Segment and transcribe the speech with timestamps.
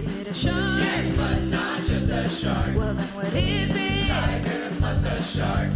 [0.00, 0.56] Is it a shark?
[0.56, 2.74] Yes, but not just a shark.
[2.74, 4.06] Well, then what is it?
[4.06, 5.68] Tiger plus a shark.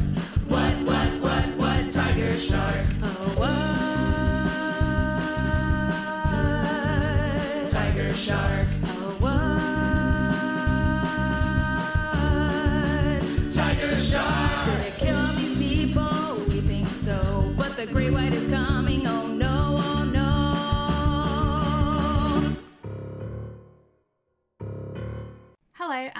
[0.49, 1.91] What, what, what, what?
[1.93, 2.87] Tiger shark.
[3.03, 3.51] Oh, what?
[7.71, 8.67] Tiger shark.
[8.87, 9.61] Oh, what?
[13.53, 14.67] Tiger shark.
[14.67, 16.37] Did it kill all these people?
[16.49, 17.53] We think so.
[17.59, 18.44] But the great white is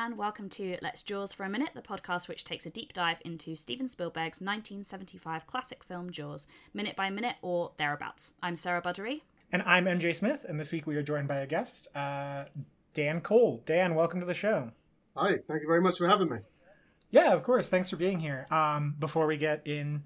[0.05, 3.17] and welcome to Let's Jaws for a Minute, the podcast which takes a deep dive
[3.25, 8.35] into Steven Spielberg's 1975 classic film Jaws, minute by minute or thereabouts.
[8.43, 9.23] I'm Sarah Buddery.
[9.51, 12.45] And I'm MJ Smith, and this week we are joined by a guest, uh,
[12.93, 13.63] Dan Cole.
[13.65, 14.73] Dan, welcome to the show.
[15.17, 16.41] Hi, thank you very much for having me.
[17.11, 17.69] Yeah, of course.
[17.69, 18.47] Thanks for being here.
[18.51, 20.03] Um, before we get in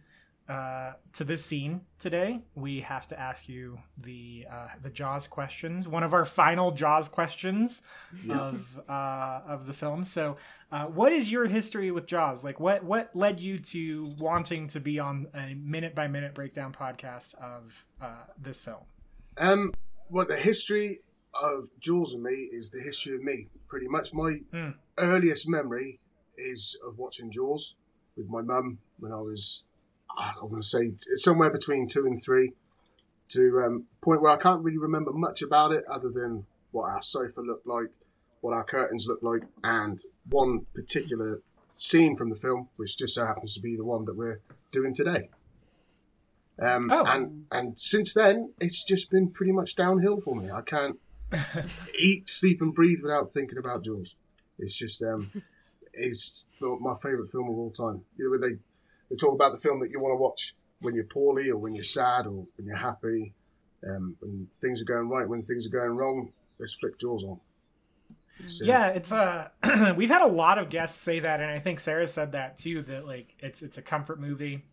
[0.48, 5.86] uh, to this scene today, we have to ask you the uh, the Jaws questions.
[5.86, 7.82] One of our final Jaws questions
[8.30, 10.04] of uh, of the film.
[10.04, 10.36] So,
[10.72, 12.42] uh, what is your history with Jaws?
[12.42, 16.72] Like, what what led you to wanting to be on a minute by minute breakdown
[16.72, 18.84] podcast of uh, this film?
[19.36, 19.72] Um,
[20.10, 21.00] well, the history
[21.34, 23.48] of Jaws and me is the history of me.
[23.68, 24.70] Pretty much, my Hmm.
[24.98, 26.00] earliest memory
[26.38, 27.74] is of watching Jaws
[28.16, 29.64] with my mum when I was,
[30.18, 32.52] I'm going to say, somewhere between two and three,
[33.30, 36.84] to um, the point where I can't really remember much about it other than what
[36.90, 37.88] our sofa looked like,
[38.40, 41.40] what our curtains looked like, and one particular
[41.76, 44.40] scene from the film, which just so happens to be the one that we're
[44.72, 45.28] doing today.
[46.60, 47.04] Um, Oh.
[47.04, 50.50] and and since then, it's just been pretty much downhill for me.
[50.50, 50.98] I can't
[51.98, 54.14] eat, sleep, and breathe without thinking about Jaws.
[54.58, 55.30] It's just um,
[55.92, 58.02] it's my favourite film of all time.
[58.16, 58.56] You know, when they
[59.10, 61.74] they talk about the film that you want to watch when you're poorly or when
[61.74, 63.34] you're sad or when you're happy,
[63.88, 66.32] um, when things are going right, when things are going wrong.
[66.58, 67.40] Let's flick Jaws on.
[68.46, 69.48] So, Yeah, it's uh
[69.96, 72.82] we've had a lot of guests say that and I think Sarah said that too
[72.82, 74.64] that like it's it's a comfort movie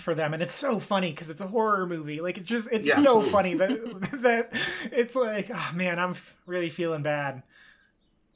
[0.00, 2.20] for them and it's so funny cuz it's a horror movie.
[2.20, 3.22] Like it's just it's Yeah, so absolutely.
[3.22, 4.50] funny that that
[4.92, 6.16] it's like oh man, I'm
[6.46, 7.42] really feeling bad.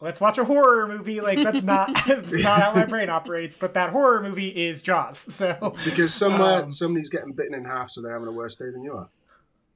[0.01, 1.21] Let's watch a horror movie.
[1.21, 5.19] Like that's not that's not how my brain operates, but that horror movie is Jaws.
[5.35, 8.71] So Because somewhere Um, somebody's getting bitten in half, so they're having a worse day
[8.71, 9.09] than you are.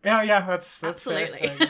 [0.04, 1.66] yeah, yeah, that's that's fair, Absolutely.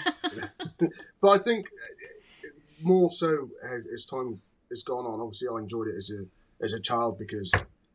[0.82, 0.88] I.
[1.20, 2.48] But I think uh,
[2.82, 5.20] more so as, as time has gone on.
[5.20, 6.24] Obviously, I enjoyed it as a
[6.64, 7.50] as a child because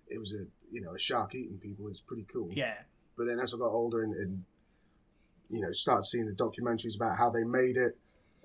[0.09, 1.87] it was a you know a shark eating people.
[1.89, 2.49] It's pretty cool.
[2.51, 2.75] yeah.
[3.17, 4.43] But then as I got older and, and
[5.49, 7.97] you know started seeing the documentaries about how they made it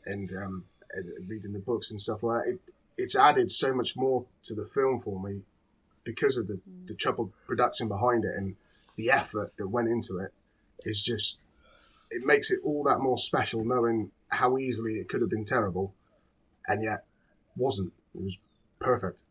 [0.07, 2.61] and, um, and reading the books and stuff like that, it,
[2.97, 5.41] it's added so much more to the film for me
[6.05, 6.87] because of the, mm.
[6.87, 8.55] the troubled production behind it and
[8.97, 10.33] the effort that went into it.
[10.85, 11.39] Is just
[12.11, 15.95] it makes it all that more special knowing how easily it could have been terrible,
[16.67, 17.05] and yet
[17.57, 17.93] wasn't.
[18.15, 18.37] It was
[18.81, 19.23] perfect.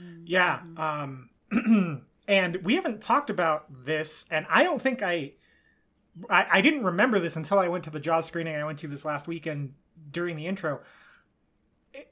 [0.00, 0.22] Mm.
[0.24, 0.60] Yeah.
[0.60, 1.60] Mm-hmm.
[1.60, 5.32] Um, and we haven't talked about this, and I don't think I,
[6.30, 8.88] I, I didn't remember this until I went to the Jaws screening I went to
[8.88, 9.74] this last weekend
[10.12, 10.80] during the intro.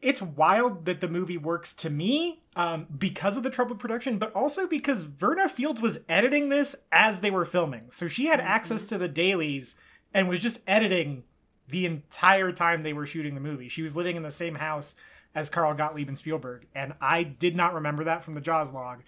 [0.03, 4.33] It's wild that the movie works to me um, because of the troubled production, but
[4.35, 7.91] also because Verna Fields was editing this as they were filming.
[7.91, 9.75] So she had access to the dailies
[10.13, 11.25] and was just editing
[11.69, 13.69] the entire time they were shooting the movie.
[13.69, 14.95] She was living in the same house
[15.35, 19.03] as Carl Gottlieb and Spielberg, and I did not remember that from the Jaws log.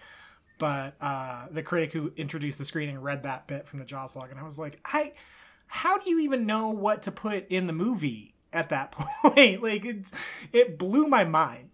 [0.59, 4.31] But uh, the critic who introduced the screening read that bit from the Jaws log,
[4.31, 5.13] and I was like, I,
[5.67, 8.91] how do you even know what to put in the movie at that
[9.21, 9.61] point?
[9.63, 10.11] like, it's,
[10.51, 11.69] it blew my mind.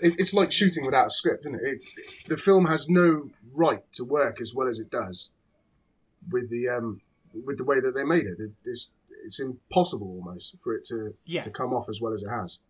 [0.00, 1.60] It, it's like shooting without a script, isn't it?
[1.64, 1.80] it?
[2.28, 5.30] The film has no right to work as well as it does
[6.30, 7.00] with the um,
[7.44, 8.38] with the way that they made it.
[8.38, 8.88] it it's,
[9.24, 11.42] it's impossible almost for it to Yeah.
[11.42, 12.60] to come off as well as it has.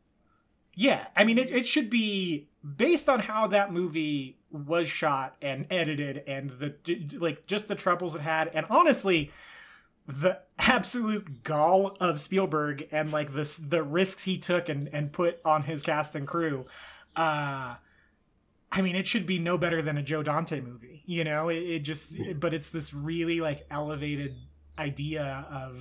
[0.75, 2.46] Yeah, I mean, it, it should be
[2.76, 6.75] based on how that movie was shot and edited, and the
[7.19, 9.32] like, just the troubles it had, and honestly,
[10.08, 15.38] the absolute gall of Spielberg and like the the risks he took and and put
[15.44, 16.66] on his cast and crew.
[17.14, 17.76] Uh,
[18.70, 21.49] I mean, it should be no better than a Joe Dante movie, you know.
[21.49, 24.34] It, it just, but it's this really like elevated
[24.78, 25.76] idea of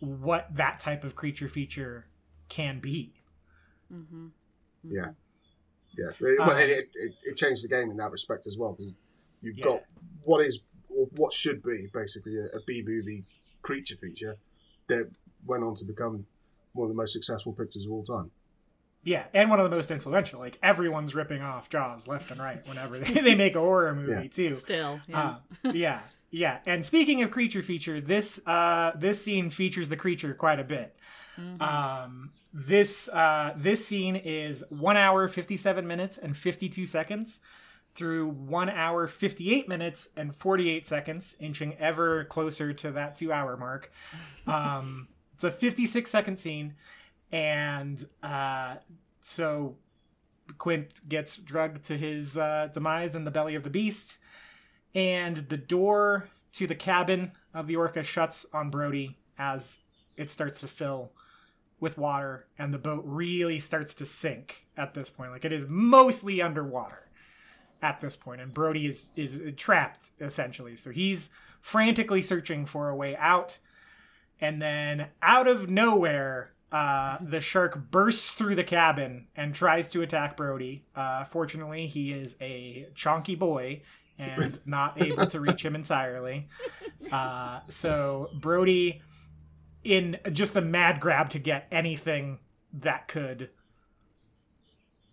[0.00, 2.06] what that type of creature feature
[2.48, 3.14] can be.
[3.92, 4.28] Mm-hmm.
[4.84, 5.06] Yeah,
[5.96, 6.10] yeah.
[6.20, 8.92] It, well, it, it, it, it changed the game in that respect as well because
[9.42, 9.64] you've Yeah.
[9.66, 9.82] got
[10.22, 13.24] what is or what should be basically a, a B movie
[13.62, 14.36] creature feature
[14.88, 15.08] that
[15.46, 16.26] went on to become
[16.72, 18.30] one of the most successful pictures of all time.
[19.02, 20.40] Yeah, and one of the most influential.
[20.40, 24.12] Like everyone's ripping off Jaws left and right whenever they, they make a horror movie
[24.24, 24.28] Yeah.
[24.48, 24.56] too.
[24.56, 25.36] Still, yeah.
[25.64, 26.00] Uh, yeah.
[26.32, 30.64] Yeah, and speaking of creature feature, this uh this scene features the creature quite a
[30.64, 30.96] bit.
[31.38, 31.60] Mm-hmm.
[31.60, 37.40] Um this uh this scene is 1 hour 57 minutes and 52 seconds
[38.00, 43.56] through 1 hour 58 minutes and 48 seconds, inching ever closer to that 2 hour
[43.56, 43.92] mark.
[44.46, 46.74] Um it's a 56 second scene
[47.30, 48.76] and uh
[49.20, 49.76] so
[50.58, 54.16] Quint gets drugged to his uh, demise in the belly of the beast
[54.94, 59.78] and the door to the cabin of the orca shuts on Brody as
[60.16, 61.12] it starts to fill
[61.80, 65.66] with water and the boat really starts to sink at this point like it is
[65.68, 67.09] mostly underwater
[67.82, 71.30] at this point and Brody is is trapped essentially so he's
[71.60, 73.58] frantically searching for a way out
[74.40, 80.02] and then out of nowhere uh, the shark bursts through the cabin and tries to
[80.02, 80.84] attack Brody.
[80.94, 83.82] Uh, fortunately, he is a chonky boy
[84.18, 86.48] and not able to reach him entirely.
[87.10, 89.02] Uh, so Brody,
[89.82, 92.38] in just a mad grab to get anything
[92.72, 93.50] that could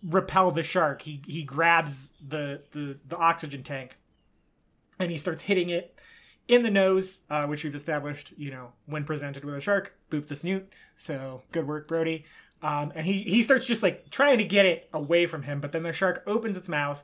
[0.04, 3.96] repel the shark, he he grabs the the, the oxygen tank
[5.00, 5.98] and he starts hitting it
[6.48, 10.28] in the nose, uh, which we've established, you know, when presented with a shark, boop
[10.28, 10.72] the snoot.
[10.98, 12.26] So good work, Brody.
[12.62, 15.72] Um, and he he starts just like trying to get it away from him, but
[15.72, 17.04] then the shark opens its mouth,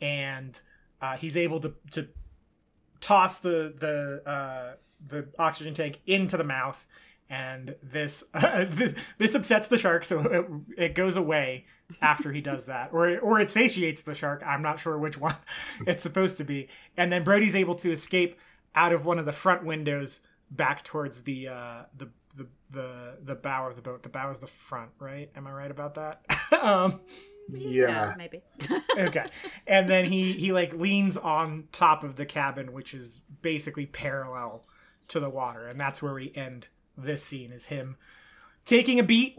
[0.00, 0.60] and
[1.00, 2.08] uh, he's able to to
[3.00, 4.74] toss the the uh,
[5.08, 6.86] the oxygen tank into the mouth,
[7.30, 8.24] and this
[9.18, 10.46] this upsets the shark, so it,
[10.82, 11.64] it goes away
[12.02, 14.42] after he does that, or or it satiates the shark.
[14.44, 15.36] I'm not sure which one
[15.86, 18.38] it's supposed to be, and then Brody's able to escape
[18.74, 23.34] out of one of the front windows back towards the uh, the the the the
[23.36, 24.02] bow of the boat.
[24.02, 25.30] The bow is the front, right?
[25.36, 26.22] Am I right about that?
[26.60, 27.00] um,
[27.52, 28.14] Yeah.
[28.18, 28.42] maybe.
[28.98, 29.26] okay.
[29.66, 34.64] And then he he like leans on top of the cabin, which is basically parallel
[35.08, 36.68] to the water, and that's where we end
[37.02, 37.52] this scene.
[37.52, 37.96] Is him
[38.64, 39.38] taking a beat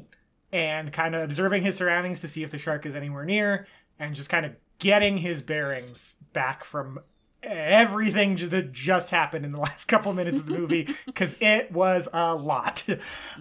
[0.51, 3.67] and kind of observing his surroundings to see if the shark is anywhere near,
[3.99, 6.99] and just kind of getting his bearings back from
[7.43, 12.07] everything that just happened in the last couple minutes of the movie because it was
[12.13, 12.83] a lot.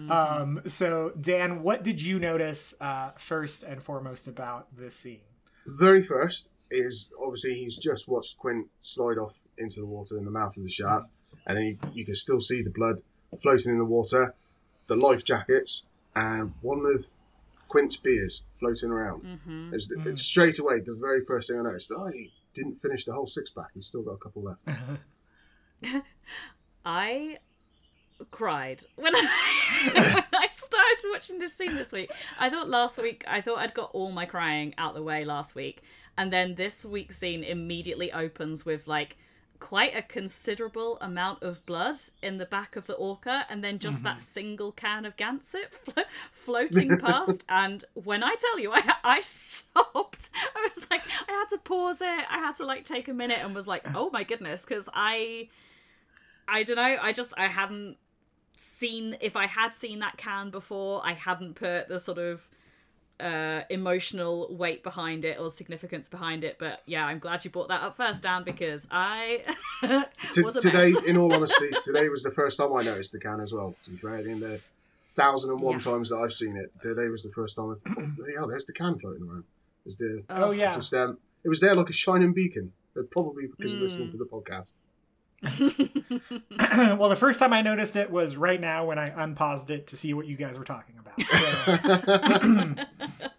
[0.09, 5.19] Um, so, Dan, what did you notice uh, first and foremost about this scene?
[5.67, 10.31] very first is obviously he's just watched Quint slide off into the water in the
[10.31, 11.03] mouth of the shark,
[11.45, 12.95] and then you, you can still see the blood
[13.39, 14.33] floating in the water,
[14.87, 15.83] the life jackets,
[16.15, 17.05] and one of
[17.69, 19.23] Quint's beers floating around.
[19.45, 20.05] hmm It's, Mm.
[20.07, 21.91] it's straight away the very first thing I noticed.
[21.95, 23.67] Oh, he didn't finish the whole six pack.
[23.73, 24.59] He's still got a couple left.
[26.85, 27.37] I
[28.29, 32.11] cried when I, when I started watching this scene this week.
[32.39, 35.55] I thought last week, I thought I'd got all my crying out the way last
[35.55, 35.81] week,
[36.17, 39.17] and then this week's scene immediately opens with like
[39.61, 44.03] quite a considerable amount of blood in the back of the orca, and then just
[44.03, 44.23] that mm-hmm.
[44.23, 46.03] single can of Gansett flo-
[46.33, 47.43] floating past.
[47.47, 52.01] and when I tell you, I I stopped I was like, I had to pause
[52.01, 52.25] it.
[52.29, 55.47] I had to like take a minute and was like, oh my goodness, because I.
[56.47, 56.97] I don't know.
[57.01, 57.95] I just I hadn't
[58.57, 62.41] seen if I had seen that can before, I hadn't put the sort of
[63.21, 66.57] uh emotional weight behind it or significance behind it.
[66.59, 69.43] But yeah, I'm glad you brought that up first, Dan, because I
[70.37, 71.03] was a today, mess.
[71.03, 73.75] in all honesty, today was the first time I noticed the can as well.
[73.85, 74.59] To be fair, in the
[75.15, 75.81] thousand and one Yeah.
[75.81, 77.75] times that I've seen it, today was the first time.
[77.85, 79.43] I, oh, yeah, there's the can floating around.
[79.85, 80.73] There's the Oh, yeah.
[80.73, 82.71] just um, it was there like a shining beacon.
[83.11, 84.11] Probably because of listening Mm.
[84.11, 84.73] to the podcast.
[86.97, 89.97] well, the first time I noticed it was right now when I unpaused it to
[89.97, 91.19] see what you guys were talking about.
[92.77, 92.85] So,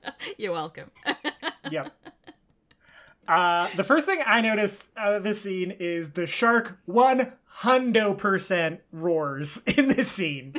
[0.38, 0.90] You're welcome.
[1.70, 1.92] yep.
[3.28, 8.16] Uh, the first thing I noticed out of this scene is the shark one hundo
[8.18, 10.54] percent roars in this scene.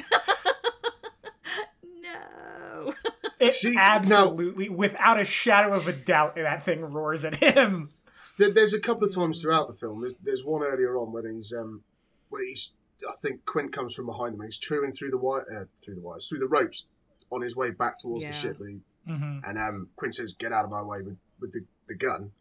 [2.01, 2.93] no.
[3.39, 3.81] It See, no.
[3.81, 7.89] absolutely, without a shadow of a doubt, that thing roars at him.
[8.37, 10.01] There, there's a couple of times throughout the film.
[10.01, 11.83] There's, there's one earlier on when he's um,
[12.29, 12.73] when he's
[13.07, 14.41] I think Quint comes from behind him.
[14.41, 16.87] and He's chewing through the wire, uh, through the wires, through the ropes
[17.31, 18.31] on his way back towards Yeah.
[18.31, 18.59] the ship.
[18.59, 19.39] And, he, Mm-hmm.
[19.49, 22.31] and um, Quint says, "Get out of my way with, with the, the gun."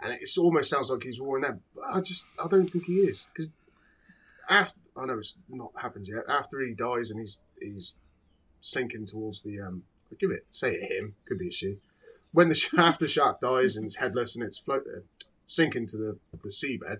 [0.00, 1.58] And it almost sounds like he's roaring that.
[1.74, 3.50] But I just I don't think he is because
[4.48, 6.24] after I know it's not happened yet.
[6.28, 7.94] After he dies and he's he's
[8.60, 11.78] sinking towards the um, I'll give it say it him could be a she.
[12.36, 15.00] When the sh- after shark dies and it's headless and it's float uh,
[15.46, 16.98] sinking to the the seabed,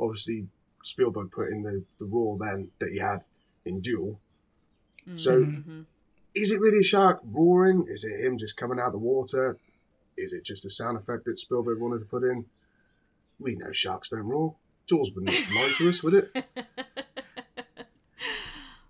[0.00, 0.48] obviously
[0.82, 3.20] Spielberg put in the the roar then that he had
[3.64, 4.18] in Duel.
[5.16, 5.84] So Mhm.
[6.34, 7.86] is it really a shark roaring?
[7.88, 9.56] Is it him just coming out of the water?
[10.16, 12.44] Is it just a sound effect that Spielberg wanted to put in?
[13.38, 14.56] We know sharks don't roar.
[14.88, 16.44] Jaws wouldn't lie to us, would it?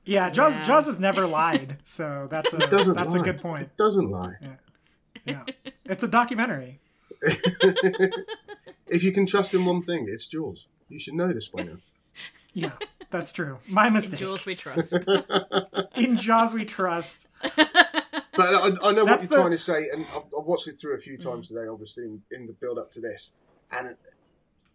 [0.06, 0.64] Yeah, Jaws Yeah.
[0.64, 3.18] Jaws has never lied, so that's a that's lie.
[3.18, 3.62] a good point.
[3.62, 4.34] It doesn't lie.
[4.40, 4.56] Yeah,
[5.26, 6.80] it's a documentary.
[8.86, 10.66] if you can trust in one thing, it's Jaws.
[10.88, 11.76] You should know this by now.
[12.52, 12.72] Yeah,
[13.10, 13.58] that's true.
[13.66, 14.20] My In mistake.
[14.20, 14.92] Jaws we trust.
[15.96, 17.26] In Jaws we trust.
[18.36, 20.76] But I, I know what you're the- trying to say, and I've, I've watched it
[20.80, 23.30] through a few times today, obviously, in, in the build up to this.
[23.70, 23.94] And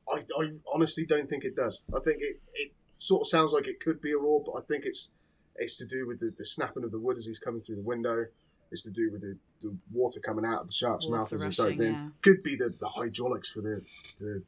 [0.09, 1.81] I, I honestly don't think it does.
[1.93, 4.61] I think it, it sort of sounds like it could be a roar, but I
[4.61, 5.11] think it's
[5.57, 7.81] it's to do with the, the snapping of the wood as he's coming through the
[7.81, 8.25] window.
[8.71, 11.43] It's to do with the, the water coming out of the shark's Water mouth as
[11.43, 11.93] it's opening.
[11.93, 12.09] yeah.
[12.21, 13.81] Could be the, the hydraulics for the,
[14.19, 14.41] the,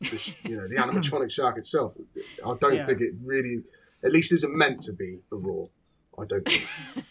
[0.00, 1.94] the you know the animatronic shark itself.
[2.44, 2.86] I don't Yeah.
[2.86, 3.62] think it really,
[4.04, 5.68] at least, isn't meant to be a roar.
[6.18, 6.62] I don't think.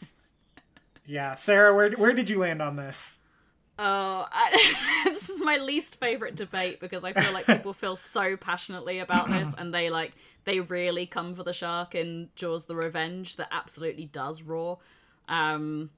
[1.05, 3.17] Yeah, Sarah, where where did you land on this?
[3.79, 8.37] Oh, I, this is my least favorite debate because I feel like people feel so
[8.37, 10.13] passionately about this, and they like
[10.45, 14.77] they really come for the shark in Jaws: The Revenge that absolutely does roar.
[15.27, 15.89] Um,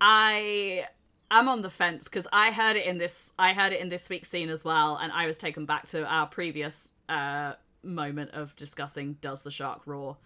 [0.00, 0.86] I
[1.30, 4.08] I'm on the fence because I heard it in this I heard it in this
[4.08, 8.54] week's scene as well, and I was taken back to our previous uh moment of
[8.56, 10.16] discussing does the shark roar,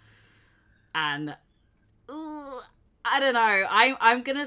[0.94, 1.36] and.
[2.10, 2.60] ooh,
[3.04, 3.40] I don't know.
[3.68, 4.46] I I'm gonna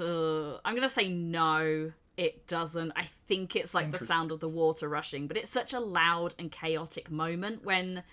[0.00, 1.92] uh, I'm gonna say no.
[2.16, 2.92] It doesn't.
[2.96, 6.34] I think it's like the sound of the water rushing, but it's such a loud
[6.38, 8.04] and chaotic moment when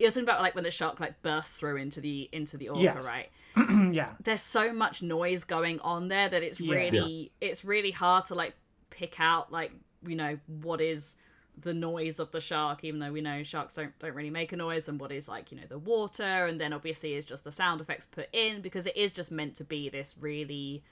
[0.00, 2.82] you're talking about like when the shark like bursts through into the into the orca,
[2.82, 3.04] Yes.
[3.04, 3.28] right?
[3.94, 6.74] yeah, There's so much noise going on there that it's Yeah.
[6.74, 8.54] really it's really hard to like
[8.90, 9.72] pick out like
[10.06, 11.14] you know what is
[11.62, 14.56] the noise of the shark even though we know sharks don't don't really make a
[14.56, 17.52] noise and what is like you know the water and then obviously is just the
[17.52, 20.82] sound effects put in because it is just meant to be this really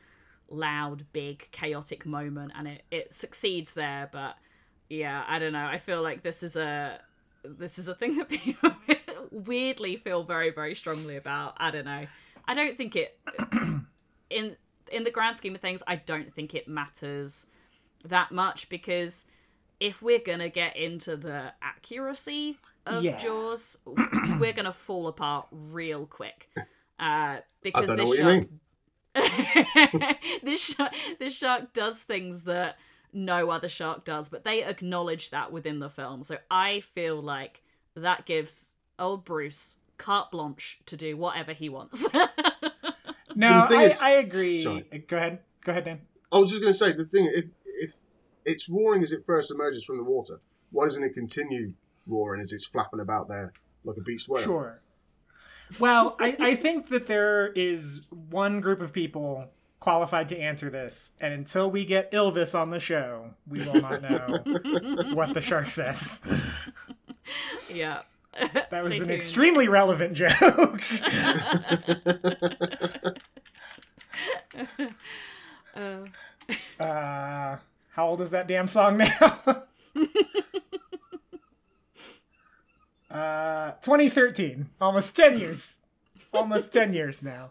[0.50, 4.36] loud big chaotic moment and it it succeeds there but
[4.90, 7.00] yeah i don't know i feel like this is a
[7.58, 8.72] this is a thing that people
[9.30, 11.54] weirdly feel very very strongly about.
[11.58, 12.06] I don't know.
[12.46, 13.18] I don't think it
[14.30, 14.56] in
[14.90, 17.44] in the grand scheme of things i don't think it matters
[18.06, 19.26] that much because
[19.80, 23.18] if we're gonna get into the accuracy of Yeah.
[23.18, 23.76] jaws
[24.40, 26.48] we're gonna fall apart real quick.
[26.98, 28.44] Uh because this shark
[30.42, 32.76] this shark this shark does things that
[33.18, 37.62] no other shark does but they acknowledge that within the film so i feel like
[37.96, 42.06] that gives old bruce carte blanche to do whatever he wants
[43.38, 44.62] no, I, is- I agree.
[44.62, 44.84] Sorry.
[44.92, 46.00] Uh, go ahead, go ahead, Dan.
[46.32, 47.92] I was just going to say the thing if if
[48.44, 50.40] it's roaring as it first emerges from the water,
[50.72, 51.72] why doesn't it continue
[52.06, 53.52] roaring as it's flapping about there
[53.84, 54.42] like a beached whale?
[54.42, 54.80] Sure.
[55.78, 59.46] Well, I, I think that there is one group of people
[59.80, 64.02] qualified to answer this, and until we get Ylvis on the show, we will not
[64.08, 64.38] know
[65.14, 66.20] what the shark says.
[67.72, 68.00] yeah
[68.38, 69.10] That was Stay an tuned.
[69.10, 70.80] extremely relevant joke.
[75.76, 77.56] Uh, uh,
[77.90, 79.64] how old is that damn song now?
[83.10, 84.68] uh, 2013.
[84.80, 85.74] Almost 10 years.
[86.32, 87.50] Almost 10 years now.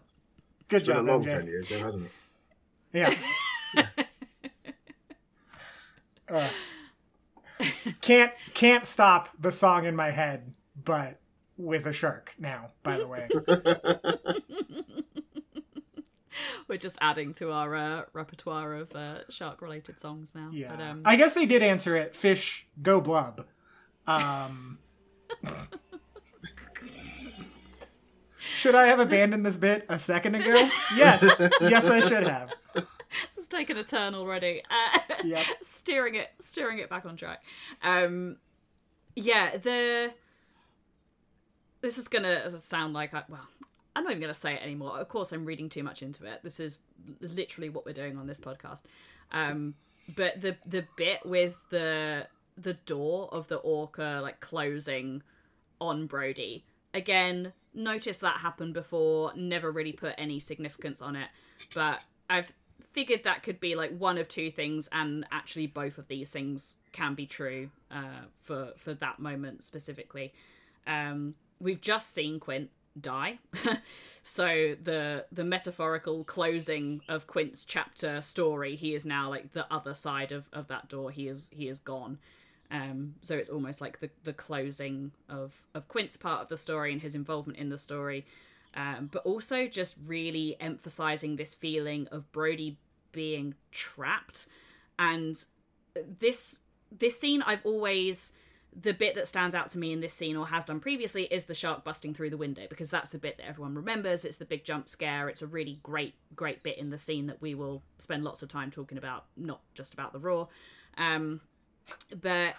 [0.68, 1.30] Good It's been a job, long MJ.
[1.30, 2.12] ten years, though, hasn't it?
[2.92, 3.14] Yeah.
[6.30, 6.50] Uh,
[8.02, 10.52] can't can't stop the song in my head,
[10.84, 11.18] but
[11.56, 12.70] with a shark now.
[12.82, 13.28] By the way,
[16.68, 20.68] we're just adding to our uh, repertoire of uh, shark related songs now yeah.
[20.70, 22.14] but, um, I guess they did answer it.
[22.14, 23.46] Fish go blub.
[24.06, 24.78] Um,
[28.58, 30.68] should I have abandoned this bit a second ago?
[30.96, 31.22] Yes,
[31.60, 32.50] yes, I should have.
[32.74, 32.84] this
[33.36, 34.62] has taken a turn already.
[34.70, 35.46] Uh, Yep.
[35.62, 37.42] steering it, steering it back on track.
[37.82, 38.36] Um,
[39.14, 40.12] yeah, the
[41.80, 43.46] this is gonna sound like I, well,
[43.96, 44.98] I'm not even gonna say it anymore.
[44.98, 46.40] Of course, I'm reading too much into it.
[46.42, 46.78] This is
[47.20, 48.82] literally what we're doing on this podcast.
[49.32, 49.74] Um,
[50.16, 55.22] but the the bit with the the door of the orca like closing
[55.80, 57.52] on Brody again.
[57.74, 59.32] Notice that happen before.
[59.36, 61.28] Never really put any significance on it,
[61.74, 62.52] but I've
[62.92, 66.76] figured that could be like one of two things, and actually both of these things
[66.92, 70.32] can be true uh, for for that moment specifically.
[70.86, 72.70] Um, we've just seen Quint
[73.00, 73.38] die,
[74.24, 79.94] so the the metaphorical closing of Quint's chapter story, he is now like the other
[79.94, 81.10] side of of that door.
[81.10, 82.18] He is he is gone.
[82.70, 86.92] Um, so it's almost like the the closing of of Quint's part of the story
[86.92, 88.26] and his involvement in the story.
[88.74, 92.78] Um, but also just really emphasizing this feeling of Brody
[93.12, 94.46] being trapped.
[94.98, 95.42] And
[96.20, 96.60] this
[96.96, 98.32] this scene I've always
[98.80, 101.46] the bit that stands out to me in this scene or has done previously is
[101.46, 104.24] the shark busting through the window because that's the bit that everyone remembers.
[104.24, 105.28] It's the big jump scare.
[105.28, 108.48] It's a really great great bit in the scene that we will spend lots of
[108.48, 110.48] time talking about not just about the roar.
[110.96, 111.40] Um
[112.20, 112.54] but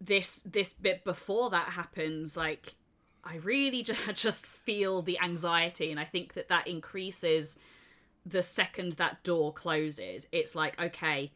[0.00, 2.74] this this bit before that happens like
[3.24, 7.56] i really ju- just feel the anxiety and i think that that increases
[8.28, 10.26] the second that door closes.
[10.32, 11.32] It's like okay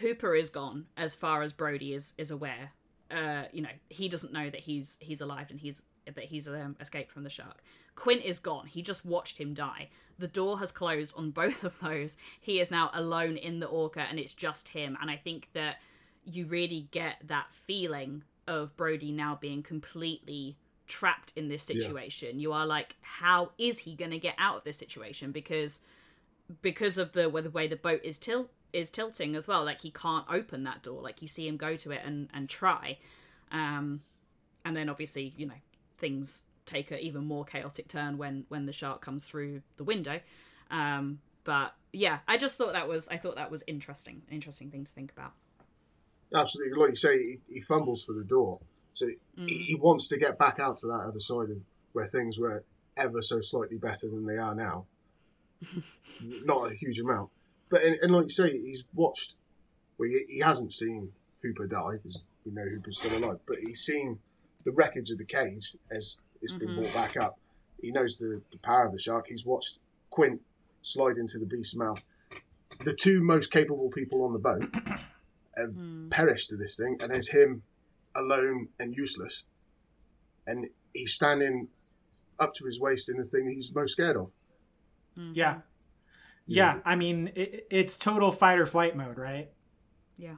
[0.00, 2.72] hooper is gone as far as brody is is aware.
[3.10, 6.76] Uh you know he doesn't know that he's he's alive and he's that he's um,
[6.80, 7.62] escaped from the shark.
[7.94, 8.66] Quint is gone.
[8.66, 9.88] He just watched him die.
[10.18, 12.16] The door has closed on both of those.
[12.40, 14.96] He is now alone in the orca and it's just him.
[15.00, 15.76] And i think that
[16.24, 21.76] you really get that feeling of brody now being completely trapped in this Yeah.
[21.76, 22.38] situation.
[22.38, 25.32] You are like how is he going to get out of this situation?
[25.32, 25.80] Because
[26.62, 29.90] because of the, the way the boat is tilt is tilting as well like he
[29.90, 31.00] can't open that door.
[31.00, 32.98] Like you see him go to it and and try.
[33.50, 34.02] Um
[34.64, 35.54] and then obviously you know
[35.98, 40.20] things take a even more chaotic turn when when the shark comes through the window.
[40.70, 44.82] Um but yeah i just thought that was i thought that was interesting interesting thing
[44.84, 45.32] to think about
[46.34, 48.60] Absolutely, like you say, he, he fumbles for the door,
[48.92, 49.48] so Mm.
[49.48, 51.58] he, he wants to get back out to that other side of
[51.92, 52.64] where things were
[52.96, 54.86] ever so slightly better than they are now.
[56.20, 57.30] Not a huge amount,
[57.70, 59.34] but and, and like you say, he's watched.
[59.98, 61.12] Well, he, he hasn't seen
[61.42, 64.18] Hooper die because we know Hooper's still alive, but he's seen
[64.64, 66.74] the wreckage of the cage as it's been Mhm.
[66.76, 67.38] brought back up.
[67.80, 69.26] He knows the, the power of the shark.
[69.28, 69.78] He's watched
[70.10, 70.40] Quint
[70.82, 71.98] slide into the beast's mouth.
[72.84, 74.68] The two most capable people on the boat
[75.56, 76.10] have Mm.
[76.10, 77.62] perished to this thing, and there's him
[78.14, 79.44] alone and useless,
[80.46, 81.68] and he's standing
[82.38, 84.30] up to his waist in the thing he's most scared of.
[85.16, 85.32] Mhm.
[85.34, 85.60] Yeah.
[86.46, 89.50] Yeah, I mean, it, it's total fight or flight mode, right?
[90.16, 90.36] yeah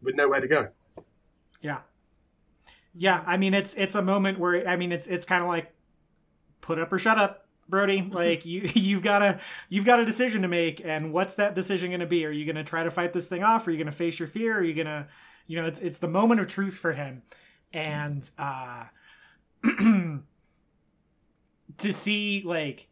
[0.00, 0.68] with nowhere to go.
[1.60, 1.80] Yeah.
[2.94, 5.72] Yeah, I mean it's it's a moment where I mean it's it's kind of like
[6.60, 8.08] put up or shut up, Brody.
[8.12, 11.90] Like you you've got a you've got a decision to make and what's that decision
[11.90, 12.24] going to be?
[12.24, 13.66] Are you going to try to fight this thing off?
[13.66, 14.58] Are you going to face your fear?
[14.58, 15.06] Are you going to
[15.46, 17.22] you know, it's it's the moment of truth for him.
[17.72, 18.84] And uh
[21.78, 22.86] to see like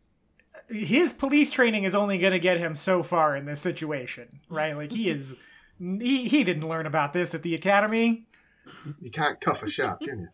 [0.68, 4.76] his police training is only going to get him so far in this situation, right?
[4.76, 5.34] Like he is
[5.78, 8.26] he, he didn't learn about this at the academy.
[9.00, 10.28] You can't cuff a shark, can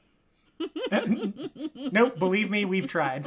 [1.92, 3.26] nope, believe me, we've tried.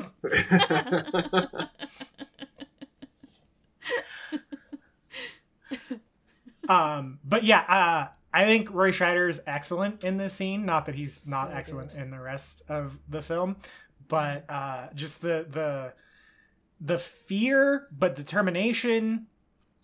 [6.69, 10.65] Um, but yeah, uh, I think Roy Scheider is excellent in this scene.
[10.65, 12.01] Not that he's not So excellent good.
[12.01, 13.57] in the rest of the film,
[14.07, 15.93] but uh, just the the
[16.79, 19.27] the fear but determination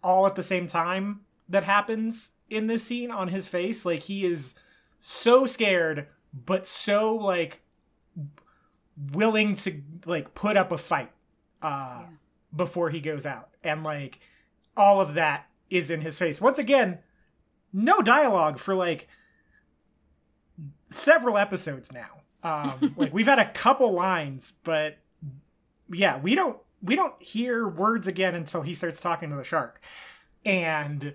[0.04, 3.84] all at the same time that happens in this scene on his face.
[3.86, 4.54] Like he is
[5.00, 6.08] so scared,
[6.46, 7.62] but so like
[9.14, 11.12] willing to like put up a fight
[11.62, 11.68] uh
[12.02, 12.06] Yeah.
[12.56, 13.50] before he goes out.
[13.64, 14.20] And like
[14.76, 16.40] all of that is in his face.
[16.42, 17.00] Once again
[17.74, 19.08] no dialogue for like
[20.90, 22.22] several episodes now.
[22.44, 24.98] Um like we've had a couple lines but
[25.92, 29.82] yeah we don't we don't hear words again until he starts talking to the shark.
[30.46, 31.14] And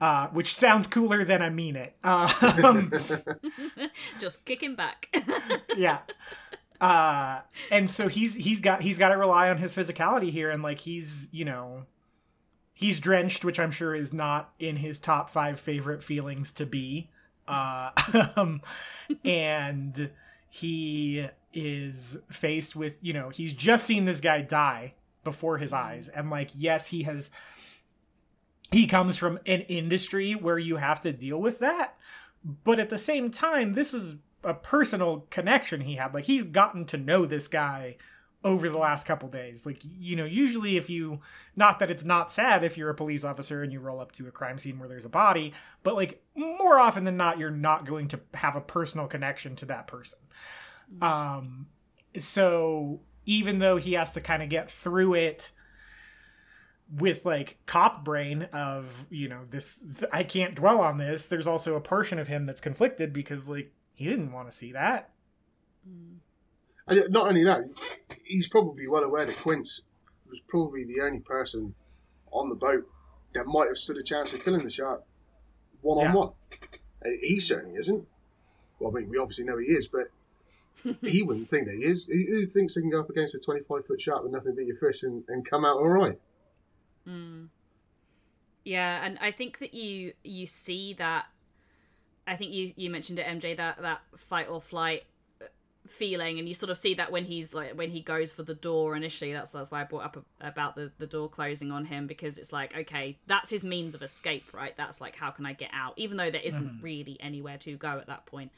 [0.00, 1.94] uh which sounds cooler than i mean it.
[2.04, 2.92] Um
[4.20, 5.08] just kicking back.
[5.76, 5.98] Yeah.
[6.80, 10.62] Uh and so he's he's got he's got to rely on his physicality here and
[10.62, 11.84] like he's you know
[12.72, 17.10] he's drenched which i'm sure is not in his top five favorite feelings to be.
[17.46, 17.90] Uh
[18.36, 18.62] um,
[19.24, 20.10] and
[20.48, 26.08] he is faced with you know he's just seen this guy die before his eyes
[26.08, 27.28] and like yes he has
[28.72, 31.96] he comes from an industry where you have to deal with that.
[32.64, 36.14] But at the same time this is a personal connection he had.
[36.14, 37.96] Like he's gotten to know this guy
[38.42, 39.66] over the last couple days.
[39.66, 41.20] Like you know usually if you
[41.56, 44.28] not that it's not sad if you're a police officer and you roll up to
[44.28, 45.52] a crime scene where there's a body
[45.82, 49.66] but like more often than not you're not going to have a personal connection to
[49.66, 50.18] that person.
[51.02, 51.66] Um
[52.16, 55.50] so even though he has to kind of get through it
[56.98, 61.46] with like cop brain of you know this th- i can't dwell on this there's
[61.46, 65.12] also a portion of him that's conflicted because like he didn't want to see that
[65.88, 66.16] Mm.
[66.86, 67.62] And not only that,
[68.24, 69.82] he's probably well aware that Quince
[70.28, 71.74] was probably the only person
[72.32, 72.86] on the boat
[73.34, 75.02] that might have stood a chance of killing the shark
[75.82, 76.30] one on one.
[77.22, 78.06] He certainly isn't.
[78.78, 80.08] Well, I mean, we obviously know he is, but
[81.02, 82.04] he wouldn't think that he is.
[82.06, 84.66] Who, who thinks they can go up against a 25 foot shark with nothing but
[84.66, 86.18] your fist and, and come out all right?
[87.08, 87.48] Mm.
[88.64, 91.26] Yeah, and I think that you you see that
[92.26, 95.04] I think you you mentioned it, MJ, that that fight or flight
[95.40, 95.46] uh,
[95.88, 98.54] feeling, and you sort of see that when he's like when he goes for the
[98.54, 99.32] door initially.
[99.32, 102.52] That's that's why I brought up about the the door closing on him because it's
[102.52, 104.76] like okay, that's his means of escape, right?
[104.76, 107.98] That's like how can I get out, even though there isn't really anywhere to go
[107.98, 108.52] at that point.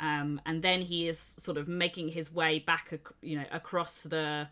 [0.00, 4.02] Um, and then he is sort of making his way back, ac- you know, across
[4.02, 4.48] the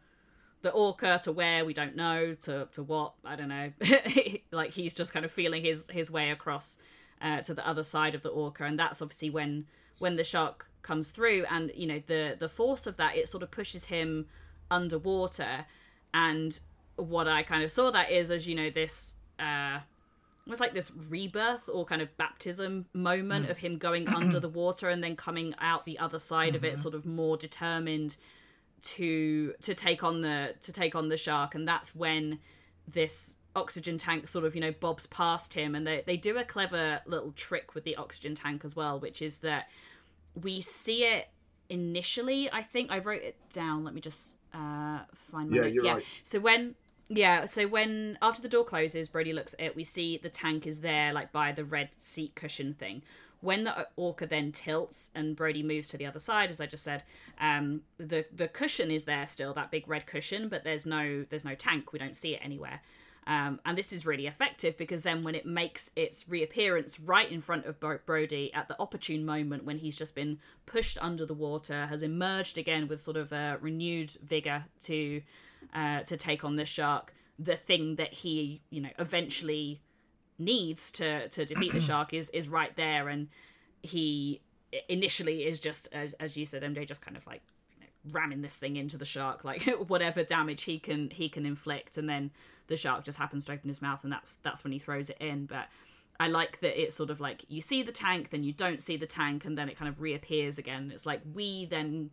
[0.62, 3.72] the orca to where we don't know to to what I don't know.
[4.50, 6.78] like he's just kind of feeling his his way across
[7.20, 9.66] uh, to the other side of the orca, and that's obviously when
[9.98, 13.42] when the shark comes through, and you know the the force of that it sort
[13.42, 14.26] of pushes him
[14.70, 15.66] underwater,
[16.14, 16.58] and
[16.96, 19.16] what I kind of saw that is as you know this.
[19.38, 19.80] Uh,
[20.44, 24.48] it was like this rebirth or kind of baptism moment of him going under the
[24.48, 28.16] water and then coming out the other side of it sort of more determined
[28.82, 31.54] to to take on the to take on the shark.
[31.54, 32.38] And that's when
[32.88, 35.74] this oxygen tank sort of you know bobs past him.
[35.74, 39.22] And they, they do a clever little trick with the oxygen tank as well which
[39.22, 39.68] is that
[40.40, 41.28] we see it
[41.68, 42.90] initially i think.
[42.90, 43.84] I wrote it down.
[43.84, 45.78] Let me just uh find my Yeah, notes.
[45.82, 45.92] yeah.
[45.94, 46.04] right.
[46.22, 46.74] so when
[47.08, 50.66] yeah so when after the door closes brody looks at it we see the tank
[50.66, 53.02] is there like by the red seat cushion thing
[53.42, 56.84] when the orca then tilts and brody moves to the other side as i just
[56.84, 57.02] said
[57.40, 61.44] um the the cushion is there still that big red cushion but there's no there's
[61.44, 61.92] no tank.
[61.92, 62.80] We don't see it anywhere.
[63.24, 67.40] Um, and this is really effective because then when it makes its reappearance right in
[67.40, 71.86] front of Brody at the opportune moment when he's just been pushed under the water,
[71.86, 75.22] has emerged again with sort of a renewed vigor to
[75.72, 79.80] uh, to take on this shark, the thing that he you know eventually
[80.44, 83.28] needs to to defeat the shark is is right there, and
[83.82, 84.40] he
[84.88, 87.42] initially is just as, as you said, MJ, just kind of like
[87.74, 91.46] you know, ramming this thing into the shark, like whatever damage he can he can
[91.46, 92.30] inflict, and then
[92.68, 95.18] the shark just happens to open his mouth, and that's that's when he throws it
[95.20, 95.46] in.
[95.46, 95.66] But
[96.20, 98.96] I like that it's sort of like you see the tank, then you don't see
[98.96, 100.90] the tank, and then it kind of reappears again.
[100.92, 102.10] It's like we then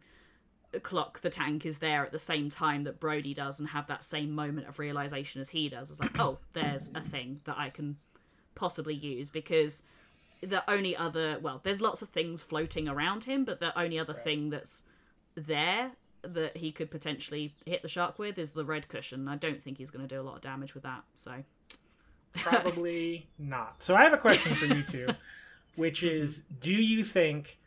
[0.84, 4.04] clock the tank is there at the same time that Brody does, and have that
[4.04, 5.89] same moment of realization as he does.
[5.89, 7.98] It's like, oh, there's a thing that I can
[8.60, 9.82] possibly use because
[10.41, 14.13] the only other well there's lots of things floating around him but the only other
[14.13, 14.84] thing that's
[15.36, 15.91] there
[16.22, 19.78] that he could potentially hit the shark with is the red cushion i don't think
[19.78, 21.43] he's going to do a lot of damage with that so
[22.34, 23.82] Probably not.
[23.84, 25.08] So I have a question for you two,
[25.76, 27.58] which is do you think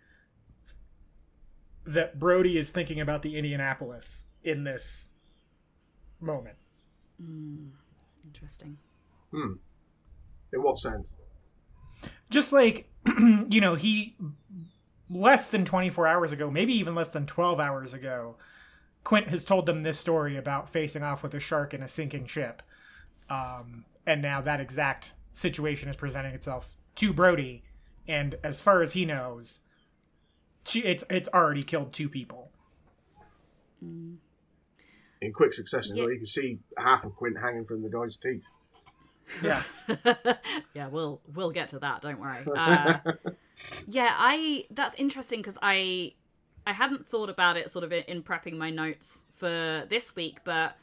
[1.85, 5.09] that Brody is thinking about the Indianapolis in this
[6.21, 6.57] moment?
[8.25, 8.77] interesting
[9.31, 9.53] Hmm.
[10.53, 11.13] In what sense?
[12.31, 12.89] Just like,
[13.49, 14.17] you know, he
[15.11, 18.37] less than 24 hours ago, maybe even less than 12 hours ago,
[19.05, 22.27] Quint has told them this story about facing off with a shark in a sinking
[22.27, 22.63] ship.
[23.29, 27.63] Um, and now that exact situation is presenting itself to Brody.
[28.09, 29.59] And as far as he knows,
[30.75, 32.51] it's it's already killed two people.
[33.81, 36.05] In quick succession, Yeah.
[36.05, 38.47] you can see half of Quint hanging from the guy's teeth.
[39.43, 39.63] Yeah.
[40.75, 42.45] yeah we'll we'll get to that don't worry.
[42.57, 42.99] Uh,
[43.87, 46.13] yeah i that's interesting because i
[46.67, 50.39] i hadn't thought about it sort of in, in prepping my notes for this week
[50.45, 50.77] but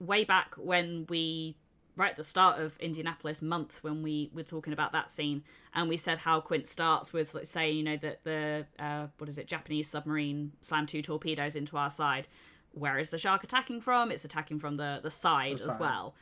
[0.00, 1.56] way back when we
[1.96, 5.42] right at the start of indianapolis month when we were talking about that scene
[5.74, 9.28] and we said how quint starts with let's say you know that the uh, what
[9.30, 12.26] is it japanese submarine slammed two torpedoes into our side.
[12.72, 14.10] Where is the shark attacking from?
[14.12, 15.80] It's attacking from the the side, The as side.
[15.80, 16.14] well.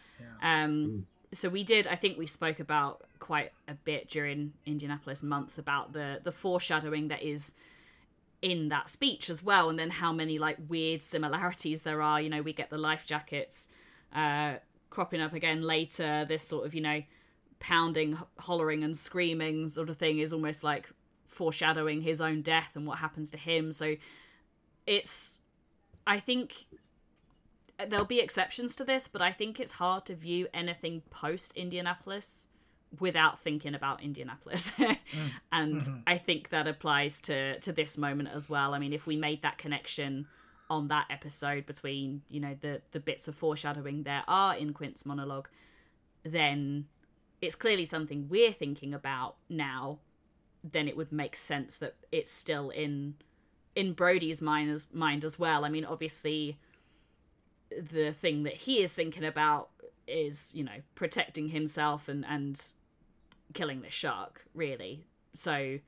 [0.43, 5.59] Um so we did i think we spoke about quite a bit during indianapolis month
[5.59, 7.53] about the the foreshadowing that is
[8.43, 12.21] in that speech as well and then how many like weird similarities there are.
[12.21, 13.69] You know we get the life jackets
[14.15, 14.55] uh
[14.91, 17.03] cropping up again later this sort of you know
[17.59, 20.89] pounding hollering and screaming sort of thing is almost like
[21.27, 23.73] foreshadowing his own death and what happens to him.
[23.73, 23.97] So
[24.87, 25.41] it's
[26.07, 26.67] i think
[27.89, 32.49] there'll be exceptions to this, but I think it's hard to view anything post Indianapolis
[33.01, 34.73] without thinking about Indianapolis.
[35.53, 36.03] and Mhm.
[36.07, 38.75] I think that applies to to this moment as well.
[38.75, 40.27] I mean, if we made that connection
[40.71, 45.05] on that episode between, you know, the the bits of foreshadowing there are in Quint's
[45.05, 45.49] monologue,
[46.23, 46.87] then
[47.43, 49.99] it's clearly something we're thinking about now,
[50.65, 53.17] then it would make sense that it's still in
[53.75, 55.65] in Brody's mind as mind as well.
[55.65, 56.59] I mean, obviously
[57.71, 59.71] the thing that he is thinking about
[60.07, 62.61] is you know protecting himself and and
[63.55, 65.79] killing the shark really so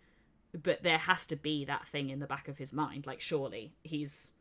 [0.63, 3.73] but there has to be that thing in the back of his mind like surely
[3.83, 4.33] he's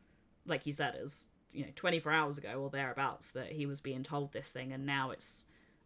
[0.46, 4.02] like you said as you know 24 hours ago or thereabouts that he was being
[4.02, 5.44] told this thing and now it's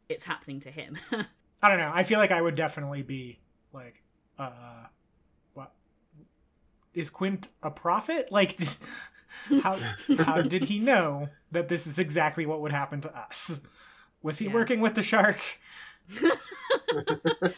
[0.09, 0.97] it's happening to him
[1.63, 1.93] I don't know.
[1.95, 3.39] I feel like I would definitely be
[3.73, 4.03] like
[4.39, 4.87] uh,
[5.55, 5.73] what
[6.93, 8.29] is Quint a prophet?
[8.33, 8.59] Like,
[9.63, 9.79] how
[10.19, 13.61] how did he know that this is exactly what would happen to us?
[14.23, 14.55] Was he Yeah.
[14.55, 15.39] working with the shark?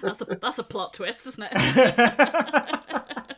[0.02, 1.54] That's a that's a plot twist, isn't it?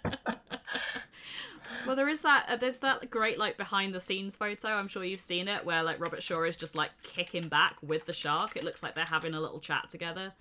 [1.86, 2.46] well, there is that.
[2.48, 4.68] Uh, there's that great like behind the scenes photo.
[4.68, 8.04] I'm sure you've seen it, where like Robert Shaw is just like kicking back with
[8.06, 8.56] the shark.
[8.56, 10.32] It looks like they're having a little chat together.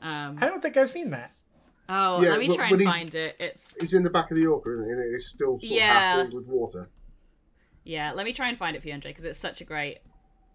[0.00, 1.30] Um, I don't think I've seen that.
[1.88, 3.36] oh, Yeah, let me but- try and find it.
[3.40, 4.92] It's He's in the back of the Orca, isn't he?
[4.92, 5.88] And it's still sort Yeah.
[5.88, 6.88] of half filled with water.
[7.84, 9.98] Yeah, let me try and find it for you, Andre, because it's such a great,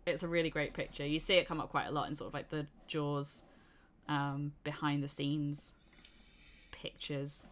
[0.06, 1.06] it's a really great picture.
[1.06, 3.44] You see it come up quite a lot in sort of like the Jaws
[4.08, 5.74] um, behind the scenes
[6.72, 7.46] pictures.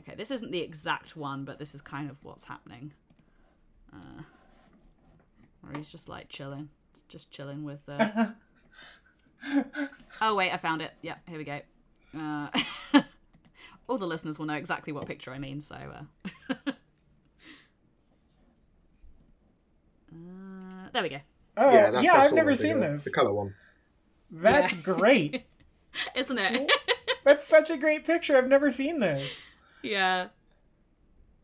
[0.00, 2.92] Okay, this isn't the exact one, but this is kind of what's happening.
[3.92, 4.22] Uh,
[5.60, 6.70] where he's just like chilling,
[7.08, 7.80] just chilling with.
[7.88, 8.28] Uh...
[10.20, 10.92] oh wait, I found it.
[11.02, 11.60] Yep, here we go.
[12.18, 12.48] Uh...
[13.88, 15.76] All the listeners will know exactly what picture I mean, so.
[15.76, 16.54] Uh...
[20.12, 21.18] Uh, there we go.
[21.56, 23.04] Oh, yeah, yeah, that's, that's I've never seen the, this.
[23.04, 23.54] The colour one.
[24.30, 24.78] That's Yeah.
[24.80, 25.44] great.
[26.16, 26.70] Isn't it?
[27.24, 28.36] That's such a great picture.
[28.36, 29.30] I've never seen this.
[29.82, 30.28] yeah.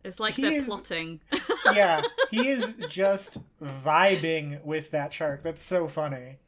[0.04, 1.20] It's like He they're is- plotting.
[1.74, 2.00] Yeah,
[2.31, 3.37] he is just
[3.85, 5.42] vibing with that shark.
[5.42, 6.38] That's so funny.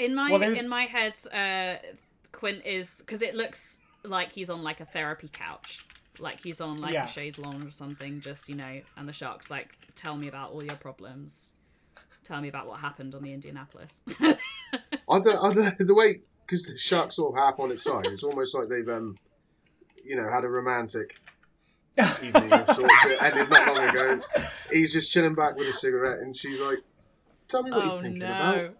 [0.00, 1.76] In my Well, in my head, uh,
[2.32, 5.86] Quint is because it looks like he's on like a therapy couch,
[6.20, 7.04] like he's on like Yeah.
[7.06, 8.20] a chaise lounge or something.
[8.20, 11.50] Just you know, and the shark's like, "Tell me about all your problems.
[12.24, 16.64] Tell me about what happened on the Indianapolis." I don't, I don't the way because
[16.64, 18.06] the shark's sort of half on its side.
[18.06, 19.16] It's almost like they've um,
[20.04, 21.16] you know, had a romantic
[21.98, 22.94] evening of sorts.
[23.06, 24.20] It ended not long ago.
[24.70, 26.78] He's just chilling back with a cigarette, and she's like,
[27.48, 28.26] "Tell me what oh you're thinking no!
[28.28, 28.74] about."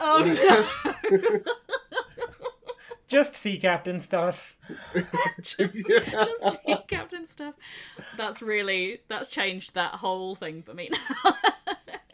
[0.00, 1.40] Oh What is no!
[3.08, 4.56] Just sea captain stuff.
[5.42, 6.26] just, Yeah.
[6.26, 7.54] just sea captain stuff.
[8.16, 11.34] That's really that's changed that whole thing for me now.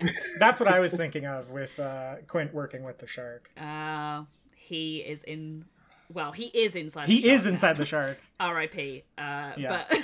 [0.39, 3.51] That's what I was thinking of with uh, Quint working with the shark.
[3.61, 5.65] uh, he is in.
[6.13, 7.09] Well, he is inside.
[7.09, 7.79] He the is shark inside now.
[7.79, 8.19] the shark.
[8.41, 9.05] R.I.P.
[9.17, 9.85] Uh, Yeah.
[9.89, 10.03] But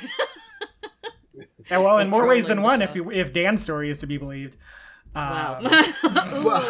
[1.71, 4.17] And well, in more ways than one, if you, if Dan's story is to be
[4.17, 4.57] believed.
[5.15, 5.59] wow.
[5.59, 6.63] Um, Well,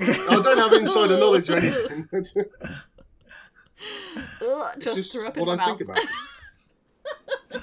[0.00, 2.08] I don't have insider knowledge or anything.
[4.42, 5.78] Ugh, just, just threw up in what my I mouth.
[5.78, 5.98] think about.
[7.50, 7.62] it.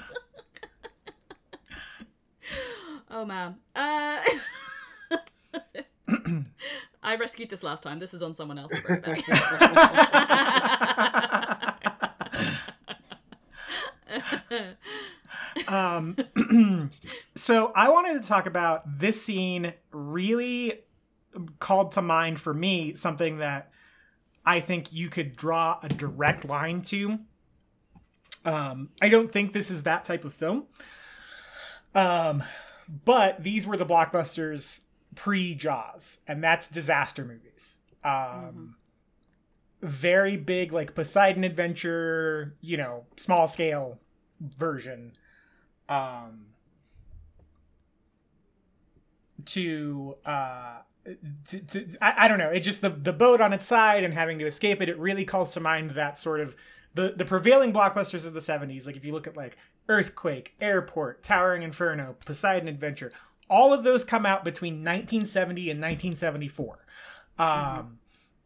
[3.10, 3.56] oh man.
[3.74, 4.20] Uh...
[7.02, 7.98] I rescued this last time.
[7.98, 8.72] This is on someone else.
[8.74, 9.22] I'll bring it back.
[15.68, 16.16] um,
[17.36, 19.72] so I wanted to talk about this scene.
[19.92, 20.80] Really
[21.60, 23.70] called to mind for me something that
[24.48, 27.18] I think you could draw a direct line to.
[28.46, 30.64] Um, I don't think this is that type of film.
[31.94, 32.42] Um,
[33.04, 34.80] but these were the blockbusters
[35.14, 37.76] pre Jaws, and that's disaster movies.
[38.02, 38.76] Um,
[39.82, 43.98] very big, like Poseidon Adventure, you know, small scale
[44.40, 45.12] version.
[45.90, 46.46] Um,
[49.44, 50.78] to uh
[51.46, 52.50] to, to I, I don't know.
[52.50, 55.24] It just the the boat on its side and having to escape it it really
[55.24, 56.54] calls to mind that sort of
[56.94, 59.56] the the prevailing blockbusters of the 70s like if you look at like
[59.88, 63.12] earthquake airport towering inferno poseidon adventure
[63.50, 66.78] all of those come out between 1970 and 1974
[67.38, 67.98] um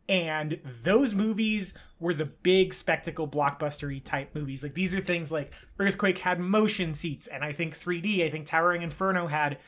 [0.09, 4.61] and those movies were the big spectacle blockbustery type movies.
[4.61, 8.47] Like these are things like earthquake had motion seats and i think 3d i think
[8.47, 9.59] towering inferno had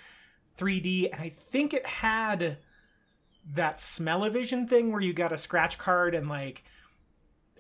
[0.59, 2.59] 3D, and I think it had
[3.53, 6.65] that smell-o-vision thing where you got a scratch card and like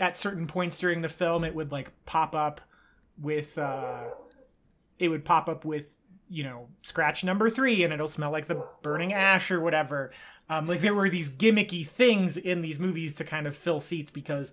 [0.01, 2.61] at certain points during the film it would like pop up
[3.21, 4.05] with uh
[4.99, 5.85] it would pop up with
[6.29, 10.11] you know scratch number three and it'll smell like the burning ash or whatever
[10.49, 14.11] um like there were these gimmicky things in these movies to kind of fill seats
[14.11, 14.53] because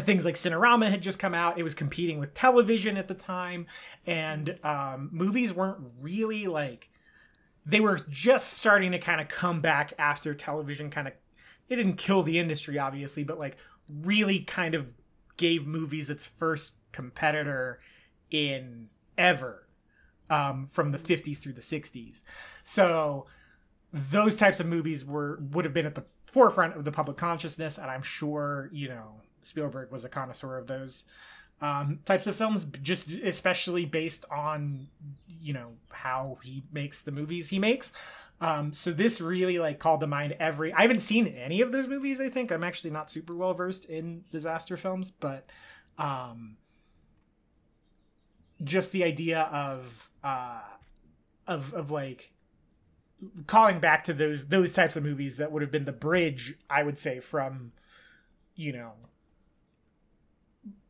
[0.00, 1.58] things like Cinerama had just come out.
[1.58, 3.66] It was competing with television at the time,
[4.06, 6.88] and um, movies weren't really like
[7.64, 11.14] they were just starting to kind of come back after television kind of
[11.68, 13.56] it didn't kill the industry obviously but like
[14.02, 14.86] really kind of
[15.36, 17.80] gave movies its first competitor
[18.30, 19.66] in ever
[20.30, 22.20] um, from the 50s through the 60s
[22.64, 23.26] so
[23.92, 27.76] those types of movies were would have been at the forefront of the public consciousness
[27.76, 31.04] and i'm sure you know spielberg was a connoisseur of those
[31.62, 34.88] um, types of films, just especially based on
[35.40, 37.92] you know how he makes the movies he makes.
[38.40, 40.72] Um, so this really like called to mind every.
[40.72, 42.20] I haven't seen any of those movies.
[42.20, 45.46] I think I'm actually not super well versed in disaster films, but
[45.96, 46.56] um,
[48.64, 50.60] just the idea of uh
[51.46, 52.30] of of like
[53.46, 56.82] calling back to those those types of movies that would have been the bridge i
[56.82, 57.72] would say from
[58.56, 58.92] you know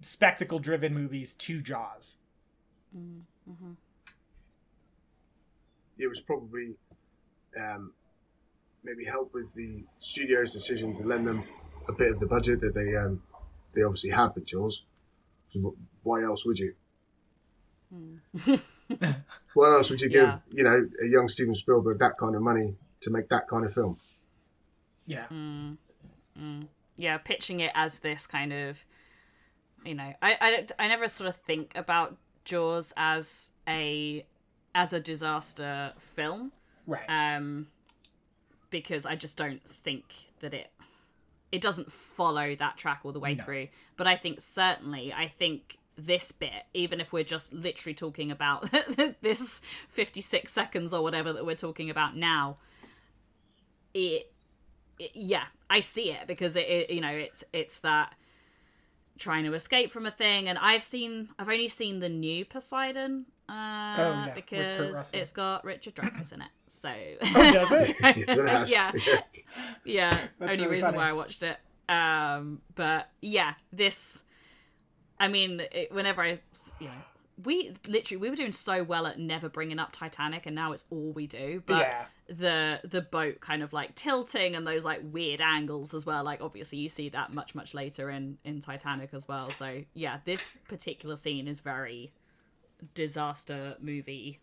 [0.01, 2.17] spectacle driven movies to jaws
[2.97, 3.73] Mm-hmm.
[5.99, 6.75] it was probably
[7.59, 7.93] um,
[8.85, 11.43] maybe help with the studio's decision to lend them
[11.89, 13.23] a bit of the budget that they um,
[13.75, 14.83] they obviously had with Jaws.
[15.53, 16.75] So Why else would you?
[19.55, 20.39] Why else would you give Yeah.
[20.51, 23.73] you know a young Steven Spielberg that kind of money to make that kind of
[23.73, 23.99] film?
[25.07, 25.77] yeah Mm.
[26.39, 26.67] Mm.
[26.97, 28.77] Yeah, pitching it as this kind of,
[29.85, 34.27] you know, I, I, I never sort of think about Jaws as a
[34.75, 36.51] as a disaster film,
[36.87, 37.67] right um,
[38.71, 40.05] because I just don't think
[40.41, 40.71] that it
[41.51, 43.45] it doesn't follow that track all the way No.
[43.45, 43.69] through.
[43.97, 48.71] But I think certainly, I think this bit, even if we're just literally talking about
[49.23, 52.57] this fifty six seconds or whatever that we're talking about now,
[53.95, 54.33] it,
[54.99, 58.15] it yeah, I see it because it, it you know it's it's that
[59.19, 63.27] trying to escape from a thing and I've seen I've only seen the new Poseidon
[63.49, 66.49] uh yeah, with because it's got Richard Dreyfuss in it.
[66.67, 66.89] So
[67.35, 67.97] Oh, does it?
[68.03, 68.71] Yes, it has.
[68.71, 68.93] yeah.
[69.85, 70.97] Yeah, That's only really reason funny.
[70.99, 71.59] why I watched it.
[71.89, 74.23] Um, but yeah, this.
[75.21, 76.41] I mean, it, whenever I,
[76.81, 76.93] you know,
[77.45, 80.85] we literally we were doing so well at never bringing up Titanic, and now it's
[80.91, 81.63] all we do.
[81.67, 86.07] But yeah the the boat kind of like tilting and those like weird angles as
[86.07, 86.25] well.
[86.25, 89.51] Like obviously you see that much much later in in Titanic as well.
[89.51, 92.13] So yeah, this particular scene is very
[92.95, 94.41] disaster movie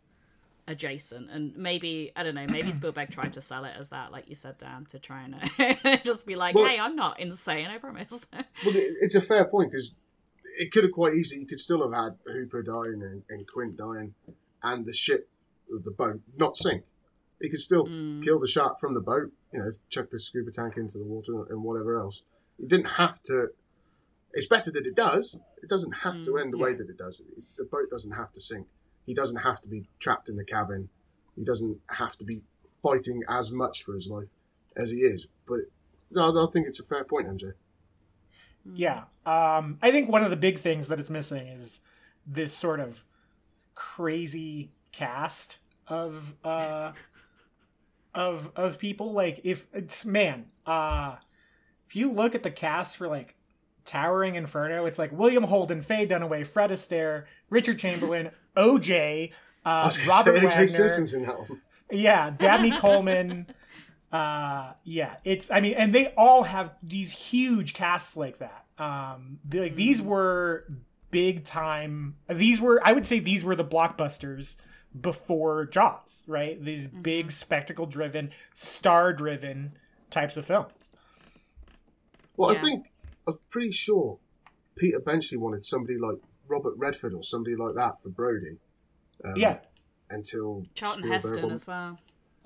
[0.67, 4.29] adjacent and maybe i don't know maybe spielberg tried to sell it as that like
[4.29, 7.77] you said dan to try and just be like Well- hey i'm not insane i
[7.79, 9.95] promise Well, it's a fair point because
[10.59, 11.41] it could have quite easily.
[11.41, 14.13] You could still have had Hooper dying and, and Quint dying,
[14.61, 15.27] and the ship,
[15.69, 16.83] the boat, not sink.
[17.41, 18.23] He could still Mm.
[18.23, 19.31] kill the shark from the boat.
[19.53, 22.21] You know, chuck the scuba tank into the water and whatever else.
[22.59, 23.47] It didn't have to.
[24.33, 25.37] It's better that it does.
[25.63, 26.41] It doesn't have to Mm.
[26.41, 27.21] end the way that it does.
[27.57, 28.67] The boat doesn't have to sink.
[29.05, 30.89] He doesn't have to be trapped in the cabin.
[31.35, 32.41] He doesn't have to be
[32.83, 34.27] fighting as much for his life
[34.75, 35.25] as he is.
[35.47, 35.61] But
[36.11, 37.53] no, I think it's a fair point, MJ.
[38.75, 39.03] Yeah.
[39.25, 41.81] Um, I think one of the big things that it's missing is
[42.25, 43.03] this sort of
[43.75, 46.91] crazy cast of uh
[48.13, 49.13] of of people.
[49.13, 51.15] Like if it's man, uh
[51.87, 53.35] if you look at the cast for like
[53.85, 59.31] Towering Inferno, it's like William Holden, Faye Dunaway, Fred Astaire, Richard Chamberlain, OJ,
[59.65, 60.67] uh, Robert Wagner.
[60.67, 61.61] Simpson's in that one.
[61.91, 63.47] Yeah, Dabney Coleman.
[64.11, 65.51] Uh, yeah, it's.
[65.51, 68.65] I mean, and they all have these huge casts like that.
[68.77, 70.65] Um, the, like these were
[71.11, 72.15] big time.
[72.29, 74.55] These were, I would say, these were the blockbusters
[74.99, 76.63] before Jaws, right?
[76.63, 79.73] These big spectacle driven, star driven
[80.09, 80.89] types of films.
[82.37, 82.59] Well, Yeah.
[82.59, 82.85] I think
[83.27, 84.17] I'm pretty sure
[84.75, 86.15] Peter Benchley wanted somebody like
[86.47, 88.57] Robert Redford or somebody like that for Brody.
[89.23, 89.59] Um, Yeah,
[90.09, 91.99] Until charlton Spielberg heston or- as well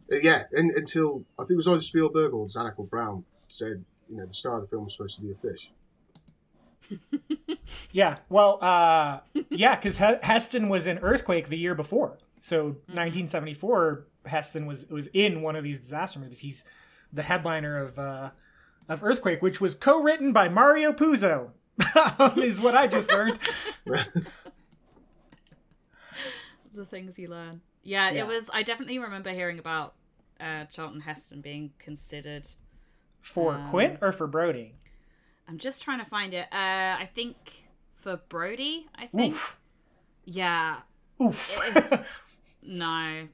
[0.09, 4.17] yeah, and, until I think it was either Spielberg or Zanuck or Brown said, you
[4.17, 5.71] know, the star of the film was supposed to be a fish.
[7.91, 8.17] yeah.
[8.29, 12.17] Well, uh, yeah, because Heston was in Earthquake the year before.
[12.39, 16.39] So 1974, Heston was was in one of these disaster movies.
[16.39, 16.63] He's
[17.13, 18.31] the headliner of uh,
[18.89, 21.51] of Earthquake, which was co-written by Mario Puzo,
[22.37, 23.39] is what I just learned.
[26.73, 28.21] the things you learn yeah, Yeah.
[28.21, 29.93] it was i definitely remember hearing about
[30.39, 32.47] uh charlton heston being considered
[33.21, 34.75] For Um, Quint or for Brody?
[35.47, 36.55] i'm just trying to find it uh
[37.03, 37.35] i think
[38.01, 39.57] for brody i think Oof.
[40.25, 40.77] yeah
[41.21, 41.49] Oof.
[41.67, 41.99] It's-
[42.61, 43.27] no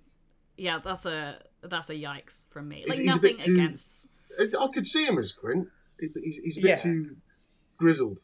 [0.58, 4.08] yeah that's a that's a yikes from me like he's a nothing bit too- against
[4.40, 5.68] I I could see him as Quint.
[6.00, 6.76] He's, he's a bit Yeah.
[6.76, 7.16] too
[7.78, 8.20] grizzled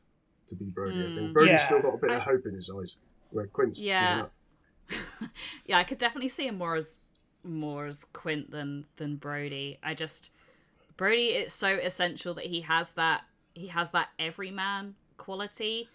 [0.48, 1.16] to be Brody, I Mm.
[1.16, 1.34] think.
[1.34, 1.66] Brody's Yeah.
[1.66, 2.98] still got a bit I- of hope in his eyes,
[3.32, 4.26] where Quint's given Yeah.
[5.66, 7.00] yeah, I could definitely see him more as
[7.44, 9.80] more as Quint than than Brody.
[9.84, 10.30] I just
[10.98, 13.22] Brody it's so essential that he has that
[13.54, 15.90] he has that everyman quality.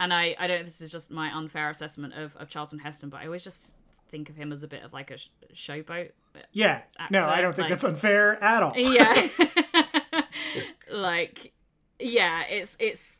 [0.00, 3.20] And I I don't this is just my unfair assessment of, of Charlton Heston, but
[3.20, 3.72] I always just
[4.10, 6.10] think of him as a bit of like a sh- showboat.
[6.34, 6.82] Uh, yeah.
[7.10, 8.72] No, I don't think like- that's unfair at all.
[8.76, 9.28] Yeah.
[10.92, 11.52] like
[11.98, 13.18] yeah, it's it's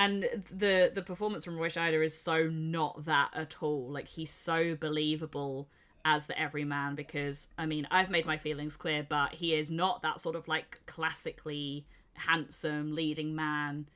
[0.00, 3.86] and the the performance from Roy Scheider is so not that at all.
[3.90, 5.68] Like he's so believable
[6.06, 10.00] as the everyman because I mean I've made my feelings clear, but he is not
[10.00, 11.84] that sort of like classically
[12.14, 13.88] handsome leading man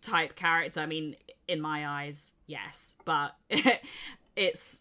[0.00, 0.78] type character.
[0.78, 1.16] I mean,
[1.48, 3.34] in my eyes, yes, but
[4.36, 4.80] it's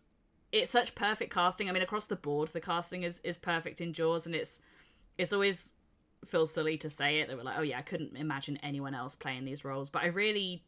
[0.52, 1.70] it's such perfect casting.
[1.70, 4.60] I mean, across the board, the casting is is perfect in Jaws, and it's
[5.18, 5.72] it's always
[6.28, 7.28] feels silly to say it.
[7.28, 10.08] They were like, oh yeah, I couldn't imagine anyone else playing these roles, but I
[10.08, 10.64] really,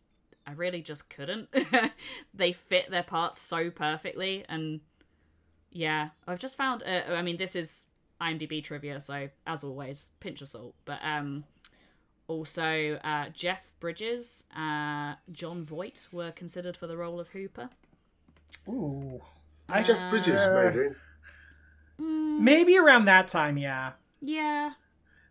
[0.47, 1.49] I really just couldn't.
[2.33, 4.81] they fit their parts so perfectly, and
[5.71, 6.83] yeah, I've just found.
[6.83, 7.87] Uh, I mean, this is
[8.21, 10.75] IMDb trivia, so as always, pinch of salt.
[10.85, 11.43] But um,
[12.27, 17.69] also uh, Jeff Bridges, uh, Jon Voight were considered for the role of Hooper.
[18.69, 19.21] Ooh.
[19.69, 20.89] I- Jeff Bridges, Uh, maybe.
[21.99, 23.91] Mm, Maybe around that time, yeah.
[24.21, 24.71] yeah,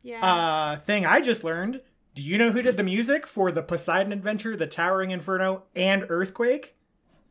[0.02, 0.24] yeah.
[0.24, 1.80] Uh, thing I just learned.
[2.14, 6.04] Do you know who did the music for the Poseidon Adventure, the Towering Inferno, and
[6.10, 6.74] Earthquake?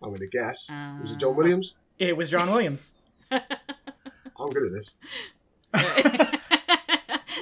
[0.02, 0.68] I'm going to guess.
[1.02, 1.76] Was Uh, it John Williams?
[2.00, 2.92] It was John Williams.
[3.32, 4.96] I'm good at this.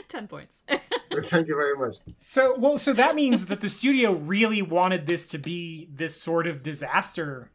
[0.09, 0.61] Ten points.
[0.67, 1.95] Thank you very much.
[2.19, 6.47] So, well, so that means that the studio really wanted this to be this sort
[6.47, 7.51] of disaster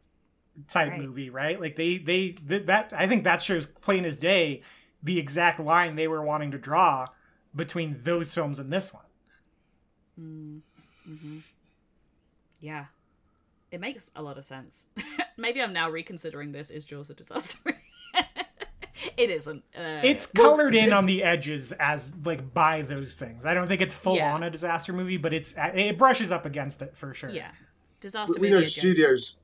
[0.69, 1.01] type Right.
[1.01, 1.59] movie, right?
[1.59, 4.61] Like they, they, th- that I think that shows plain as day
[5.03, 7.07] the exact line they were wanting to draw
[7.55, 9.03] between those films and this one.
[10.19, 10.61] Mm,
[11.05, 11.37] hmm
[12.59, 12.85] Yeah,
[13.71, 14.87] it makes a lot of sense.
[15.37, 16.69] Maybe I'm now reconsidering this.
[16.69, 17.57] Is Jaws a disaster?
[19.17, 19.63] it isn't.
[19.75, 23.45] Uh, It's Well, colored in on the edges as like by those things.
[23.45, 24.33] I don't think it's full Yeah.
[24.33, 27.29] on a disaster movie, but it's it brushes up against it for sure.
[27.29, 27.51] yeah,
[27.99, 28.35] disaster.
[28.39, 28.81] We, we know adjacent.
[28.95, 29.35] studios.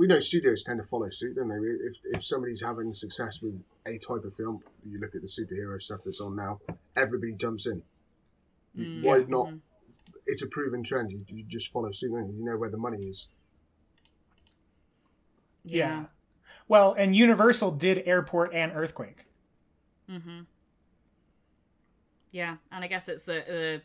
[0.00, 1.56] We know studios tend to follow suit, don't they?
[1.56, 5.78] If if somebody's having success with a type of film, you look at the superhero
[5.78, 6.58] stuff that's on now.
[6.96, 7.82] Everybody jumps in.
[8.78, 9.48] Mm, Why yeah, not?
[9.48, 9.60] mhm.
[10.24, 11.12] It's a proven trend.
[11.12, 12.12] You, you just follow suit.
[12.12, 12.38] Don't you?
[12.38, 13.28] you know where the money is.
[15.64, 16.06] Yeah.
[16.66, 19.26] Well, and Universal did Airport and Earthquake.
[20.10, 20.40] Mm-hmm.
[22.32, 23.82] Yeah, and I guess it's the the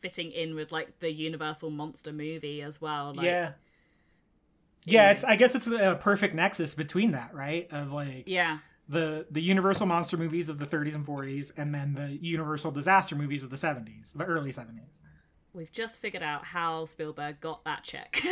[0.00, 3.14] fitting in with like the Universal monster movie as well.
[3.14, 3.52] Like, yeah.
[4.84, 7.68] Yeah, it's I guess it's a perfect nexus between that, right?
[7.70, 8.58] Of like yeah,
[8.88, 13.14] the the Universal monster movies of the 30s and 40s and then the Universal disaster
[13.14, 14.88] movies of the 70s, the early 70s.
[15.52, 18.22] we've just figured out how Spielberg got that check.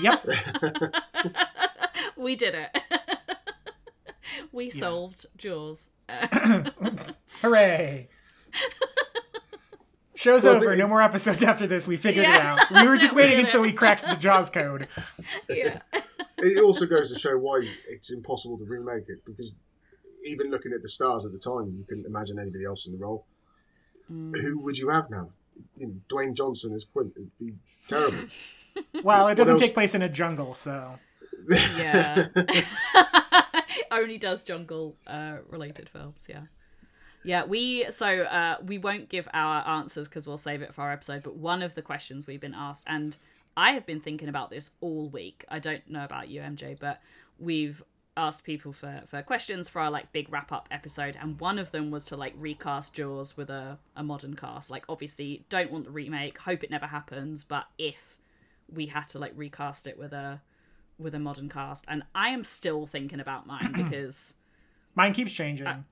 [0.00, 0.26] Yep.
[2.16, 2.70] we did it.
[4.52, 4.72] we Yeah.
[4.80, 5.90] solved Jaws.
[7.42, 8.08] Hooray.
[10.26, 10.70] Show's Well, over.
[10.70, 11.86] the- No more episodes after this.
[11.86, 12.54] We figured Yeah.
[12.56, 12.82] it out.
[12.82, 14.88] We were just waiting until we cracked the Jaws code.
[15.48, 15.78] yeah.
[16.38, 19.52] it also goes to show why it's impossible to remake it because
[20.24, 22.98] even looking at the stars at the time, you couldn't imagine anybody else in the
[22.98, 23.24] role.
[24.12, 24.40] Mm.
[24.42, 25.30] Who would you have now?
[25.78, 27.54] You know, Dwayne Johnson as Quint would be
[27.88, 28.18] terrible.
[29.02, 30.98] Well, it doesn't take place in a jungle, so
[31.48, 32.26] Yeah.
[33.90, 36.42] Only does jungle uh, related films, yeah.
[37.26, 40.92] Yeah, we so uh we won't give our answers because we'll save it for our
[40.92, 43.16] episode, but one of the questions we've been asked, and
[43.56, 45.44] I have been thinking about this all week.
[45.48, 47.00] I don't know about you, MJ, but
[47.40, 47.82] we've
[48.16, 51.70] asked people for for questions for our like big wrap up episode and one of
[51.72, 55.84] them was to like recast jaws with a, a modern cast like obviously don't want
[55.84, 58.16] the remake hope it never happens but if
[58.72, 60.40] we had to like recast it with a
[60.98, 64.32] with a modern cast and i am still thinking about mine because
[64.94, 65.66] mine keeps changing.
[65.66, 65.82] Uh,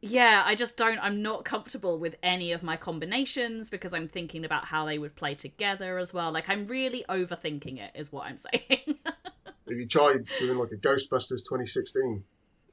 [0.00, 4.44] yeah i just don't i'm not comfortable with any of my combinations because i'm thinking
[4.44, 8.24] about how they would play together as well like i'm really overthinking it is what
[8.26, 12.22] i'm saying Have you tried doing like a Ghostbusters 2016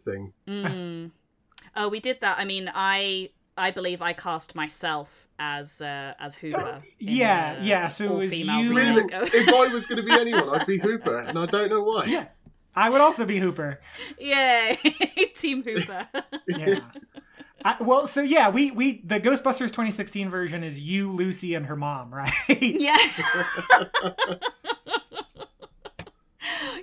[0.03, 0.33] thing?
[0.47, 1.11] mm.
[1.75, 5.09] oh we did that i mean i i believe i cast myself
[5.39, 6.83] as uh as Hooper.
[6.99, 9.03] in yeah, the yeah, so it was all-female you- Really?
[9.11, 12.05] if I was going to be anyone, I'd be Hooper, and I don't know why.
[12.05, 12.27] yeah.
[12.73, 13.81] I would also be Hooper.
[14.17, 14.79] Yay,
[15.35, 16.07] Team Hooper.
[16.47, 16.79] Yeah.
[17.65, 21.75] I, well, so yeah, we we the Ghostbusters 2016 version is you, Lucy, and her
[21.75, 22.31] mom, right?
[22.61, 22.95] yeah.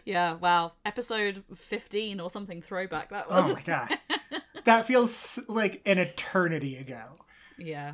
[0.05, 0.73] yeah, wow.
[0.85, 3.51] Episode 15 or something throwback that was.
[3.51, 3.97] oh my god,
[4.65, 7.05] that feels like an eternity ago.
[7.59, 7.93] yeah.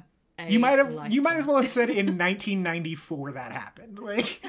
[0.49, 3.99] You might have you might as well have said in 1994 that happened.
[3.99, 4.41] Like,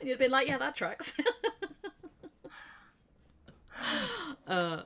[0.00, 1.14] And you'd been like, yeah, that tracks.
[4.48, 4.82] uh,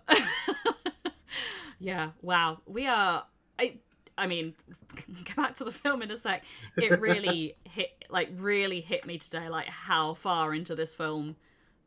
[1.83, 2.59] yeah, wow.
[2.67, 3.25] We are.
[3.59, 3.75] I.
[4.19, 4.55] I mean,
[5.25, 6.45] get back to the film in a sec.
[6.77, 11.37] It really hit, like, really hit me today, like how far into this film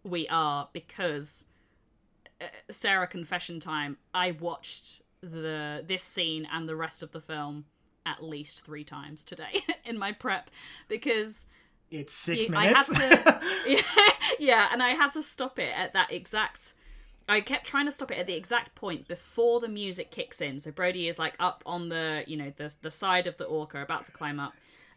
[0.03, 1.45] we are because
[2.41, 3.97] uh, Sarah confession time.
[4.13, 7.65] I watched the this scene and the rest of the film
[8.07, 10.49] at least three times today in my prep
[10.87, 11.45] because
[11.91, 13.23] it's six Yeah, I had minutes.
[13.23, 13.81] to- yeah,
[14.39, 16.73] yeah, and I had to stop it at that exact.
[17.27, 20.59] I kept trying to stop it at the exact point before the music kicks in.
[20.59, 23.81] So Brody is like up on the, you know, the the side of the orca,
[23.81, 24.53] about to climb up.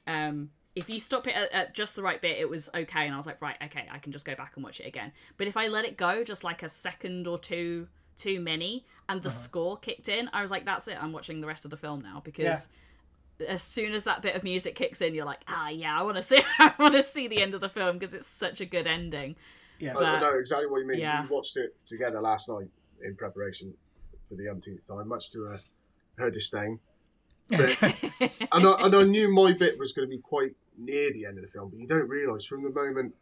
[0.07, 3.15] Um, if you stop it at, at just the right bit, it was okay, and
[3.15, 5.13] I was like, right, okay, I can just go back and watch it again.
[5.37, 9.23] But if I let it go just like a second or two too many, and
[9.23, 11.03] the score kicked in, I was like, that's it.
[11.03, 12.69] I'm watching the rest of the film now because.
[13.47, 16.17] As soon as that bit of music kicks in, you're like, ah, yeah, I want
[16.17, 18.67] to see, I want to see the end of the film because it's such a
[18.67, 19.37] good ending.
[19.79, 19.97] Yeah.
[19.97, 20.99] I, I know exactly what you mean.
[20.99, 21.23] yeah.
[21.23, 22.69] We watched it together last night
[23.03, 23.75] in preparation
[24.29, 25.59] for the umpteenth time, much to uh,
[26.19, 26.81] her disdain.
[27.49, 27.77] But,
[28.53, 31.39] and, I, and I knew my bit was going to be quite near the end
[31.39, 33.15] of the film, but you don't realise from the moment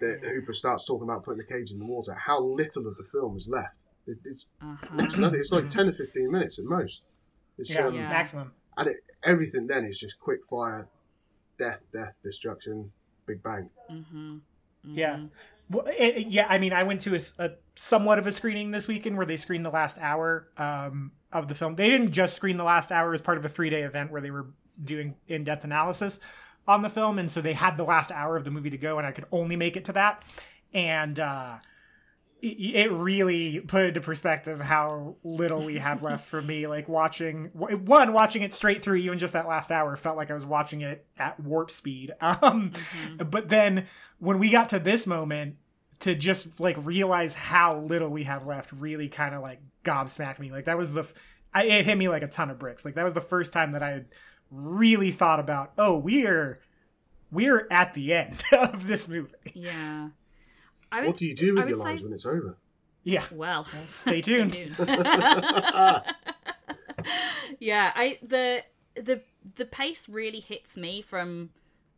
[0.00, 3.04] that Hooper starts talking about putting the cage in the water how little of the
[3.12, 3.74] film is left.
[4.06, 4.96] It, it's Uh-huh.
[5.00, 7.02] it's, nothing, it's like ten or fifteen minutes at most.
[7.58, 8.08] It's, yeah, um, Yeah.
[8.08, 8.52] maximum.
[8.76, 10.86] and it, everything then is just quick fire,
[11.58, 12.92] death, death, destruction,
[13.26, 13.70] big bang.
[13.88, 14.38] hmm
[14.84, 15.26] Yeah.
[15.70, 19.16] Well, it, yeah, I mean, I went to a somewhat of a screening this weekend
[19.16, 21.74] where they screened the last hour um, of the film.
[21.74, 24.20] They didn't just screen the last hour as part of a three day event where
[24.20, 24.46] they were
[24.84, 26.20] doing in depth analysis
[26.66, 28.98] on the film, and so they had the last hour of the movie to go,
[28.98, 30.22] and I could only make it to that,
[30.72, 31.56] and uh,
[32.44, 36.66] it, really put into perspective how little we have left for me.
[36.66, 40.34] Like watching one, watching it straight through, even just that last hour, felt like I
[40.34, 42.12] was watching it at warp speed.
[42.20, 43.28] Um, Mm-hmm.
[43.30, 43.86] but then
[44.18, 45.56] when we got to this moment
[46.00, 50.50] to just like realize how little we have left really kind of like gobsmacked me
[50.50, 51.14] like that was the f-
[51.54, 53.72] I, it hit me like a ton of bricks like that was the first time
[53.72, 54.06] that i had
[54.50, 56.58] really thought about oh we're
[57.30, 60.08] we're at the end of this movie Yeah.
[60.94, 62.56] I would, What do you do with your would lives say- when it's over?
[63.02, 63.20] Yeah.
[63.30, 63.66] yeah Well,
[64.00, 64.54] stay tuned.
[67.60, 68.62] yeah, I the
[68.96, 69.20] the
[69.56, 71.50] the pace really hits me from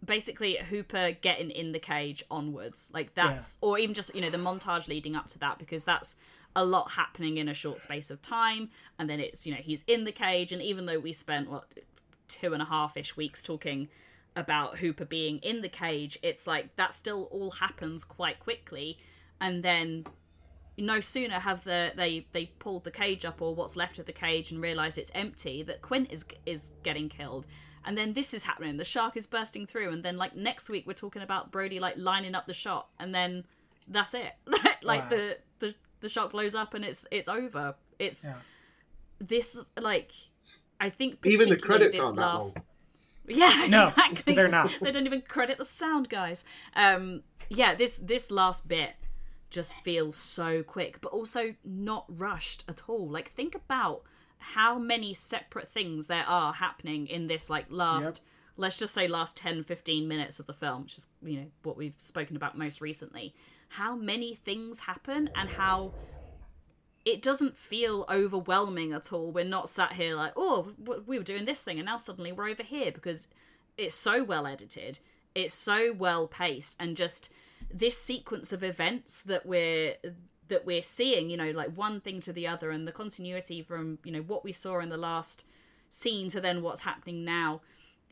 [0.05, 2.91] basically Hooper getting in the cage onwards.
[2.93, 6.17] Like that's or even just, you know, the montage leading up to that because that's
[6.55, 9.85] a lot happening in a short space of time and then it's, you know, he's
[9.87, 11.65] in the cage and even though we spent what
[12.29, 13.89] two and a half ish weeks talking
[14.37, 18.99] about Hooper being in the cage, it's like that still all happens quite quickly
[19.41, 20.05] and then
[20.79, 24.13] no sooner have the they they pulled the cage up or what's left of the
[24.13, 27.47] cage and realize it's empty that Quint is is getting killed
[27.87, 30.87] and then this is happening the shark is bursting through and then like next week
[30.87, 33.45] we're talking about Brody like lining up the shot and then
[33.89, 34.33] that's it
[34.83, 35.17] like Wow.
[35.17, 38.35] the the the shark blows up and it's it's over it's Yeah.
[39.19, 40.11] this like
[40.79, 42.65] I think Even the credits aren't that last long.
[43.29, 44.35] Yeah, No, exactly.
[44.37, 44.73] they're not.
[44.81, 46.45] They don't even credit the sound guys.
[46.75, 48.95] Um, yeah, this this last bit
[49.51, 53.09] just feels so quick, but also not rushed at all.
[53.09, 54.03] Like think about
[54.39, 58.19] how many separate things there are happening in this like last Yep.
[58.59, 61.77] let's just say last 10 15 minutes of the film which is you know what
[61.77, 63.35] we've spoken about most recently
[63.71, 65.91] how many things happen and how
[67.07, 69.31] it doesn't feel overwhelming at all.
[69.31, 70.73] We're not sat here like, oh,
[71.07, 73.29] we were doing this thing and now suddenly we're over here because
[73.79, 74.99] it's so well edited,
[75.35, 77.29] it's so well paced, and just
[77.73, 79.95] this sequence of events that we're
[80.49, 83.99] that we're seeing, you know, like one thing to the other, and the continuity from
[84.05, 85.45] you know what we saw in the last
[85.91, 87.61] scene to then what's happening now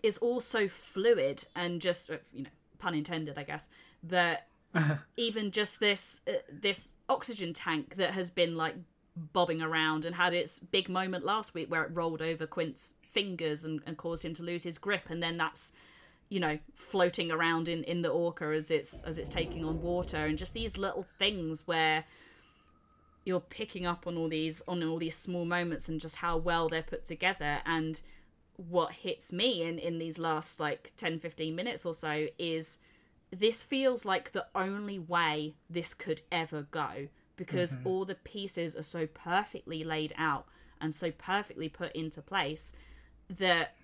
[0.03, 3.69] is all so fluid and just uh, you know pun intended, I guess,
[4.03, 4.49] that
[5.17, 8.75] even just this uh, this oxygen tank that has been like
[9.17, 13.65] bobbing around and had its big moment last week where it rolled over Quint's fingers
[13.65, 15.71] and, and caused him to lose his grip and then that's
[16.31, 20.27] you know floating around in in the orca as it's as it's taking on water
[20.27, 22.05] and just these little things where
[23.25, 26.69] you're picking up on all these on all these small moments and just how well
[26.69, 27.61] they're put together.
[27.65, 28.01] And
[28.57, 32.79] what hits me in in these last like 10 15 minutes or so is
[33.39, 37.87] this feels like the only way this could ever go because mm-hmm.
[37.87, 40.47] all the pieces are so perfectly laid out
[40.81, 42.73] and so perfectly put into place
[43.39, 43.75] that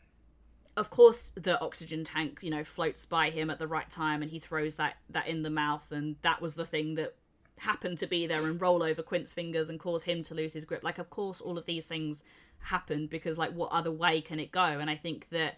[0.77, 4.31] of course the oxygen tank you know floats by him at the right time and
[4.31, 7.15] he throws that that in the mouth and that was the thing that
[7.61, 10.65] happened to be there and roll over Quint's fingers and cause him to lose his
[10.65, 10.83] grip.
[10.83, 12.23] Like of course all of these things
[12.59, 14.63] happened because like what other way can it go?
[14.63, 15.57] And I think that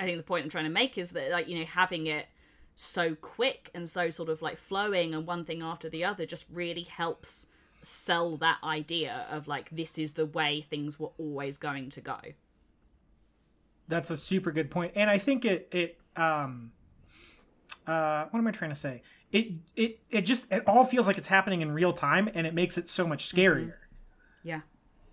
[0.00, 2.26] I think the point I'm trying to make is that like you know having it
[2.80, 6.46] so quick and so sort of like flowing and one thing after the other just
[6.48, 7.46] really helps
[7.82, 12.18] sell that idea of like this is the way things were always going to go.
[13.88, 16.70] That's a super good point, and I think it it um
[17.86, 19.02] uh what am I trying to say?
[19.32, 22.54] It it it just it all feels like it's happening in real time, and it
[22.54, 23.74] makes it so much scarier.
[24.44, 24.60] Yeah.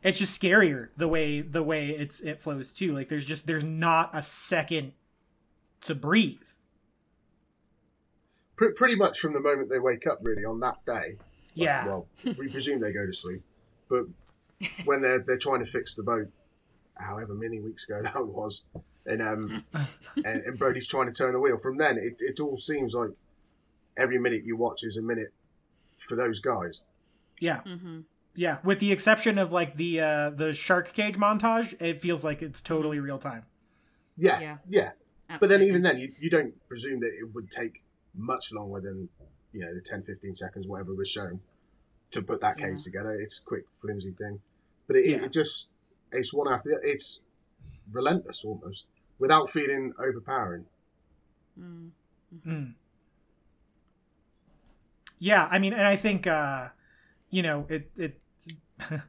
[0.03, 2.93] It's just scarier the way the way it's it flows too.
[2.93, 4.93] Like there's just there's not a second
[5.81, 6.37] to breathe.
[8.55, 11.17] Pre- pretty much from the moment they wake up, really, on that day.
[11.53, 11.85] Yeah.
[11.85, 13.41] Well, we presume they go to sleep,
[13.89, 14.05] but
[14.85, 16.27] when they're they're trying to fix the boat,
[16.95, 18.63] however many weeks ago that was,
[19.05, 19.63] and um,
[20.15, 21.57] and, and Brody's trying to turn the wheel.
[21.57, 23.09] From then, it, it all seems like
[23.97, 25.33] every minute you watch is a minute
[26.07, 26.81] for those guys.
[27.39, 28.01] Yeah, Mm-hmm.
[28.35, 28.57] yeah.
[28.63, 32.61] With the exception of like the uh, the shark cage montage, it feels like it's
[32.61, 33.43] totally real time.
[34.17, 34.57] Yeah, Yeah.
[34.69, 34.91] yeah.
[35.39, 37.81] But then even then, you, you don't presume that it would take
[38.15, 39.09] much longer than
[39.53, 41.39] you know the 10, 15 seconds, whatever was shown,
[42.11, 42.83] to put that cage Yeah.
[42.83, 43.11] together.
[43.13, 44.39] It's a quick, flimsy thing,
[44.87, 45.25] but it, it- Yeah.
[45.25, 45.67] it just
[46.11, 46.85] it's one after the other.
[46.85, 47.19] It's
[47.91, 48.85] relentless almost,
[49.19, 50.65] without feeling overpowering.
[51.59, 51.89] Mm.
[52.45, 52.73] Mm.
[55.19, 56.69] Yeah, I mean, and I think uh,
[57.29, 58.19] you know it it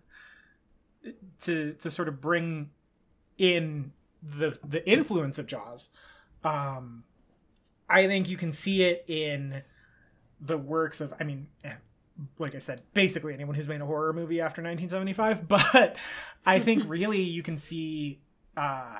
[1.40, 2.70] to to sort of bring
[3.38, 3.92] in
[4.22, 5.88] the the influence of Jaws.
[6.44, 7.04] Um,
[7.88, 9.62] I think you can see it in
[10.40, 11.14] the works of.
[11.20, 11.72] I mean, eh,
[12.38, 15.48] like I said, basically anyone who's made a horror movie after 1975.
[15.48, 15.96] But
[16.44, 18.20] I think really you can see.
[18.56, 18.98] Uh,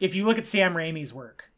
[0.00, 1.50] if you look at Sam Raimi's work,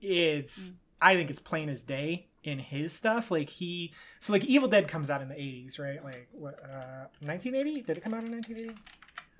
[0.00, 0.72] it's.
[1.00, 3.30] I think it's plain as day in his stuff.
[3.30, 6.02] Like he so like Evil Dead comes out in the 80s, right?
[6.04, 7.82] Like what uh 1980?
[7.82, 8.78] Did it come out in 1980?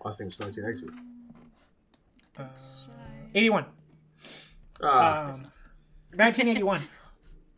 [0.05, 0.93] I think it's 1980.
[2.39, 2.45] Uh,
[3.35, 3.67] 81.
[4.83, 5.53] Ah, Um,
[6.15, 6.89] 1981.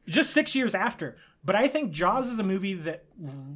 [0.07, 1.17] Just 6 years after.
[1.45, 3.05] But I think Jaws is a movie that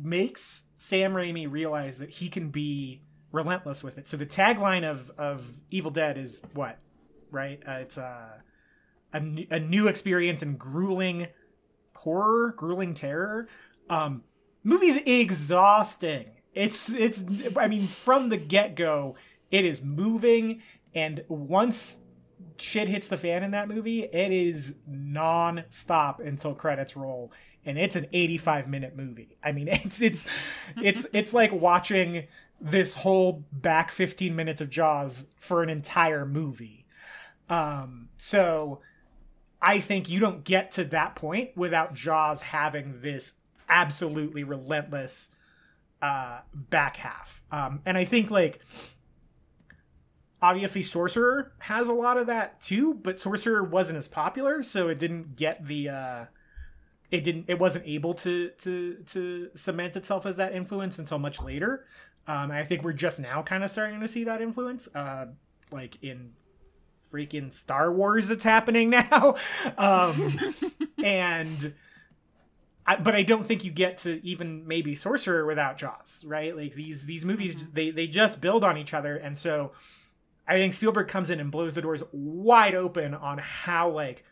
[0.02, 3.02] makes Sam Raimi realize that he can be
[3.32, 4.08] relentless with it.
[4.08, 6.78] So the tagline of of Evil Dead is what?
[7.30, 7.60] Right?
[7.66, 8.28] Uh, it's uh,
[9.12, 11.26] a new, a new experience in grueling
[11.94, 13.48] horror, grueling terror.
[13.90, 14.22] Um,
[14.64, 16.26] movie's exhausting.
[16.54, 17.22] It's it's
[17.56, 19.16] I mean from the get go,
[19.50, 20.62] it is moving,
[20.94, 21.96] and once
[22.60, 27.32] shit hits the fan in that movie, it is non-stop until credits roll.
[27.64, 29.36] And it's an 85 minute movie.
[29.42, 30.24] I mean, it's it's
[30.76, 32.26] it's it's like watching
[32.60, 36.86] this whole back 15 minutes of Jaws for an entire movie.
[37.48, 38.80] Um, so
[39.62, 43.32] I think you don't get to that point without Jaws having this
[43.68, 45.28] absolutely relentless
[46.00, 47.42] uh back half.
[47.50, 48.60] Um and I think like
[50.40, 54.98] obviously Sorcerer has a lot of that too, but Sorcerer wasn't as popular, so it
[54.98, 56.24] didn't get the uh
[57.10, 61.40] it didn't it wasn't able to to to cement itself as that influence until much
[61.40, 61.86] later.
[62.26, 65.26] Um I think we're just now kind of starting to see that influence uh
[65.70, 66.32] like in
[67.12, 69.36] freaking Star Wars that's happening now.
[69.78, 70.38] um
[71.02, 71.74] and
[72.86, 76.56] I, but I don't think you get to even maybe Sorcerer without Jaws, right?
[76.56, 77.74] Like these these movies Mhm.
[77.74, 79.72] they they just build on each other and so
[80.48, 84.24] I think Spielberg comes in and blows the doors wide open on how like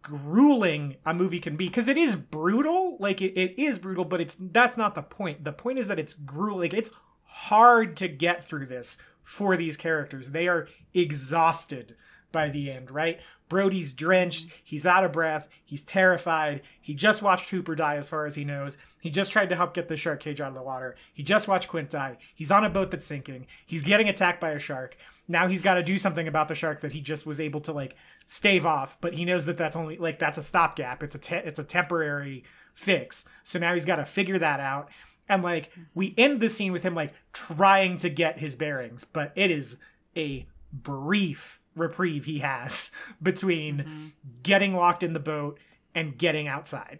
[0.00, 2.96] grueling a movie can be because it is brutal.
[3.00, 5.44] Like it, it is brutal but it's that's not the point.
[5.44, 6.90] The point is that it's grueling like it's
[7.24, 10.30] hard to get through this for these characters.
[10.30, 11.96] They are exhausted
[12.30, 13.18] by the end right?
[13.48, 14.46] Brody's drenched.
[14.62, 15.48] He's out of breath.
[15.64, 16.62] He's terrified.
[16.80, 18.76] He just watched hooper die as far as he knows.
[19.00, 20.96] He just tried to help get the shark cage out of the water.
[21.12, 22.16] He just watched quint die.
[22.34, 23.46] He's on a boat that's sinking.
[23.66, 24.96] He's getting attacked by a shark
[25.28, 27.72] now he's got to do something about the shark that he just was able to
[27.72, 27.96] like
[28.26, 31.36] stave off but he knows that that's only like that's a stopgap it's a te-
[31.36, 32.44] it's a temporary
[32.74, 34.88] fix so now he's got to figure that out
[35.28, 39.32] and like we end the scene with him like trying to get his bearings but
[39.36, 39.76] it is
[40.16, 42.90] a brief reprieve he has
[43.22, 44.12] between Mhm.
[44.42, 45.58] getting locked in the boat
[45.94, 46.98] and getting outside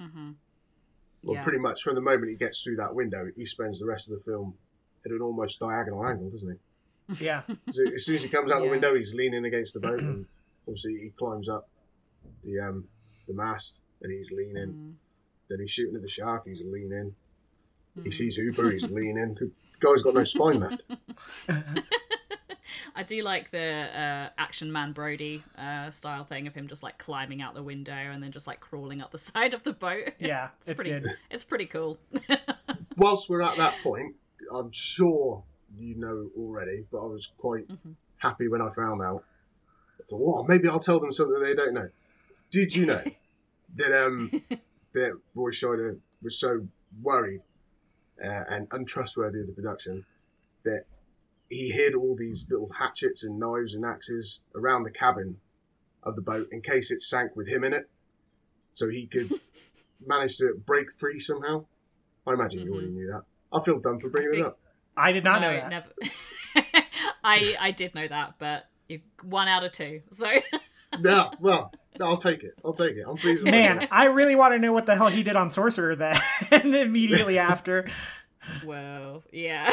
[0.00, 0.32] mm-hmm.
[1.22, 1.42] well, Yeah.
[1.42, 4.16] pretty much from the moment he gets through that window, he spends the rest of
[4.18, 4.54] the film
[5.04, 6.58] at an almost diagonal angle, doesn't he?
[7.20, 7.42] Yeah
[7.72, 10.26] So as soon as he comes out the window, he's leaning against the boat, and
[10.68, 11.68] obviously he climbs up
[12.44, 12.84] the um
[13.28, 14.68] the mast, and he's leaning.
[14.72, 14.92] Mhm.
[15.48, 16.44] Then he's shooting at the shark.
[16.46, 17.14] He's leaning.
[18.02, 18.14] He Mhm.
[18.14, 18.70] sees Hooper.
[18.70, 19.34] He's leaning.
[19.38, 19.50] The
[19.80, 20.84] guy's got no spine left.
[22.94, 23.58] I do like the
[23.94, 27.92] uh, action man Brody uh, style thing of him just like climbing out the window
[27.92, 30.14] and then just like crawling up the side of the boat.
[30.18, 30.90] yeah it's, it's pretty.
[30.90, 31.98] good It's pretty cool.
[32.96, 34.16] Whilst we're at that point,
[34.50, 35.44] I'm sure
[35.78, 37.96] you know already, but I was quite Mhm.
[38.18, 39.24] happy when I found out.
[40.00, 41.90] I thought, well, maybe I'll tell them something they don't know.
[42.50, 43.02] Did you know
[43.76, 44.30] that um
[44.92, 46.66] that Roy Scheider was so
[47.02, 47.42] worried
[48.22, 50.04] uh, and untrustworthy of the production
[50.64, 50.84] that
[51.50, 55.40] he hid all these little hatchets and knives and axes around the cabin
[56.02, 57.90] of the boat in case it sank with him in it,
[58.74, 59.30] so he could
[60.06, 61.66] manage to break free somehow.
[62.26, 63.22] I imagine you already knew that.
[63.52, 64.58] I feel dumb for bringing I it up.
[64.96, 65.88] I did not no, know that never.
[67.24, 70.02] I I did know that, but you one out of two.
[70.12, 70.26] So
[71.00, 72.54] No, well, I'll take it.
[72.64, 73.04] I'll take it.
[73.06, 73.90] I'm pleased with man myself.
[73.92, 76.18] i really want to know what the hell he did on sorcerer then
[76.52, 77.88] immediately after
[78.64, 79.70] well, yeah.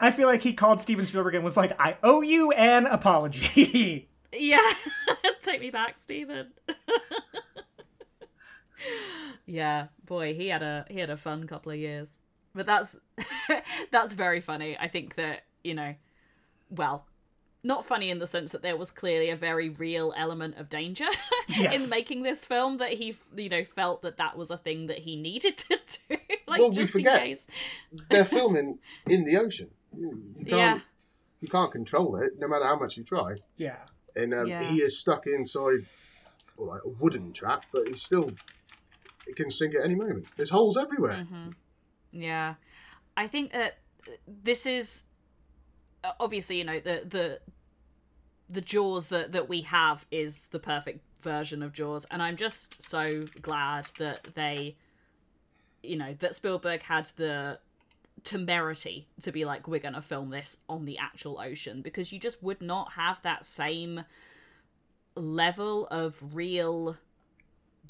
[0.00, 4.08] I feel like he called Steven Spielberg and was like, "I owe you an apology."
[4.30, 4.72] Yeah,
[5.42, 6.48] take me back, Steven.
[9.46, 12.10] yeah, boy, he had a he had a fun couple of years.
[12.54, 12.96] But that's
[13.92, 14.76] that's very funny.
[14.78, 15.94] I think that, you know,
[16.70, 17.06] well,
[17.62, 21.06] not funny in the sense that there was clearly a very real element of danger
[21.48, 21.82] Yes.
[21.82, 24.98] in making this film that he, you know, felt that that was a thing that
[24.98, 25.76] he needed to
[26.08, 27.46] do, like Well, we just in case.
[28.10, 28.78] They're filming
[29.08, 29.70] in the ocean.
[29.96, 30.78] You you can't, Yeah.
[31.40, 33.34] you can't control it, no matter how much you try.
[33.56, 33.76] yeah.
[34.16, 34.62] And um, Yeah.
[34.70, 35.80] he is stuck inside,
[36.56, 38.30] all right, a wooden trap, but he's still,
[39.26, 40.26] it can sink at any moment.
[40.36, 41.24] There's holes everywhere.
[41.24, 41.50] hmm
[42.12, 42.54] Yeah,
[43.16, 43.78] I think that
[44.26, 45.02] this is
[46.04, 47.40] uh, obviously you know the the
[48.48, 52.82] the Jaws that that we have is the perfect version of Jaws, and I'm just
[52.82, 54.76] so glad that they,
[55.82, 57.58] you know, that Spielberg had the
[58.24, 62.42] temerity to be like, we're gonna film this on the actual ocean because you just
[62.42, 64.04] would not have that same
[65.14, 66.96] level of real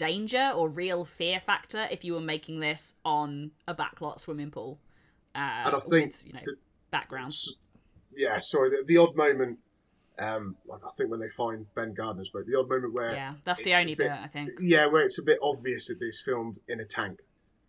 [0.09, 4.79] danger or real fear factor if you were making this on a backlot swimming pool.
[5.35, 6.57] Uh, And I think with, you know that-
[6.91, 7.57] backgrounds.
[8.17, 9.59] Yeah, sorry, the, the odd moment,
[10.19, 13.35] um, like I think when they find Ben Gardner's boat, the odd moment where, Yeah,
[13.45, 14.51] that's the only bit- bit I think.
[14.61, 17.21] yeah, where it's a bit obvious that it's filmed in a tank.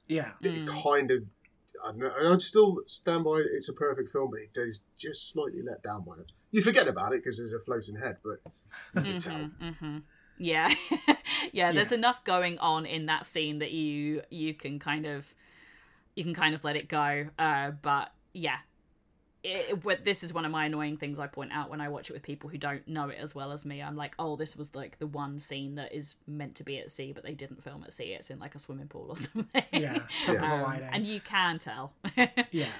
[0.08, 0.32] Yeah.
[0.42, 0.82] It Mm.
[0.84, 1.24] kind of,
[1.84, 5.30] I don't know, I'd still stand by it's a perfect film, but it does just
[5.32, 6.32] slightly let down by it.
[6.52, 8.40] You forget about it because there's a floating head, but
[8.96, 9.50] you can tell.
[9.62, 10.04] Mhm,
[10.40, 10.46] mhm.
[10.46, 10.74] Yeah,
[11.52, 11.72] yeah.
[11.72, 11.98] There's Yeah.
[11.98, 15.26] enough going on in that scene that you you can kind of
[16.16, 17.28] you can kind of let it go.
[17.38, 18.58] Uh, but yeah,
[19.44, 22.10] it, it, this is one of my annoying things I point out when I watch
[22.10, 23.82] it with people who don't know it as well as me.
[23.82, 26.92] I'm like, oh, this was like the one scene that is meant to be at
[26.92, 28.14] sea, but they didn't film at sea.
[28.14, 29.64] It's in like a swimming pool or something.
[29.72, 30.90] Yeah, the Um, lighting.
[30.92, 31.94] and you can tell.
[32.52, 32.72] Yeah.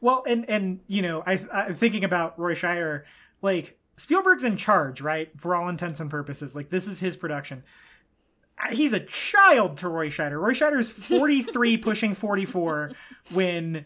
[0.00, 3.02] Well, and and you know, I, I thinking about Roy Scheider,
[3.40, 5.30] like Spielberg's in charge, right?
[5.38, 7.62] For all intents and purposes, like this is his production.
[8.62, 10.40] Uh, He's a child to Roy Scheider.
[10.40, 12.92] Roy Scheider's 43 pushing 44
[13.32, 13.84] when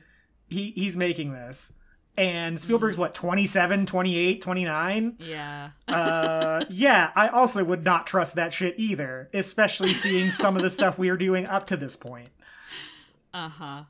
[0.49, 1.73] he he's making this.
[2.19, 5.17] And Spielberg's what, 27, 28, 29?
[5.21, 5.71] yeah.
[5.87, 10.71] Uh yeah, I also would not trust that shit either, especially seeing some of the
[10.71, 12.31] stuff we are doing up to this point.
[13.35, 13.83] Uh huh.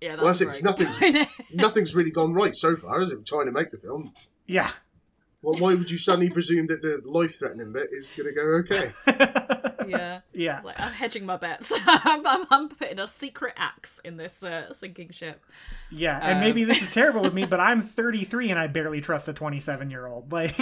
[0.00, 0.16] Yeah.
[0.16, 3.26] That's Well, that's it, nothing's- Nothing's really gone right so far, is it?
[3.26, 4.12] Trying to make the film.
[4.46, 4.70] Yeah.
[5.44, 8.92] Well, why would you suddenly presume that the life-threatening bit is going to go okay?
[9.88, 10.20] yeah.
[10.32, 10.60] yeah.
[10.64, 11.70] Like I'm hedging my bets.
[11.86, 15.44] I'm, I'm, I'm putting a secret axe in this uh, sinking ship.
[15.90, 19.02] Yeah, and Um, maybe this is terrible of me, but I'm 33 and I barely
[19.02, 20.32] trust a 27 year old.
[20.32, 20.56] Like,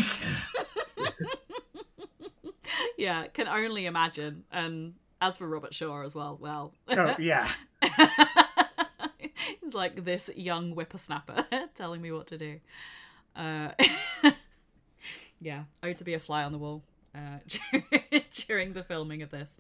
[2.96, 4.44] Yeah, can only imagine.
[4.52, 7.50] And as for Robert Shaw as well, well, oh yeah,
[9.60, 12.60] he's like this young whippersnapper telling me what to do.
[13.34, 13.70] Uh,
[15.42, 16.82] yeah, oh to be a fly on the wall
[17.14, 17.38] uh,
[18.46, 19.58] during the filming of this.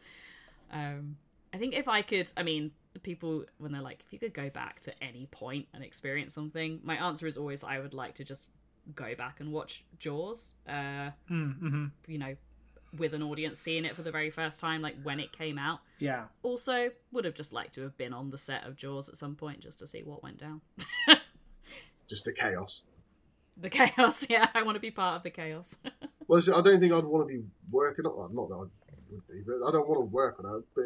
[0.70, 1.16] Um,
[1.52, 2.70] I think if I could, I mean,
[3.02, 6.80] people when they're like, if you could go back to any point and experience something,
[6.82, 8.46] my answer is always I would like to just
[8.94, 10.52] go back and watch Jaws.
[10.68, 11.86] Uh, mm-hmm.
[12.06, 12.36] you know,
[12.96, 15.80] with an audience seeing it for the very first time, like when it came out.
[15.98, 19.16] yeah, Also, would have just liked to have been on the set of Jaws at
[19.16, 20.60] some point just to see what went down.
[22.08, 22.82] Just the chaos.
[23.56, 25.76] The chaos, yeah, I want to be part of the chaos.
[26.28, 28.34] Well, see, I don't think I'd want to be working on.
[28.34, 28.58] Not that I
[29.10, 30.64] would be, but I don't want to work on it.
[30.74, 30.84] But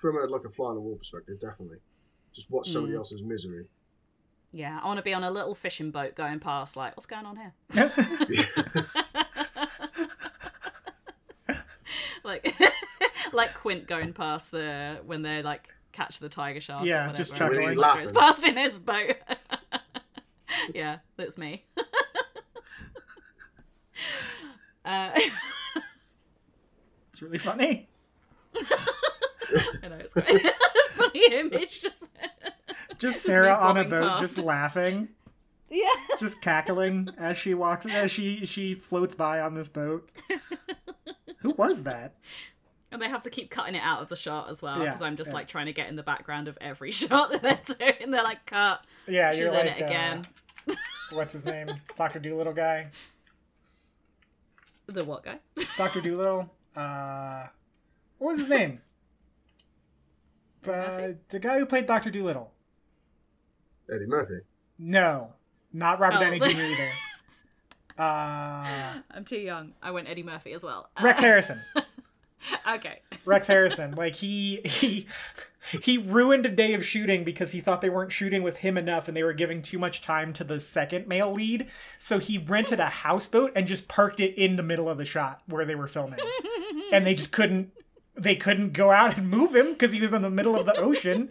[0.00, 1.78] from a like a fly on the wall perspective, definitely,
[2.32, 2.98] just watch somebody Mm.
[2.98, 3.66] else's misery.
[4.52, 7.26] yeah, I want to be on a little fishing boat going past, like, what's going
[7.26, 7.52] on here?
[12.24, 12.54] like,
[13.32, 16.86] like Quint going past the when they like catch the tiger shark.
[16.86, 17.70] Yeah, just whatever, and chuckling.
[17.70, 19.16] he, like, goes past in his boat.
[20.74, 21.64] Yeah, that's me.
[24.84, 25.10] uh,
[27.12, 27.88] it's really funny.
[29.82, 31.80] I know it's quite it's funny image.
[31.82, 32.08] Just
[32.98, 34.20] Just Just Sarah me on a boat, past.
[34.22, 35.08] just laughing,
[35.70, 35.88] yeah,
[36.18, 40.10] just cackling as she walks, as she she floats by on this boat.
[41.38, 42.14] Who was that?
[42.92, 45.02] and they have to keep cutting it out of the shot as well Yeah, because
[45.02, 45.34] I'm just yeah.
[45.34, 48.10] like trying to get in the background of every shot that they're doing.
[48.10, 48.84] They're like, cut.
[49.06, 50.18] Yeah, She's you're in like it again.
[50.18, 50.22] Uh,
[51.12, 51.68] what's his name?
[51.96, 52.88] Doctor Dolittle guy.
[54.86, 55.38] The what guy?
[55.76, 56.50] Doctor Dolittle.
[56.74, 57.46] Uh,
[58.18, 58.80] what was his name?
[60.68, 62.52] Uh, the guy who played Doctor Dolittle.
[63.90, 64.40] Eddie Murphy.
[64.78, 65.32] No,
[65.72, 66.20] not Robert Oh.
[66.20, 66.46] Downey Jr.
[66.60, 66.92] either.
[67.98, 69.72] Uh, I'm too young.
[69.82, 70.90] I went Eddie Murphy as well.
[71.00, 71.62] Rex Harrison.
[72.74, 73.00] okay.
[73.24, 73.92] Rex Harrison.
[73.92, 75.06] Like he he
[75.82, 79.08] he ruined a day of shooting because he thought they weren't shooting with him enough
[79.08, 81.68] and they were giving too much time to the second male lead.
[81.98, 85.42] So he rented a houseboat and just parked it in the middle of the shot
[85.46, 86.20] where they were filming.
[86.92, 87.72] And they just couldn't
[88.16, 90.76] they couldn't go out and move him because he was in the middle of the
[90.78, 91.30] ocean.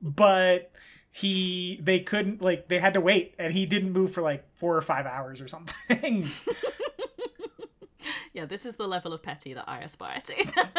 [0.00, 0.70] But
[1.10, 4.76] he they couldn't like they had to wait and he didn't move for like 4
[4.76, 6.30] or 5 hours or something.
[8.32, 10.34] yeah, this is the level of petty that I aspire to.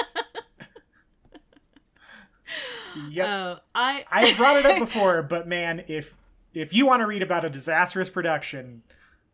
[3.09, 3.27] yep.
[3.27, 6.13] Uh, I I brought it up before, but man, if
[6.53, 8.83] if you want to read about a disastrous production,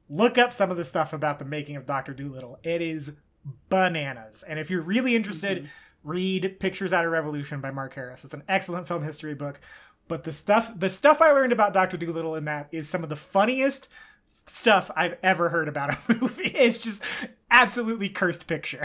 [0.09, 2.59] look up some of the stuff about the making of Doctor Dolittle.
[2.63, 3.11] It is
[3.69, 4.43] bananas.
[4.47, 5.69] And if you're really interested,
[6.03, 8.23] read Pictures at a Revolution by Mark Harris.
[8.23, 9.59] It's an excellent film history book.
[10.07, 13.09] But the stuff the stuff I learned about Doctor Dolittle in that is some of
[13.09, 13.87] the funniest
[14.49, 16.51] stuff I've ever heard about a movie.
[16.55, 17.01] It's just
[17.51, 18.83] absolutely cursed picture.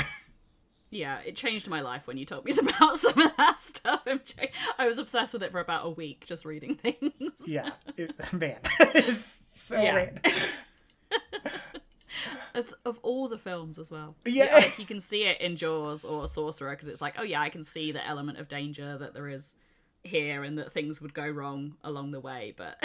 [0.90, 4.50] Yeah, it changed my life when you told me about some of that stuff, MJ.
[4.78, 7.00] I was obsessed with it for about a week, just reading things.
[7.46, 9.94] Yeah, it, man, it's so Yeah.
[9.94, 10.22] random.
[12.54, 14.14] of, of all the films as well.
[14.24, 14.54] Yeah.
[14.54, 17.48] like, you can see it in Jaws or Sorcerer because it's like, oh yeah, I
[17.50, 19.54] can see the element of danger that there is
[20.04, 22.54] here and that things would go wrong along the way.
[22.56, 22.76] But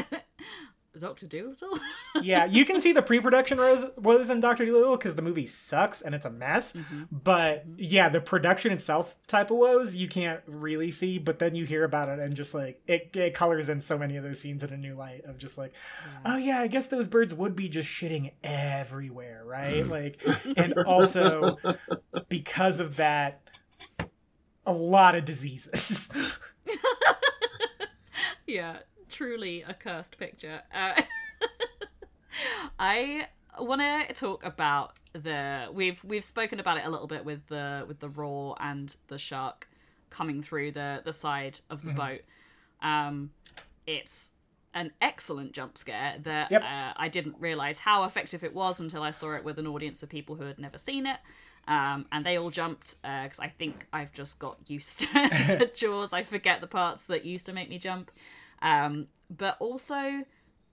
[1.00, 1.80] Doctor Dolittle,
[2.22, 6.02] yeah, you can see the pre-production woes, woes in Doctor Dolittle because the movie sucks
[6.02, 6.74] and it's a mess.
[6.74, 7.04] Mm-hmm.
[7.12, 11.18] But yeah, the production itself type of woes you can't really see.
[11.18, 14.18] But then you hear about it and just like it, it colors in so many
[14.18, 15.74] of those scenes in a new light of just like,
[16.26, 19.88] oh yeah, I guess those birds would be just shitting everywhere, right?
[19.88, 20.22] like,
[20.58, 21.58] and also
[22.28, 23.42] because of that,
[24.66, 26.10] a lot of diseases.
[28.48, 28.78] yeah,
[29.10, 30.62] truly a cursed picture.
[30.74, 31.02] Uh,
[32.80, 33.28] I
[33.60, 37.84] want to talk about the we've we've spoken about it a little bit with the
[37.88, 39.68] with the roar and the shark
[40.10, 41.96] coming through the the side of the Mhm.
[41.96, 42.22] boat.
[42.82, 43.32] Um,
[43.86, 44.32] it's
[44.76, 46.62] an excellent jump scare that Yep.
[46.62, 50.04] uh, I didn't realize how effective it was until I saw it with an audience
[50.04, 51.18] of people who had never seen it.
[51.68, 56.14] Um, and they all jumped because I think I've just got used to Jaws.
[56.14, 58.12] I forget the parts that used to make me jump.
[58.62, 60.24] Um, but also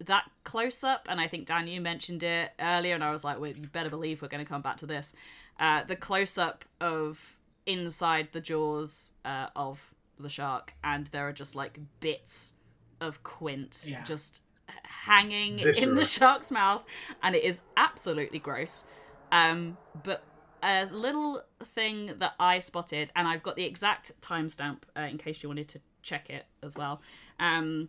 [0.05, 3.41] that close up, and I think Dan, you mentioned it earlier, and I was like,
[3.41, 5.13] well, you better believe we're going to come back to this.
[5.59, 7.19] Uh, the close up of
[7.67, 9.81] inside the jaws uh, of
[10.19, 12.53] the shark, and there are just like bits
[13.01, 14.03] of Quint Yeah.
[14.05, 14.41] just
[14.85, 16.83] hanging in the shark's mouth,
[17.23, 18.85] and it is absolutely gross.
[19.33, 20.23] Um, but
[20.63, 21.43] a little
[21.75, 25.69] thing that I spotted, and I've got the exact timestamp uh, in case you wanted
[25.69, 27.01] to check it as well.
[27.41, 27.89] Um,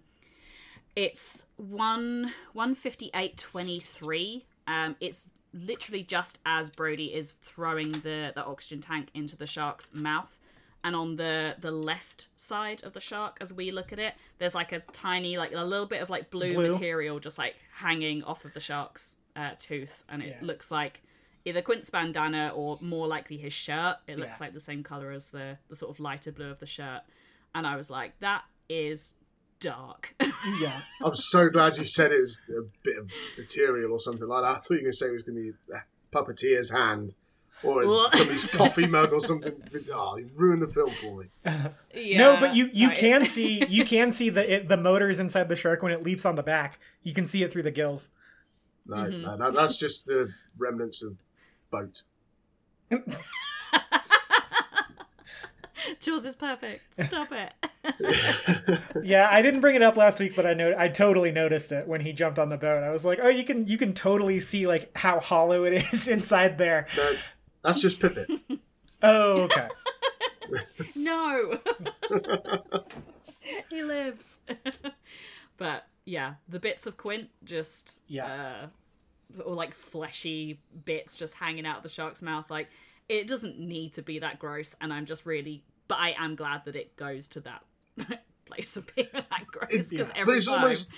[0.96, 4.46] it's one one fifty eight twenty three.
[4.68, 9.92] Um, it's literally just as Brody is throwing the the oxygen tank into the shark's
[9.94, 10.32] mouth.
[10.84, 14.56] And on the the left side of the shark, as we look at it, there's
[14.56, 16.72] like a tiny, like a little bit of like blue, Blue.
[16.72, 20.46] material just like hanging off of the shark's uh, tooth, and it Yeah.
[20.46, 21.02] looks like
[21.46, 23.98] either Quint's bandana or more likely his shirt.
[24.08, 24.46] It looks Yeah.
[24.46, 27.02] like the same color as the the sort of lighter blue of the shirt,
[27.54, 29.12] and I was like, that is
[29.60, 30.14] dark.
[30.60, 30.82] yeah.
[31.04, 34.50] I'm so glad you said it was a bit of material or something like that.
[34.50, 37.14] I thought you were going to say it was going to be a puppeteer's hand
[37.64, 38.12] or What?
[38.16, 39.54] somebody's coffee mug or something.
[39.94, 41.26] Oh, you ruined the film for me.
[41.94, 44.78] yeah, no, but you you no, it- can see you can see the it, the
[44.78, 46.80] motors inside the shark when it leaps on the back.
[47.04, 48.10] You can see it through the gills.
[48.86, 49.22] No, Mhm.
[49.24, 51.18] no that, that's just the remnants of
[51.72, 52.04] boat.
[56.00, 56.82] Jaws is perfect.
[57.06, 57.54] Stop it.
[59.04, 61.88] Yeah, I didn't bring it up last week, but I know I totally noticed it
[61.88, 62.84] when he jumped on the boat.
[62.84, 66.08] I was like, oh, you can you can totally see like how hollow it is
[66.10, 66.88] inside there.
[66.98, 67.14] no,
[67.64, 68.30] that's just Pipit.
[69.02, 69.68] Oh, okay.
[70.96, 71.60] no.
[73.70, 74.38] he lives.
[75.58, 78.68] but yeah, the bits of Quint just Yeah.
[79.38, 82.50] uh, or like fleshy bits just hanging out of the shark's mouth.
[82.50, 82.70] Like
[83.10, 86.66] it doesn't need to be that gross, and I'm just really, but I am glad
[86.66, 87.62] that it goes to that
[88.46, 90.22] place of being that gross It's- because yeah.
[90.22, 90.62] every but it's time.
[90.62, 90.90] almost.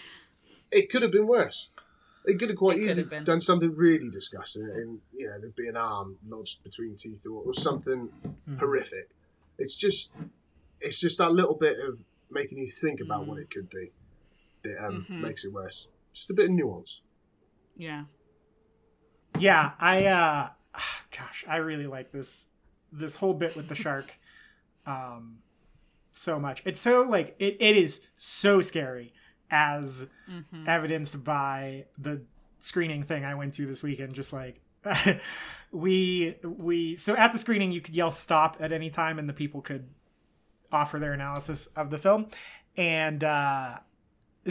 [0.72, 1.70] It could have been worse.
[2.26, 5.56] It could have quite It easily have done something really disgusting, and you know there'd
[5.56, 8.10] be an arm lodged between teeth or, or something
[8.48, 8.60] Mhm.
[8.60, 9.10] horrific.
[9.58, 10.12] It's just,
[10.80, 11.98] it's just that little bit of
[12.30, 13.28] making you think about Mm.
[13.28, 13.92] what it could be
[14.64, 15.22] that um, Mhm.
[15.22, 15.88] makes it worse.
[16.14, 17.02] Just a bit of nuance.
[17.78, 18.04] yeah.
[19.40, 20.50] Yeah, I uh
[21.18, 22.48] gosh, I really like this
[22.92, 24.12] this whole bit with the shark
[24.86, 25.40] um
[26.20, 26.62] so much.
[26.66, 29.14] It's so like it, it is so scary
[29.52, 32.22] as hmm evidenced by the
[32.60, 34.60] screening thing I went to this weekend just like
[35.72, 39.34] we we so at the screening you could yell stop at any time and the
[39.34, 39.88] people could
[40.72, 42.28] offer their analysis of the film
[42.78, 43.78] and uh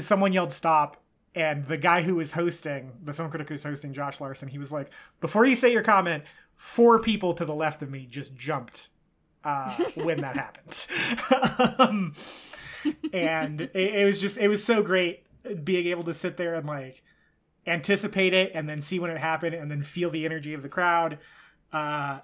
[0.00, 0.96] someone yelled stop
[1.34, 4.72] and the guy who was hosting the film critic who's hosting Josh Larsen he was
[4.72, 4.90] like
[5.20, 6.24] before you say your comment
[6.56, 8.88] four people to the left of me just jumped
[9.45, 10.86] uh when that happened.
[11.78, 12.14] Um,
[13.12, 15.24] and it, it was just it was so great
[15.64, 17.03] being able to sit there and like
[17.66, 20.68] anticipate it and then see when it happened and then feel the energy of the
[20.68, 21.18] crowd
[21.72, 22.20] uh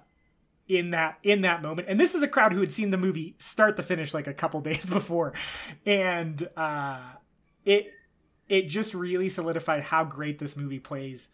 [0.67, 1.87] in that in that moment.
[1.87, 4.33] And this is a crowd who had seen the movie start to finish like a
[4.33, 5.33] couple days before.
[5.85, 7.01] And uh
[7.65, 7.91] it
[8.47, 11.29] it just really solidified how great this movie plays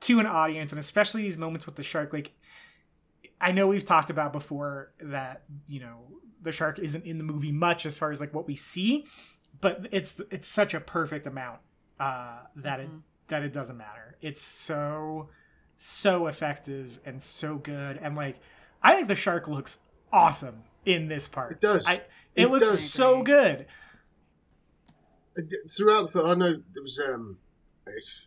[0.00, 2.12] to an audience and especially these moments with the shark.
[2.12, 2.32] Like
[3.42, 5.98] i know we've talked about before that you know
[6.42, 9.04] the shark isn't in the movie much as far as like what we see
[9.60, 11.60] but it's it's such a perfect amount
[12.00, 12.88] uh that it
[13.28, 15.28] that it doesn't matter it's so
[15.78, 18.40] so effective and so good and like
[18.82, 19.78] i think the shark looks
[20.12, 21.86] awesome in this part It does.
[21.86, 22.02] I, it,
[22.36, 22.90] It looks does.
[22.90, 23.66] so good
[25.38, 25.42] Uh,
[25.74, 27.38] Throughout the film, I know there was um,
[27.86, 28.26] it's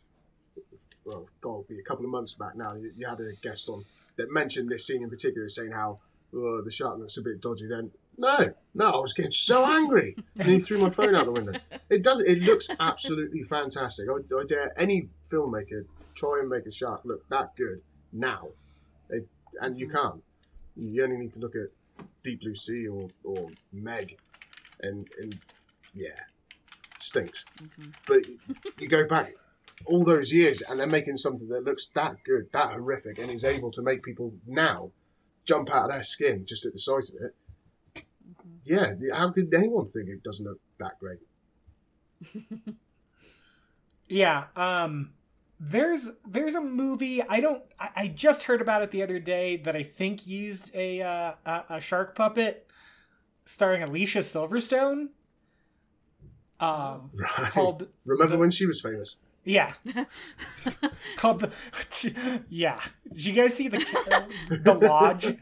[1.05, 2.73] well, God, be a couple of months back now.
[2.73, 3.85] You, you had a guest on
[4.17, 5.99] that mentioned this scene in particular, saying how
[6.33, 7.67] oh, the shark looks a bit dodgy.
[7.67, 11.31] Then no, no, I was getting so angry, and he threw my phone out the
[11.31, 11.53] window.
[11.89, 12.21] It does.
[12.21, 14.07] It looks absolutely fantastic.
[14.09, 17.81] I, I dare any filmmaker try and make a shark look that good
[18.13, 18.47] now,
[19.09, 19.27] it,
[19.61, 19.97] and you mm-hmm.
[19.97, 20.23] can't.
[20.77, 21.69] You only need to look at
[22.23, 24.17] Deep Blue Sea or, or Meg,
[24.81, 25.37] and and
[25.93, 26.19] yeah,
[26.99, 27.45] stinks.
[27.61, 27.89] Mm-hmm.
[28.07, 28.25] But
[28.79, 29.33] you go back
[29.85, 33.45] all those years, and they're making something that looks that good, that horrific, and is
[33.45, 34.91] able to make people now
[35.45, 38.03] jump out of their skin just at the sight of it.
[38.63, 41.19] Yeah, how could anyone think it doesn't look that great?
[44.07, 45.13] Yeah, um
[45.59, 49.57] there's there's a movie I don't I, I just heard about it the other day
[49.57, 52.67] that I think used a uh, a, a shark puppet
[53.45, 55.07] starring Alicia Silverstone.
[56.59, 57.09] Um
[57.39, 57.51] Right.
[57.51, 59.17] called Remember the- when she was famous?
[59.45, 59.73] Yeah.
[61.17, 62.81] called the Yeah.
[63.13, 63.85] Did you guys see the
[64.49, 65.37] the lodge?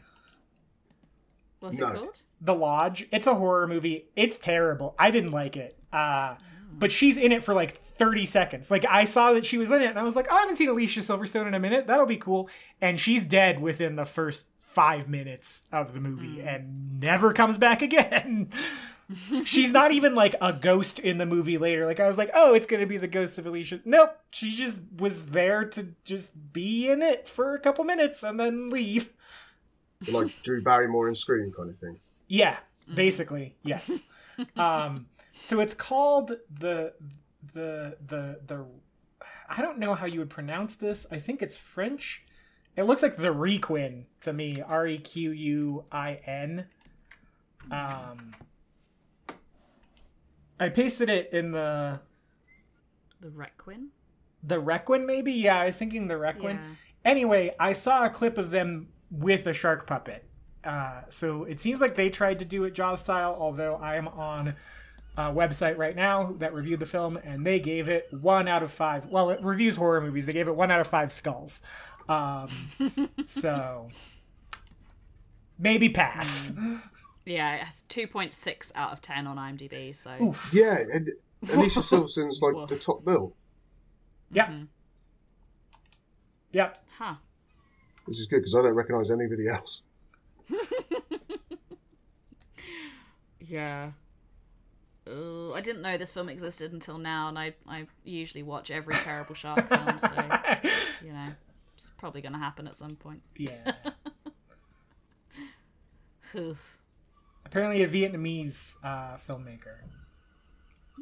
[1.60, 1.88] What's No.
[1.88, 2.20] it called?
[2.40, 3.08] The Lodge.
[3.10, 4.04] It's a horror movie.
[4.16, 4.94] It's terrible.
[4.98, 5.78] I didn't like it.
[5.92, 6.34] Uh,
[6.78, 8.70] but she's in it for like 30 seconds.
[8.70, 10.56] Like I saw that she was in it and I was like, oh, I haven't
[10.56, 11.86] seen Alicia Silverstone in a minute.
[11.86, 12.50] That'll be cool.
[12.82, 14.44] And she's dead within the first
[14.74, 18.50] five minutes of the movie and never comes back again.
[19.44, 21.86] she's not even like a ghost in the movie later.
[21.86, 23.80] Like I was like, oh, it's gonna be the ghost of Alicia.
[23.84, 24.18] Nope.
[24.30, 28.70] She just was there to just be in it for a couple minutes and then
[28.70, 29.10] leave.
[30.08, 31.98] Like Drew Barrymore in Scream kind of thing.
[32.28, 32.58] Yeah,
[32.94, 33.90] basically, yes.
[34.56, 35.06] um,
[35.42, 36.92] so it's called the
[37.52, 38.66] the the the.
[39.48, 41.06] I don't know how you would pronounce this.
[41.10, 42.22] I think it's French.
[42.76, 44.60] It looks like the Requin to me.
[44.60, 46.66] R e q u i n.
[47.70, 48.34] Um,
[50.60, 52.00] I pasted it in the
[53.20, 53.88] The Requin?
[54.42, 55.32] the Requin maybe.
[55.32, 56.56] Yeah, I was thinking the Requin.
[56.56, 56.74] Yeah.
[57.04, 60.24] Anyway, I saw a clip of them with a shark puppet.
[60.62, 64.08] Uh, so it seems like they tried to do it Jaws style, although I am
[64.08, 64.54] on
[65.16, 68.72] a website right now that reviewed the film and they gave it one out of
[68.72, 69.06] five.
[69.06, 70.26] Well, it reviews horror movies.
[70.26, 71.60] They gave it one out of five skulls.
[72.08, 72.48] Um,
[73.26, 73.88] so
[75.58, 76.52] maybe pass.
[77.26, 80.10] Yeah, it has 2.6 out of 10 on IMDb, so.
[80.22, 80.50] Oof.
[80.52, 81.10] Yeah, and
[81.52, 82.68] Alicia Silverstone's like Woof.
[82.68, 83.34] the top bill,
[84.32, 84.48] Yep.
[84.48, 84.68] Mhm.
[86.52, 86.84] Yep.
[86.98, 87.14] Huh.
[88.04, 89.82] which is good because I don't recognise anybody else.
[93.46, 93.90] Yeah.
[95.06, 98.94] Ooh, I didn't know this film existed until now, and I, I usually watch every
[98.94, 100.28] terrible shark film, so,
[101.04, 101.28] you know,
[101.76, 103.20] it's probably going to happen at some point.
[103.36, 103.72] yeah.
[107.54, 107.56] Oof.
[107.56, 109.76] Apparently a Vietnamese uh, filmmaker.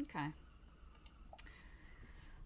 [0.03, 0.27] Okay.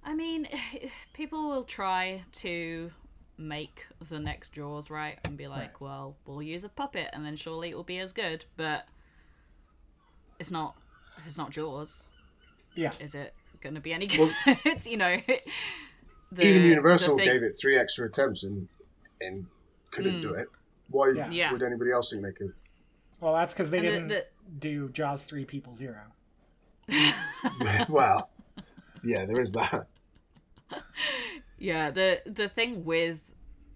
[0.04, 0.46] I mean,
[1.12, 2.90] people will try to
[3.38, 5.18] make the next Jaws, right?
[5.24, 8.12] And be like, well, we'll use a puppet and then surely it will be as
[8.12, 8.86] good, but
[10.38, 10.76] it's not
[11.26, 12.08] it's not Jaws.
[12.74, 12.92] Yeah.
[13.00, 14.32] Is it going to be any good?
[14.64, 15.16] it's, you know,
[16.30, 18.68] the, Even the Universal thing- gave it three extra attempts and
[19.20, 19.46] and
[19.90, 20.22] couldn't Mm.
[20.22, 20.46] do it.
[20.90, 21.30] Why Yeah.
[21.30, 21.52] Yeah.
[21.52, 22.52] would anybody else think they could?
[23.20, 24.26] Well, that's because they And didn't the-
[24.58, 26.02] do Jaws 3 People Zero.
[27.88, 28.30] well,
[29.02, 29.86] yeah, there is that.
[31.58, 33.18] yeah the the thing with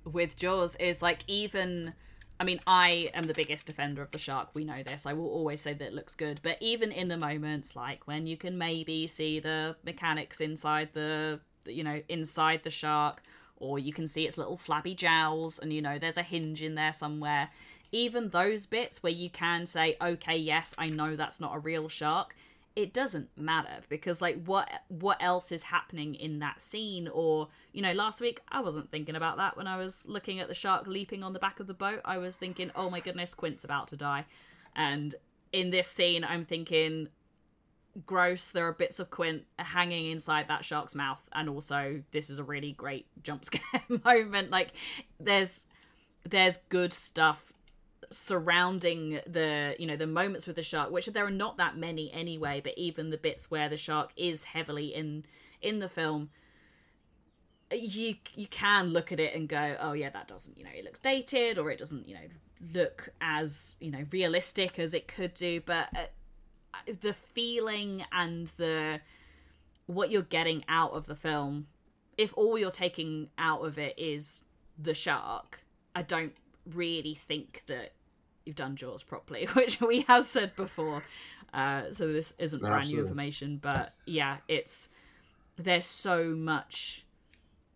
[0.04, 1.92] with jaws is like even
[2.40, 5.28] i mean i am the biggest defender of the shark we know this i will
[5.28, 8.58] always say that it looks good but even in the moments like when you can
[8.58, 13.22] maybe see the mechanics inside the you know inside the shark
[13.56, 16.74] or you can see its little flabby jowls, and you know there's a hinge in
[16.76, 17.50] there somewhere.
[17.92, 21.88] Even those bits where you can say, okay, yes, I know that's not a real
[21.88, 22.34] shark,
[22.76, 27.08] it doesn't matter because like what what else is happening in that scene?
[27.08, 30.48] Or you know last week i wasn't thinking about that when i was looking at
[30.48, 32.00] the shark leaping on the back of the boat.
[32.04, 34.26] I was thinking oh my goodness quint's about to die.
[34.76, 35.14] And
[35.52, 37.08] in this scene i'm thinking
[38.06, 41.20] gross there are bits of quint hanging inside that shark's mouth.
[41.32, 43.62] And also this is a really great jump scare
[44.04, 44.50] moment.
[44.50, 44.72] Like
[45.18, 45.64] there's
[46.28, 47.52] there's good stuff
[48.10, 52.12] surrounding the you know the moments with the shark which there are not that many
[52.12, 55.24] anyway but even the bits where the shark is heavily in
[55.62, 56.28] in the film
[57.70, 60.84] you you can look at it and go oh yeah that doesn't you know it
[60.84, 62.26] looks dated or it doesn't you know
[62.74, 65.60] look as you know realistic as it could do.
[65.60, 69.00] But uh, the feeling and the
[69.86, 71.66] what you're getting out of the film
[72.16, 74.44] if all you're taking out of it is
[74.78, 75.64] the shark
[75.96, 76.34] i don't
[76.64, 77.90] really think that
[78.44, 81.02] you've done Jaws properly, which we have said before.
[81.52, 83.00] Uh, so this isn't brand Absolutely.
[83.02, 84.88] new information, but yeah, it's
[85.56, 87.04] there's so much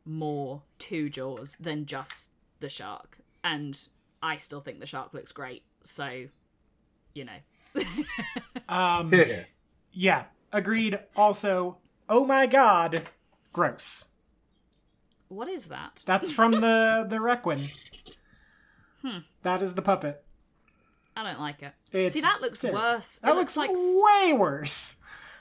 [0.05, 2.29] more to Jaws than just
[2.61, 3.79] the shark, and
[4.23, 5.63] I still think the shark looks great.
[5.83, 6.27] So,
[7.15, 7.83] you know,
[8.69, 9.45] Um, Yeah.
[9.93, 10.99] yeah, agreed.
[11.17, 13.09] Also, oh my god,
[13.53, 14.05] gross.
[15.29, 16.03] what is that?
[16.07, 17.71] That's from the the Requin.
[19.03, 19.19] Hmm.
[19.43, 20.24] That is the puppet.
[21.17, 21.73] I don't like it.
[21.93, 22.81] It's See, that looks terrible.
[22.81, 23.19] worse.
[23.23, 24.97] That it looks looks like way worse.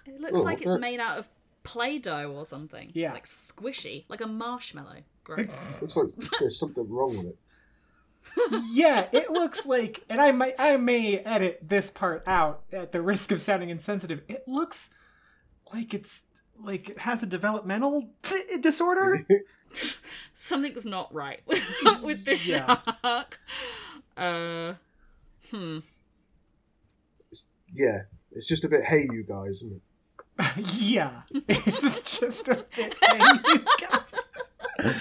[0.06, 1.28] it looks Oh, like it's uh, made out of
[1.64, 2.92] play-doh or something.
[2.94, 3.14] Yeah.
[3.16, 4.98] It's like squishy, like a marshmallow.
[5.24, 5.48] Gross.
[5.82, 6.08] Looks like
[6.40, 7.38] there's something wrong with it.
[8.72, 13.02] yeah, it looks like, and I might, I may edit this part out at the
[13.02, 14.22] risk of sounding insensitive.
[14.28, 14.90] It looks
[15.74, 16.24] like it's
[16.62, 19.26] like it has a developmental t- disorder.
[20.36, 21.42] Something's not right
[22.04, 22.80] with the Yeah.
[23.02, 23.40] shark.
[24.16, 24.74] Uh,
[25.54, 25.80] hmm.
[27.74, 28.02] Yeah,
[28.32, 29.82] it's just a bit hey you guys, isn't it?
[30.74, 32.96] yeah, it's just a bit.
[33.02, 33.66] hey, you
[34.80, 34.96] guys.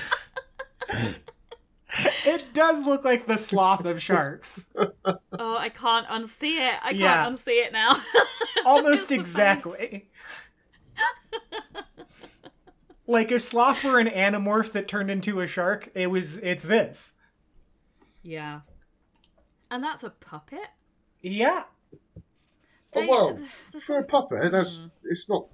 [2.24, 6.78] it does look like the sloth of sharks, Oh, I can't unsee it.
[6.82, 7.26] I can't Yeah.
[7.30, 8.00] unsee it now.
[8.66, 10.08] Almost the exactly.
[13.06, 16.36] like if sloth were an Animorph that turned into a shark, it was.
[16.38, 17.12] It's this.
[18.22, 18.60] Yeah.
[19.72, 20.68] And that's a puppet?
[21.22, 21.62] Yeah.
[22.94, 23.38] Oh well,
[23.72, 24.90] the- for a puppet, that's Mm.
[25.04, 25.46] it's not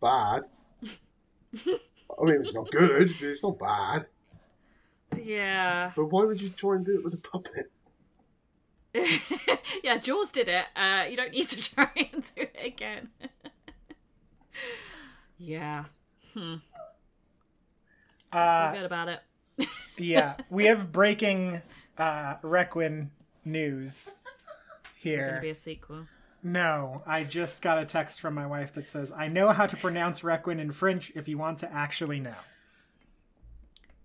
[0.00, 0.44] bad.
[1.66, 4.06] I mean, it's not good, but it's not bad.
[5.22, 5.92] Yeah.
[5.94, 7.70] But why would you try and do it with a puppet?
[9.84, 10.64] yeah, Jaws did it.
[10.74, 13.10] Uh, you don't need to try and do it again.
[15.36, 15.84] yeah.
[16.32, 16.54] Hmm.
[18.32, 19.68] Uh, Forget about it.
[19.98, 20.36] yeah.
[20.48, 21.60] We have breaking
[21.98, 23.10] uh, Requin
[23.44, 24.10] news
[25.02, 26.06] Is there going to be a sequel?
[26.42, 29.76] No, I just got a text from my wife that says, "I know how to
[29.76, 31.12] pronounce Requin in French.
[31.14, 32.34] If you want to actually know."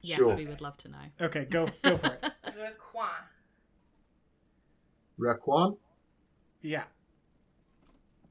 [0.02, 0.36] Yes, Sure.
[0.36, 0.98] we would love to know.
[1.22, 2.24] Okay, go go for it.
[2.58, 3.10] Requin.
[5.18, 5.76] Requin.
[6.62, 6.84] Yeah.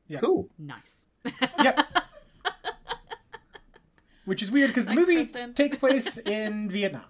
[0.09, 0.21] Yeah.
[0.21, 0.49] Cool.
[0.59, 1.07] Nice.
[1.63, 1.87] Yep.
[4.25, 5.55] Which is weird because the Thanks, movie Kristen.
[5.55, 7.05] takes place in Vietnam.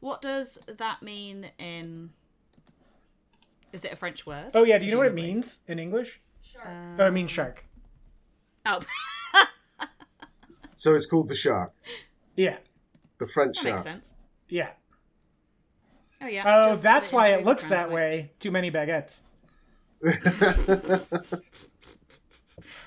[0.00, 0.06] Huh.
[0.06, 2.10] What does that mean in.
[3.72, 4.50] Is it a French word?
[4.54, 5.34] Oh yeah, do you know what it Presumably.
[5.34, 6.20] means in English?
[6.42, 6.66] Shark.
[6.98, 7.64] Oh, it means shark.
[8.64, 8.80] Oh,
[10.76, 11.72] So it's called the shark,
[12.36, 12.56] Yeah,
[13.18, 13.82] the French that makes shark.
[13.82, 14.14] sense.
[14.48, 14.70] yeah.
[16.22, 16.42] Oh, yeah.
[16.46, 17.94] Oh, just that's put why into it looks Google that Translate.
[18.24, 18.30] way.
[18.40, 19.20] Too many baguettes.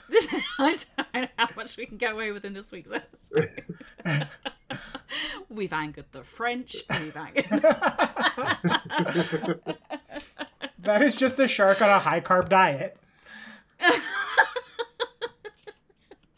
[0.09, 0.27] This,
[0.59, 0.77] I
[1.13, 3.63] don't know how much we can get away with in this week's episode.
[5.49, 6.77] we've angered the French.
[6.89, 7.47] We've angered.
[10.81, 12.95] That is just a shark on a high carb diet.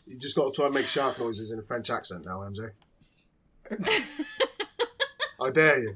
[0.07, 2.72] you just got to try and make shark noises in a French accent now, MJ.
[5.39, 5.95] I dare you.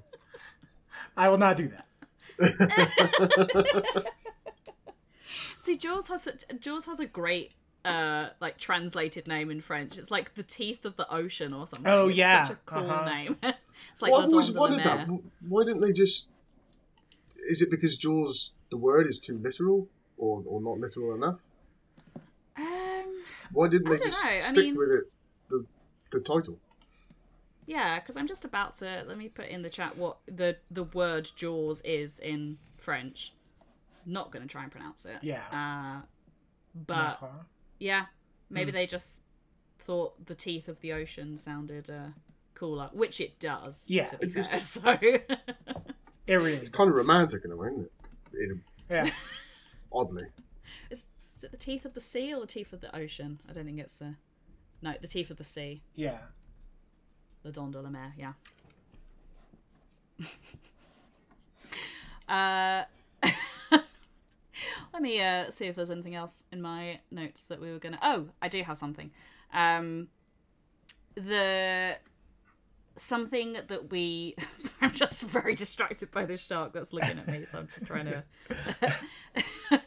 [1.18, 1.72] I will not do
[2.40, 4.06] that.
[5.58, 9.98] See, Jaws has a, Jaws has a great uh like translated name in French.
[9.98, 11.88] It's like the teeth of the ocean or something.
[11.92, 12.48] Oh, It's yeah.
[12.48, 13.06] such a cool Uh-huh.
[13.06, 13.38] name.
[13.44, 15.20] it's like well, La I've always Dents de la wondered that.
[15.48, 16.28] Why didn't they just?
[17.48, 19.88] Is it because Jaws the word is too literal,
[20.18, 21.40] or or not literal enough?
[22.58, 25.04] Um, Why didn't they just know, I stick mean- with it,
[25.50, 25.66] the
[26.12, 26.58] the title?
[27.68, 30.84] yeah, because I'm just about to let me put in the chat what the the
[30.84, 33.32] word Jaws is in French.
[34.06, 35.18] Not gonna try and pronounce it.
[35.22, 35.44] Yeah.
[35.52, 36.06] Uh,
[36.88, 37.28] but Uh-huh.
[37.80, 38.06] Yeah,
[38.50, 38.76] maybe Hmm.
[38.78, 39.22] they just
[39.80, 42.08] thought the teeth of the ocean sounded uh,
[42.56, 43.84] cooler, which it does.
[43.88, 44.08] Yeah.
[44.08, 44.60] to be It is- fair.
[45.28, 45.44] So
[46.28, 46.54] It really.
[46.56, 47.92] It's kind of romantic in a way, isn't it?
[48.34, 49.12] In Yeah.
[49.94, 50.26] oddly.
[50.90, 51.06] is,
[51.38, 53.40] is it the teeth of the sea or the teeth of the ocean?
[53.50, 54.16] I don't think it's the.
[54.82, 55.82] No, the teeth of the sea.
[55.96, 56.18] Yeah.
[57.44, 58.34] The Dents de la Mer, yeah.
[62.28, 62.86] uh,
[64.94, 68.00] let me uh, see if there's anything else in my notes that we were gonna.
[68.02, 69.12] Oh, I do have something.
[69.54, 70.08] Um,
[71.16, 71.96] the
[72.96, 74.36] something that we.
[74.60, 77.86] Sorry, I'm just very distracted by this shark that's looking at me, so I'm just
[77.86, 78.24] trying to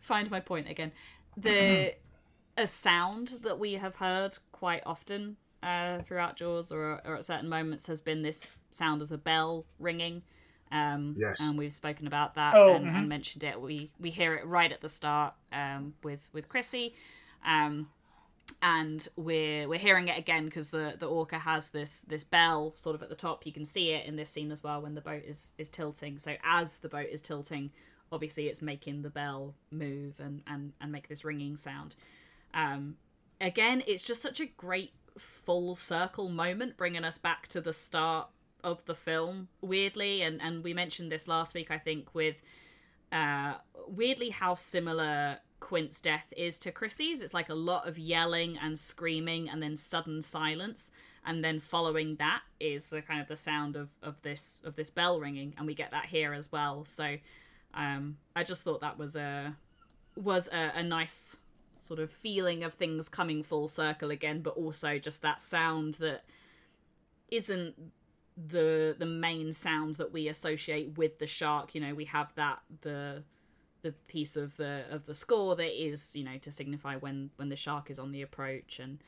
[0.00, 0.92] find my point again.
[1.36, 1.94] The
[2.56, 7.48] a sound that we have heard quite often uh, throughout Jaws, or, or at certain
[7.48, 10.22] moments, has been this sound of the bell ringing.
[10.72, 11.38] Um, Yes.
[11.40, 12.94] and we've spoken about that Oh, and, mhm.
[12.96, 13.60] and mentioned it.
[13.60, 16.94] We we hear it right at the start um, with with Chrissy,
[17.46, 17.88] um,
[18.62, 22.94] and we're we're hearing it again because the the orca has this this bell sort
[22.96, 23.46] of at the top.
[23.46, 26.18] You can see it in this scene as well when the boat is is tilting.
[26.18, 27.70] So as the boat is tilting,
[28.10, 31.94] obviously it's making the bell move and and and make this ringing sound.
[32.52, 32.96] Um,
[33.40, 38.28] again, it's just such a great full circle moment, bringing us back to the start
[38.64, 39.48] of the film.
[39.60, 42.36] Weirdly, and and we mentioned this last week, I think, with
[43.12, 43.54] uh,
[43.86, 47.20] weirdly how similar Quint's death is to Chrissy's.
[47.20, 50.90] It's like a lot of yelling and screaming, and then sudden silence,
[51.24, 54.90] and then following that is the kind of the sound of of this of this
[54.90, 56.84] bell ringing, and we get that here as well.
[56.86, 57.16] So,
[57.74, 59.56] um, I just thought that was a
[60.16, 61.36] was a, a nice
[61.78, 66.24] sort of feeling of things coming full circle again, but also just that sound that
[67.30, 67.74] isn't
[68.36, 71.74] the the main sound that we associate with the shark.
[71.74, 73.22] You know, we have that the
[73.84, 77.50] the piece of the of the score that is you know to signify when when
[77.50, 78.98] the shark is on the approach and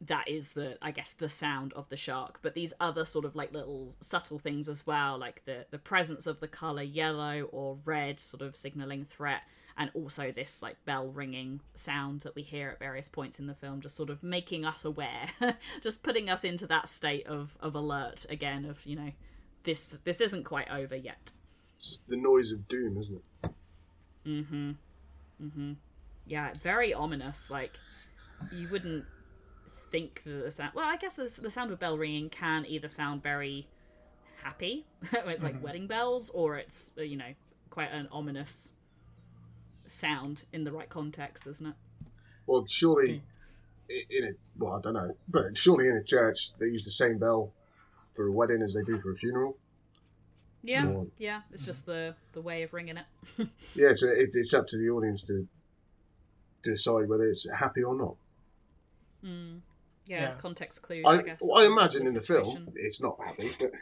[0.00, 3.34] that is the i guess the sound of the shark but these other sort of
[3.34, 7.76] like little subtle things as well like the the presence of the color yellow or
[7.84, 9.42] red sort of signaling threat
[9.78, 13.54] and also this like bell ringing sound that we hear at various points in the
[13.54, 15.30] film just sort of making us aware
[15.82, 19.12] just putting us into that state of of alert again of you know
[19.64, 21.30] this this isn't quite over yet
[21.78, 23.50] It's the noise of doom, isn't it?
[24.26, 24.70] Mm-hmm.
[25.42, 25.72] Mm-hmm.
[26.26, 27.50] Yeah, very ominous.
[27.50, 27.72] Like
[28.52, 29.04] you wouldn't
[29.90, 30.72] think that the sound.
[30.74, 33.68] Well, I guess the, the sound of bell ringing can either sound very
[34.42, 37.32] happy, where it's like wedding bells, or it's you know
[37.70, 38.72] quite an ominous
[39.90, 41.74] sound in the right context, isn't it?
[42.46, 43.22] Well, surely
[43.88, 47.18] in a well, I don't know, but surely in a church they use the same
[47.18, 47.52] bell
[48.14, 49.56] for a wedding as they do for a funeral.
[50.62, 51.42] Yeah, Or- yeah.
[51.52, 53.06] It's just the the way of ringing it.
[53.74, 55.46] Yeah, so it, it's up to the audience to
[56.62, 58.16] decide whether it's happy or not.
[59.24, 59.60] mm.
[60.06, 60.34] yeah, Yeah.
[60.38, 61.04] context clues.
[61.06, 61.38] I, I, guess.
[61.40, 63.72] well, I imagine for in the film it's not happy, but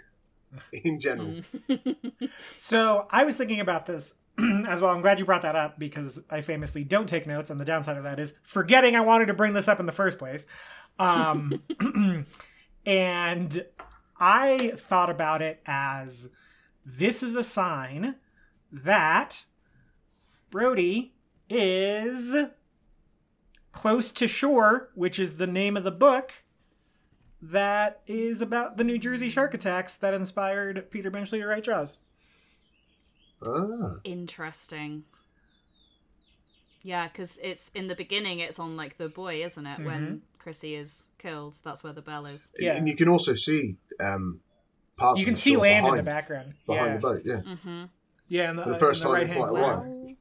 [0.73, 2.31] in general, Mm.
[2.57, 4.12] So I was thinking about this
[4.68, 4.90] as well.
[4.90, 7.96] I'm glad you brought that up because I famously don't take notes, and the downside
[7.96, 10.44] of that is forgetting I wanted to bring this up in the first place.
[10.98, 11.62] Um,
[12.86, 13.64] and
[14.18, 16.28] I thought about it as
[16.84, 18.16] this is a sign
[18.72, 19.44] that
[20.50, 21.14] Brody
[21.48, 22.46] is
[23.72, 26.32] close to shore, which is the name of the book
[27.42, 31.98] that is about the New Jersey shark attacks that inspired Peter Benchley to write Jaws.
[33.44, 35.04] Ah, Interesting.
[36.82, 38.38] Yeah, because it's in the beginning.
[38.38, 39.84] It's on like the buoy, isn't it?
[39.84, 42.50] When Chrissy is killed, that's where the bell is.
[42.58, 42.74] Yeah.
[42.74, 44.40] and you can also see um,
[44.96, 45.20] parts.
[45.20, 46.54] You of can the see land behind, in the background.
[46.66, 46.94] behind yeah.
[46.94, 47.22] the boat.
[47.24, 47.84] Yeah, Mm-hmm.
[48.28, 49.80] Yeah, in the, For the first in the time in right-hand quite a while.
[49.80, 50.14] Well,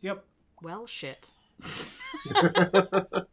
[0.00, 0.24] Yep.
[0.62, 1.30] well, shit.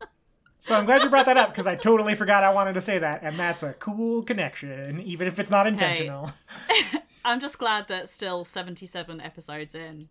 [0.64, 3.00] So I'm glad you brought that up because I totally forgot I wanted to say
[3.00, 6.32] that, and that's a cool connection, even if it's not intentional.
[7.26, 10.10] I'm just glad that still 77 episodes in,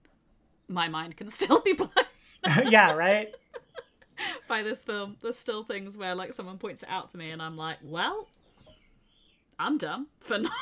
[0.69, 1.91] my mind can still be blown
[2.71, 3.35] yeah, right.
[4.49, 5.17] by this film.
[5.23, 8.29] There's still things where like someone points it out to me, and I'm like, well.
[9.63, 10.53] I'm dumb for not,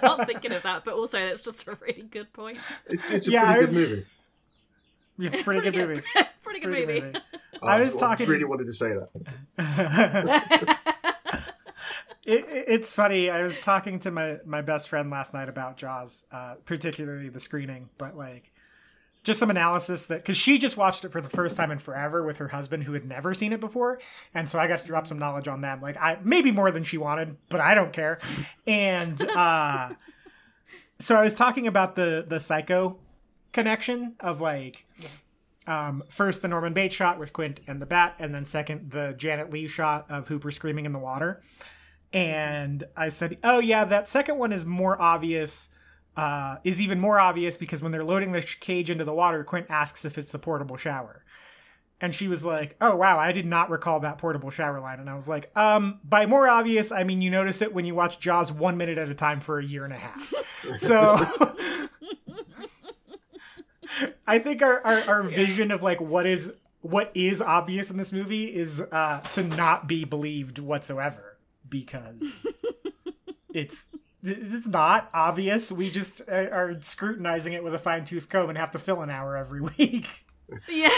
[0.00, 2.58] not thinking of that, but also it's just a really good point.
[2.86, 4.06] it, it's a Yeah, pretty was- good movie.
[5.18, 6.02] Yeah, pretty good movie.
[6.44, 7.00] pretty good Pretty movie.
[7.00, 7.18] good movie.
[7.60, 8.92] Oh, I was talking- really wanted to say
[9.56, 10.94] that.
[12.28, 13.30] It, it- it's funny.
[13.30, 17.40] I was talking to my, my best friend last night about Jaws, uh, particularly the
[17.40, 18.50] screening, but like
[19.24, 22.24] just some analysis that because she just watched it for the first time in forever
[22.24, 23.98] with her husband who had never seen it before,
[24.34, 25.80] and so I got to drop some knowledge on them.
[25.82, 28.20] Like I maybe more than she wanted, but I don't care.
[28.66, 29.90] And uh,
[31.00, 32.96] so I was talking about the the psycho
[33.52, 34.84] connection of like
[35.66, 39.14] Um, first, the Norman Bates shot with Quint and the bat, and then second, the
[39.18, 41.42] Janet Leigh shot of Hooper screaming in the water.
[42.12, 45.68] And I said, "Oh yeah, that second one is more obvious.
[46.16, 49.44] Uh, is even more obvious because when they're loading the sh- cage into the water,
[49.44, 51.22] Quint asks if it's the portable shower."
[52.00, 55.10] And she was like, "Oh wow, I did not recall that portable shower line." And
[55.10, 58.18] I was like, "Um, by more obvious, I mean you notice it when you watch
[58.18, 60.32] Jaws one minute at a time for a year and a half."
[60.76, 61.16] so
[64.26, 68.12] I think our, our, our vision of like what is what is obvious in this
[68.12, 71.27] movie is uh, to not be believed whatsoever
[71.68, 72.22] because
[73.54, 73.76] it's
[74.22, 75.70] it's not obvious.
[75.70, 79.02] We just uh, are scrutinizing it with a fine tooth comb and have to fill
[79.02, 80.06] an hour every week.
[80.68, 80.90] Yeah.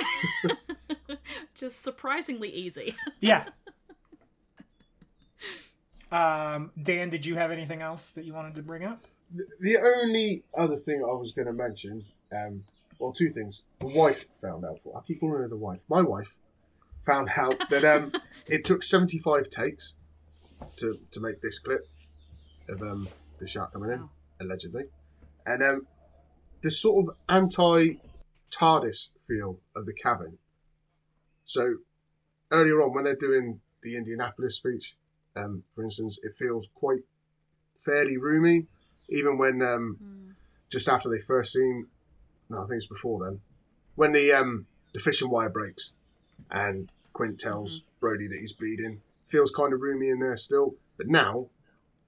[1.54, 2.94] Just surprisingly easy.
[3.20, 3.46] yeah.
[6.12, 9.06] Um, Dan, did you have anything else that you wanted to bring up?
[9.34, 12.64] The, the only other thing I was going to mention, um,
[12.98, 13.62] well, two things.
[13.80, 14.80] The wife found out.
[14.96, 15.80] I keep calling her the wife.
[15.88, 16.34] My wife
[17.06, 18.12] found out that um,
[18.46, 19.94] it took 75 takes
[20.78, 21.86] to, to make this clip
[22.68, 23.08] of um,
[23.38, 24.10] the shark coming in, Wow.
[24.40, 24.84] allegedly.
[25.46, 25.86] And um,
[26.62, 27.96] this sort of anti
[28.50, 30.38] TARDIS feel of the cabin.
[31.44, 31.76] So
[32.50, 34.96] earlier on, when they're doing the Indianapolis speech,
[35.36, 37.00] um, for instance, it feels quite
[37.84, 38.66] fairly roomy.
[39.08, 39.96] Even when um,
[40.70, 41.86] just after they first seen,
[42.48, 43.40] no, I think it's before then,
[43.96, 45.92] when the um, the fishing wire breaks,
[46.50, 49.00] and Quint tells Brody that he's bleeding,
[49.30, 50.74] feels kind of roomy in there still.
[50.96, 51.48] But now,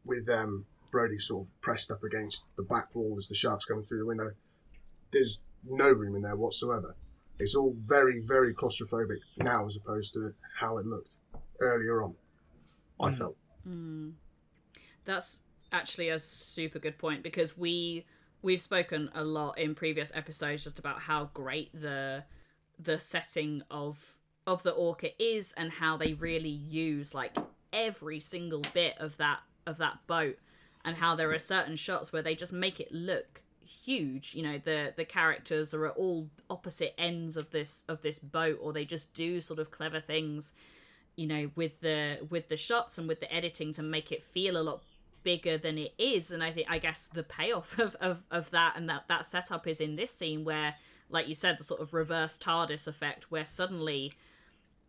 [0.04, 3.84] with um, Brody sort of pressed up against the back wall as the shark's coming
[3.84, 4.30] through the window,
[5.12, 6.94] there's no room in there whatsoever.
[7.38, 11.16] It's all very, very claustrophobic now as opposed to how it looked
[11.60, 12.14] earlier on.
[13.00, 13.18] I Mm.
[13.18, 13.36] felt.
[13.66, 14.12] Mm.
[15.04, 15.40] That's
[15.72, 18.06] actually a super good point because we
[18.42, 22.24] we've spoken a lot in previous episodes just about how great the
[22.78, 23.96] the setting of
[24.46, 27.36] of the orca is and how they really use like
[27.72, 30.36] every single bit of that of that boat
[30.84, 34.34] and how there are certain shots where they just make it look huge.
[34.34, 38.58] You know the the characters are at all opposite ends of this of this boat
[38.60, 40.52] or they just do sort of clever things
[41.16, 44.56] you know with the with the shots and with the editing to make it feel
[44.56, 44.82] a lot
[45.22, 46.30] bigger than it is.
[46.30, 49.66] And i think i guess the payoff of, of of that and that that setup
[49.66, 50.74] is in this scene where
[51.08, 54.12] like you said the sort of reverse tardis effect where suddenly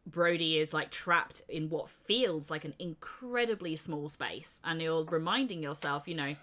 [0.06, 5.64] brody is like trapped in what feels like an incredibly small space and you're reminding
[5.64, 6.36] yourself you know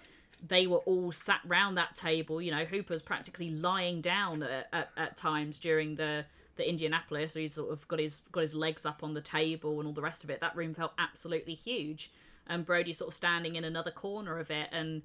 [0.49, 4.89] they were all sat round that table you know hooper's practically lying down at, at,
[4.97, 6.25] at times during the
[6.61, 9.79] the Indianapolis, so he's sort of got his got his legs up on the table
[9.81, 10.41] and all the rest of it.
[10.41, 12.13] That room felt absolutely huge,
[12.47, 15.01] and Brody sort of standing in another corner of it, and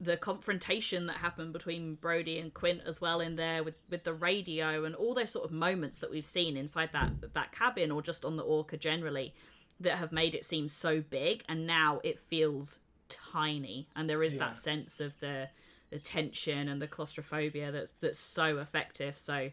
[0.00, 4.12] the confrontation that happened between Brody and Quint as well in there with with the
[4.12, 8.02] radio and all those sort of moments that we've seen inside that that cabin or
[8.02, 9.34] just on the Orca generally
[9.80, 12.78] that have made it seem so big, and now it feels
[13.08, 14.40] tiny, and there is Yeah.
[14.48, 15.48] that sense of the
[15.90, 19.18] the tension and the claustrophobia that's that's so effective.
[19.18, 19.50] So.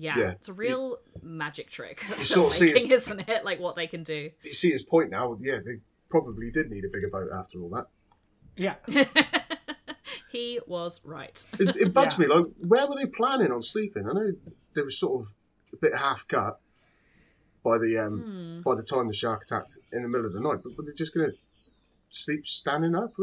[0.00, 0.30] Yeah, Yeah.
[0.30, 3.44] it's a real magic trick of sort of see isn't it?
[3.44, 4.30] Like what they can do.
[4.44, 5.36] You see his point now.
[5.40, 5.78] Yeah, they
[6.08, 7.86] probably did need a bigger boat after all that.
[8.56, 8.76] Yeah.
[10.30, 11.44] he was right.
[11.58, 12.26] It, it bugs Yeah.
[12.26, 12.34] me.
[12.34, 14.08] Like, where were they planning on sleeping?
[14.08, 14.32] I know
[14.74, 15.28] they were sort of
[15.72, 16.60] a bit half cut
[17.64, 18.60] by the um Hmm.
[18.62, 20.58] by the time the shark attacked in the middle of the night.
[20.62, 21.36] But were they just going to
[22.10, 23.14] sleep standing up?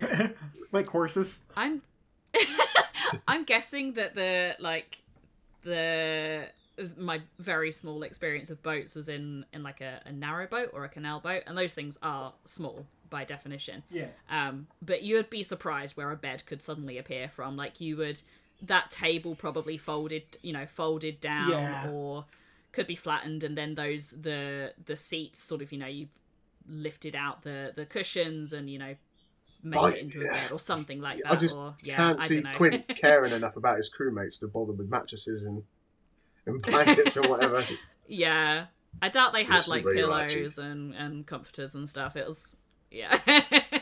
[0.72, 1.40] like horses.
[1.56, 1.82] I'm
[3.28, 4.98] I'm guessing that the like
[5.64, 6.46] the
[6.96, 10.84] my very small experience of boats was in in like a, a narrow boat or
[10.84, 14.08] a canal boat and those things are small by definition Yeah.
[14.28, 18.20] um but you'd be surprised where a bed could suddenly appear from like you would
[18.62, 21.90] that table probably folded you know folded down Yeah.
[21.90, 22.24] or
[22.72, 26.08] could be flattened and then those the the seats sort of you know you
[26.68, 28.94] lifted out the the cushions and you know
[29.64, 32.20] made I- it into a bed or something like that I just or yeah can't
[32.20, 32.56] I see don't know.
[32.56, 35.62] Quint caring enough about his crewmates to bother with mattresses and
[36.46, 37.64] and blankets or whatever.
[38.08, 38.66] yeah
[39.00, 42.56] i doubt they had Listen, like pillows and and comforters and stuff it was
[42.92, 43.18] yeah.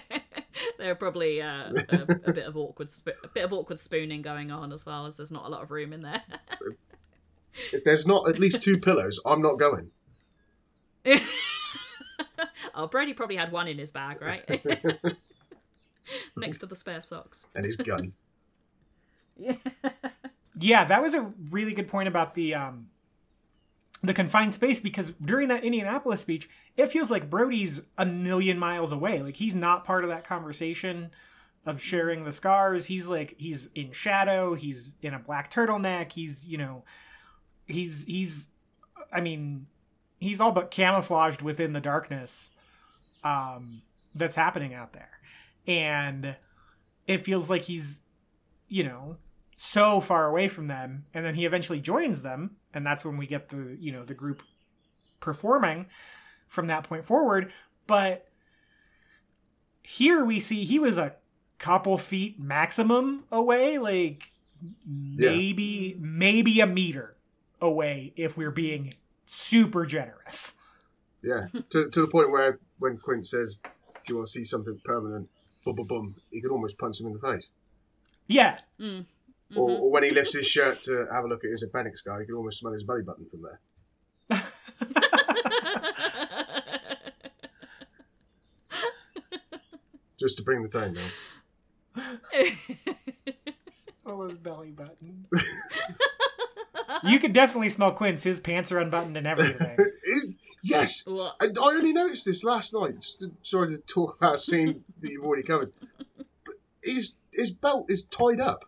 [0.79, 4.23] There were probably uh, a, a bit of awkward sp- a bit of awkward spooning
[4.23, 6.23] going on as well as there's not a lot of room in there.
[7.73, 9.91] If there's not at least two pillows, I'm not going.
[12.75, 14.49] oh brody probably had one in his bag right?
[16.37, 17.45] Next to the spare socks.
[17.55, 18.13] And his gun.
[19.37, 19.57] yeah.
[20.59, 22.87] Yeah, that was a really good point about the um
[24.03, 28.93] the confined space because during that Indianapolis speech, it feels like Brody's a million miles
[28.93, 29.21] away.
[29.21, 31.11] Like he's not part of that conversation
[31.67, 32.87] of sharing the scars.
[32.87, 36.83] He's like he's in shadow, he's in a black turtleneck, he's, you know,
[37.67, 38.47] he's he's
[39.13, 39.67] I mean,
[40.19, 42.51] he's all but camouflaged within the darkness
[43.23, 43.83] um
[44.15, 45.11] that's happening out there.
[45.67, 46.37] And
[47.07, 48.01] it feels like he's
[48.69, 49.17] you know,
[49.63, 53.27] so far away from them and then he eventually joins them and that's when we
[53.27, 54.43] get the, you know, the group
[55.21, 55.85] performing
[56.49, 57.53] from that point forward,
[57.87, 58.27] but
[59.83, 61.15] here we see he was a
[61.59, 64.23] couple feet maximum away, like
[64.87, 67.17] maybe maybe a meter
[67.61, 68.95] away if we're being
[69.27, 70.55] super generous.
[71.23, 74.81] Yeah, to, to the point where when Quint says, "Do you want to see something
[74.87, 75.29] permanent?"
[75.67, 76.15] Boom, boom, boom.
[76.31, 77.51] He could almost punch him in the face.
[78.27, 79.05] Yeah, Mm.
[79.57, 79.81] Or, Mhm.
[79.81, 82.27] or when he lifts his shirt to have a look at his appendix guy, you
[82.27, 83.61] can almost smell his belly button from there.
[90.19, 91.11] Just to bring the tone down.
[94.05, 95.27] smell his belly button.
[97.05, 98.23] you could definitely smell Quint's.
[98.23, 99.77] His pants are unbuttoned and everything.
[100.03, 101.37] It- yes, What?
[101.41, 103.07] I, I only noticed this last night.
[103.43, 105.73] Sorry to talk about a scene that you've already covered.
[106.45, 108.65] But his his belt is tied up.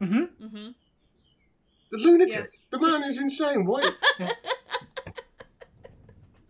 [0.00, 0.68] Hmm hmm
[1.90, 2.50] The lunatic.
[2.70, 3.64] The man is insane.
[3.66, 3.90] Why?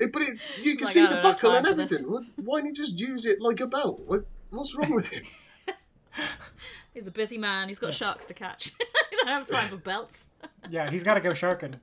[0.01, 2.11] It- but it, you can Like, see the don't buckle and everything.
[2.11, 4.01] Why- Why don't you just use it like a belt?
[4.07, 5.23] What, what's wrong with him?
[6.95, 7.69] He's a busy man.
[7.69, 8.73] He's got sharks to catch.
[9.11, 10.27] he don't have time for belts.
[10.69, 11.77] Yeah, he's got to go sharking.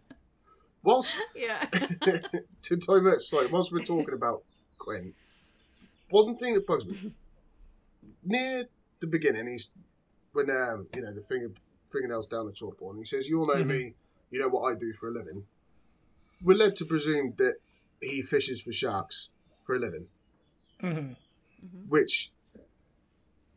[0.84, 1.66] Whilst Yeah.
[2.64, 4.44] to divert slightly, whilst we're talking about
[4.78, 5.14] Quint,
[6.10, 7.14] one thing that bugs me
[8.24, 8.66] near
[9.00, 9.70] the beginning, he's
[10.34, 11.52] when um, you know the finger
[11.92, 13.68] fingernails down the chalkboard, and he says, "You all know Mhm.
[13.68, 13.96] me.
[14.30, 15.46] You know what I do for a living."
[16.42, 17.56] We're led to presume that
[18.02, 19.30] he fishes for sharks
[19.66, 20.08] for a living,
[20.80, 21.14] hmm
[21.88, 22.32] which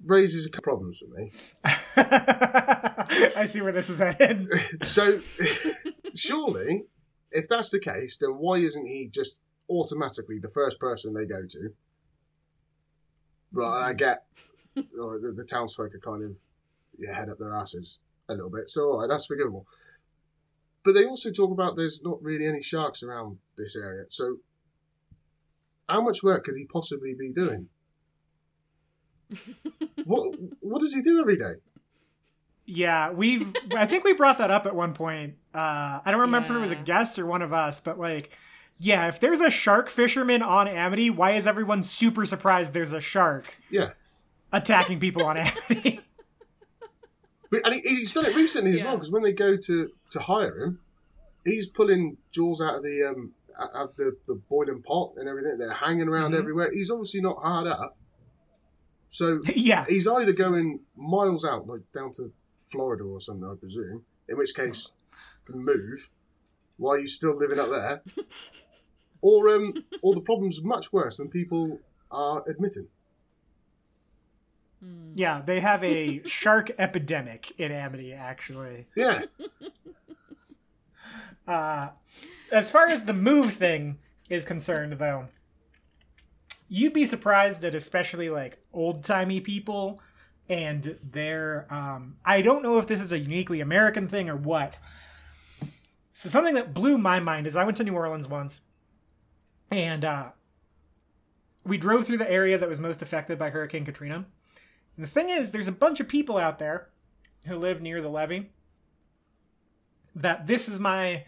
[0.04, 1.32] raises a couple problems for me.
[1.64, 4.48] I see where this is headed.
[4.82, 5.20] so,
[6.14, 6.84] surely,
[7.30, 9.40] if that's the case, then why isn't he just
[9.70, 11.74] automatically the first person they go to?
[13.52, 14.24] Right, and I get
[15.00, 16.32] or the, the townsfolk are kind of
[16.98, 17.98] yeah, head up their asses
[18.28, 19.66] a little bit, so all right, that's forgivable.
[20.84, 24.36] But they also talk about there's not really any sharks around this area, so
[25.88, 27.68] how much work could he possibly be doing?
[30.04, 31.54] what what does he do every day?
[32.66, 33.46] Yeah, we've.
[33.76, 35.34] I think we brought that up at one point.
[35.54, 38.30] Uh, I don't remember if it was a guest or one of us, but like,
[38.78, 43.00] yeah, if there's a shark fisherman on Amity, why is everyone super surprised there's a
[43.00, 43.90] shark Yeah.
[44.52, 46.00] attacking people on Amity?
[47.64, 50.58] And he, he's done it recently as well because when they go to, to hire
[50.58, 50.80] him,
[51.44, 55.58] he's pulling Jaws out of the um out of the, the boiling pot and everything.
[55.58, 56.38] They're hanging around Mhm.
[56.38, 56.72] everywhere.
[56.72, 57.96] He's obviously not hard up,
[59.10, 62.32] so yeah, he's either going miles out, like down to
[62.72, 64.04] Florida or something, I presume.
[64.28, 64.88] In which case,
[65.48, 66.08] move
[66.78, 68.02] while you're still living up there,
[69.20, 71.78] or um, or the problem's much worse than people
[72.10, 72.88] are admitting.
[74.84, 75.12] Hmm.
[75.14, 78.86] yeah, they have a shark epidemic in Amity, actually.
[78.94, 79.22] Yeah,
[81.46, 81.88] Uh,
[82.50, 83.98] as far as the move thing
[84.30, 85.28] is concerned, though,
[86.68, 90.00] you'd be surprised at especially like old timey people
[90.48, 91.66] and their.
[91.72, 94.76] Um, I don't know if this is a uniquely American thing or what.
[96.12, 98.60] So something that blew my mind is I went to New Orleans once,
[99.70, 100.28] and uh,
[101.64, 104.24] we drove through the area that was most affected by Hurricane Katrina.
[104.96, 106.88] And the thing is, there's a bunch of people out there
[107.46, 108.50] who live near the levee
[110.16, 111.24] that this is my,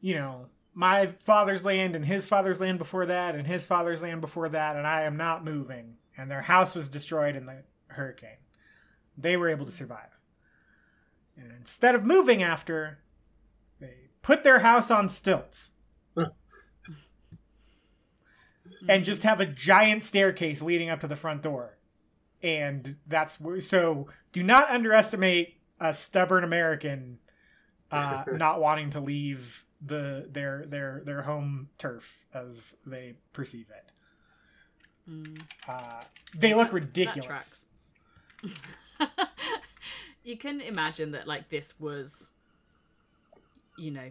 [0.00, 4.20] you know, my father's land and his father's land before that and his father's land
[4.20, 5.96] before that, and I am not moving.
[6.16, 8.38] And their house was destroyed in the hurricane.
[9.18, 10.08] They were able to survive.
[11.36, 12.98] And instead of moving after,
[13.80, 15.70] they put their house on stilts
[18.88, 21.73] and just have a giant staircase leading up to the front door.
[22.44, 27.18] And that's where, so do not underestimate a stubborn American
[27.90, 32.04] uh, not wanting to leave the their their their home turf
[32.34, 33.90] as they perceive it.
[35.10, 35.40] Mm.
[35.66, 36.02] Uh,
[36.36, 37.66] they look ridiculous.
[40.22, 42.28] you can imagine that like this was
[43.78, 44.10] you know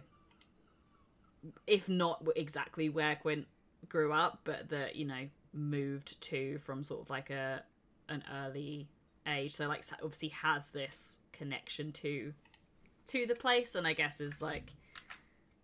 [1.68, 3.46] if not exactly where Quint
[3.88, 7.62] grew up but that you know moved to from sort of like a
[8.08, 8.88] an early
[9.26, 12.32] age so like obviously has this connection to
[13.06, 14.72] to the place and I guess is like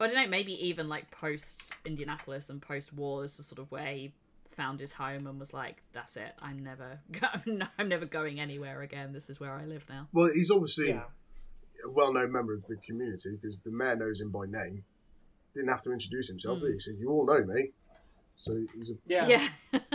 [0.01, 3.71] I don't know maybe even like post Indianapolis and post war is the sort of
[3.71, 4.13] where he
[4.57, 6.33] found his home and was like, "That's it.
[6.41, 6.99] I'm never,
[7.79, 9.13] I'm never going anywhere again.
[9.13, 11.05] This is where I live now." well, he's obviously Yeah.
[11.85, 14.83] a well-known member of the community because the mayor knows him by name.
[15.55, 16.63] Didn't have to introduce himself, Mm.
[16.63, 16.73] did he?
[16.75, 17.71] He said, "You all know me."
[18.37, 19.29] So he's a, Yeah.
[19.29, 19.49] Yeah.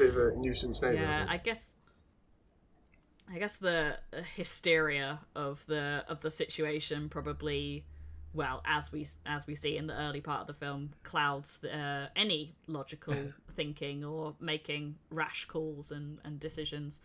[0.00, 0.94] bit of a nuisance neighbour.
[0.94, 1.72] yeah, I guess.
[3.32, 3.96] I guess the
[4.34, 7.84] hysteria of the of the situation probably,
[8.34, 12.06] well, as we as we see in the early part of the film, clouds uh,
[12.16, 13.14] any logical
[13.54, 17.00] thinking or making rash calls and and decisions.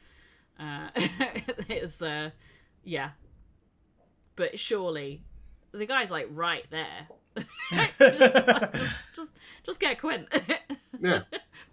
[0.59, 0.89] Uh,
[1.69, 2.31] it's uh,
[2.84, 3.11] yeah,
[4.35, 5.22] but surely
[5.73, 7.07] the guy's like right there.
[7.99, 9.31] just, just, just
[9.63, 10.27] just get Quint.
[10.99, 11.22] Yeah.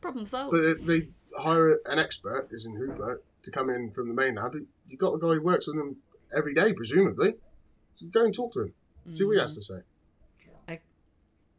[0.03, 0.53] Problem solved.
[0.53, 4.53] But they they hire an expert, is in Hooper, to come in from the mainland.
[4.53, 5.97] But you got a guy who works with them
[6.37, 7.35] every day, presumably.
[7.97, 8.75] So go and talk to him.
[9.15, 9.81] See what he has to say.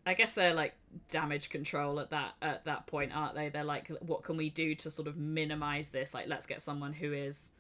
[0.06, 0.74] I guess they're like
[1.10, 3.50] damage control at that at that point, aren't they?
[3.50, 6.14] They're like, what can we do to sort of minimize this?
[6.14, 7.52] Like, let's get someone who is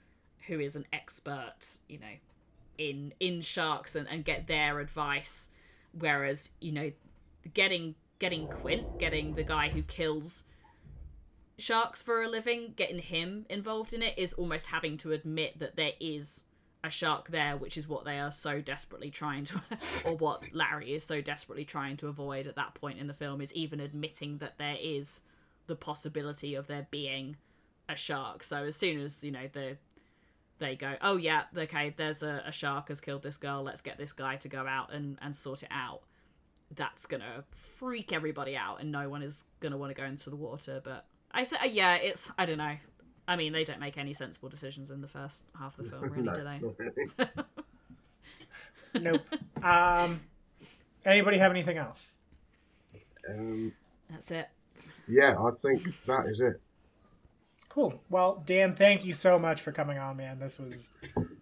[0.48, 2.16] who is an expert, you know,
[2.78, 5.48] in in sharks and, and get their advice.
[5.98, 6.92] Whereas, you know,
[7.54, 10.44] getting getting Quint, getting the guy who kills
[11.58, 15.76] sharks for a living, getting him involved in it is almost having to admit that
[15.76, 16.44] there is
[16.84, 19.62] a shark there, which is what they are so desperately trying to,
[20.06, 23.42] or what Larry is so desperately trying to avoid at that point in the film,
[23.42, 25.22] is even admitting that there is
[25.68, 27.38] the possibility of there being
[27.88, 28.44] a shark.
[28.44, 29.78] So as soon as you know the
[30.60, 33.64] they go, oh yeah, okay, there's a, a shark has killed this girl.
[33.64, 36.02] Let's get this guy to go out and and sort it out.
[36.76, 37.44] That's gonna
[37.78, 40.82] freak everybody out, and no one is gonna want to go into the water.
[40.84, 42.76] But I say, yeah, it's I don't know.
[43.28, 46.04] I mean, they don't make any sensible decisions in the first half of the film,
[46.04, 46.60] really, no, do they?
[46.60, 47.46] not
[48.96, 49.12] really.
[49.12, 49.64] nope.
[49.64, 50.22] Um,
[51.06, 52.12] anybody have anything else?
[53.30, 53.72] Um,
[54.10, 54.50] That's it.
[55.08, 56.60] yeah, I think that is it.
[57.70, 58.00] Cool.
[58.10, 60.38] Well, Dan, thank you so much for coming on, man.
[60.38, 60.88] This was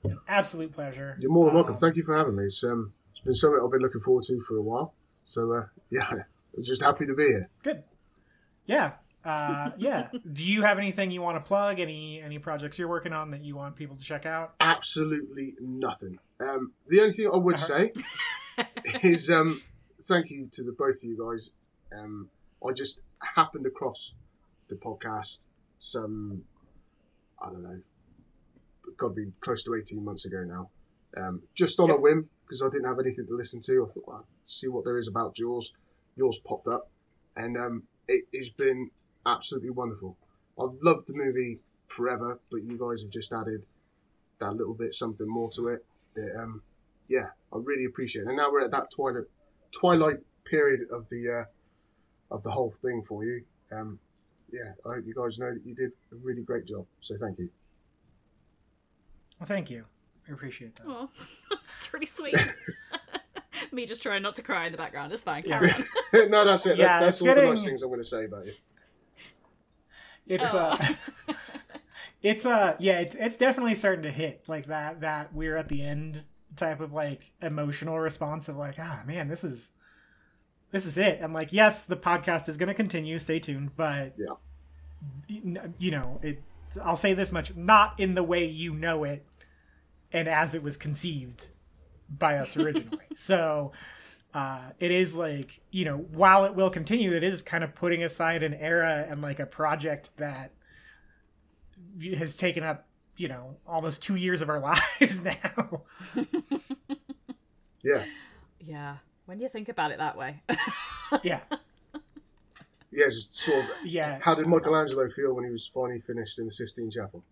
[0.05, 1.17] an absolute pleasure.
[1.19, 1.73] You're more than welcome.
[1.73, 2.45] Um, Thank you for having me.
[2.45, 4.93] It's um, it's been something I've been looking forward to for a while.
[5.25, 7.49] So uh, yeah, I'm just happy to be here.
[7.63, 7.83] Good.
[8.65, 8.91] Yeah.
[9.23, 10.07] Uh, yeah.
[10.33, 11.79] Do you have anything you want to plug?
[11.79, 14.53] Any any projects you're working on that you want people to check out?
[14.59, 16.17] Absolutely nothing.
[16.39, 17.67] Um, the only thing I would Uh-huh.
[17.67, 17.93] say
[19.03, 19.61] is um,
[20.07, 21.51] thank you to the both of you guys.
[21.97, 22.29] Um,
[22.67, 22.99] I just
[23.35, 24.13] happened across
[24.69, 25.45] the podcast
[25.79, 26.43] some,
[27.41, 27.79] I don't know,
[28.97, 30.69] got to be close to 18 months ago now.
[31.17, 33.87] Um, just on a whim because I didn't have anything to listen to.
[33.89, 35.71] I thought, well, see what there is about Jaws.
[36.15, 36.89] Yours popped up,
[37.35, 38.89] and um, it has been
[39.25, 40.17] absolutely wonderful.
[40.59, 43.63] I've loved the movie forever, but you guys have just added
[44.39, 45.85] that little bit something more to it.
[46.15, 46.61] That, um,
[47.07, 48.27] yeah, I really appreciate it.
[48.27, 49.25] And now we're at that twilight
[49.71, 53.43] twilight period of the uh, of the whole thing for you.
[53.71, 53.99] Um,
[54.51, 56.85] yeah, I hope you guys know that you did a really great job.
[56.99, 57.49] So thank you.
[59.39, 59.85] Well, thank you.
[60.29, 60.85] I appreciate that.
[60.87, 61.09] Oh,
[61.73, 62.35] it's pretty sweet.
[63.71, 65.13] Me just trying not to cry in the background.
[65.13, 65.43] It's fine.
[65.45, 65.83] Yeah.
[66.13, 66.29] On.
[66.29, 66.77] no, that's it.
[66.77, 68.53] Yeah, that's it's that's all the nice things I'm going to say about you.
[70.31, 70.57] It's Oh.
[70.57, 70.87] uh,
[72.23, 75.01] it's uh, yeah, it's it's definitely starting to hit like that.
[75.01, 76.23] That we're at the end
[76.55, 79.71] type of like emotional response of like, ah, man, this is
[80.71, 81.19] this is it.
[81.21, 83.19] And like, yes, the podcast is going to continue.
[83.19, 84.35] Stay tuned, but Yeah.
[85.79, 86.41] you know, it.
[86.83, 89.25] I'll say this much: not in the way you know it,
[90.13, 91.47] and as it was conceived
[92.09, 92.99] by us originally.
[93.15, 93.71] so.
[94.33, 98.03] Uh, it is like you know while it will continue it is kind of putting
[98.03, 100.51] aside an era and like a project that
[102.17, 102.87] has taken up
[103.17, 104.59] you know almost two years of our
[105.01, 105.81] lives now
[107.83, 108.03] Yeah,
[108.59, 108.97] yeah.
[109.25, 110.41] When you think about it that way.
[111.23, 111.39] yeah
[112.91, 113.05] yeah.
[113.09, 113.71] Just sort of.
[113.85, 117.23] yeah How did Michelangelo feel when he was finally finished in the Sistine Chapel?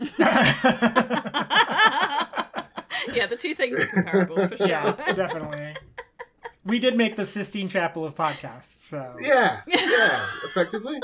[0.00, 0.06] yeah,
[3.28, 4.66] the two things are comparable for sure.
[4.66, 5.74] yeah definitely
[6.70, 10.26] we did make the sistine chapel of podcasts so Yeah, yeah.
[10.44, 11.00] effectively.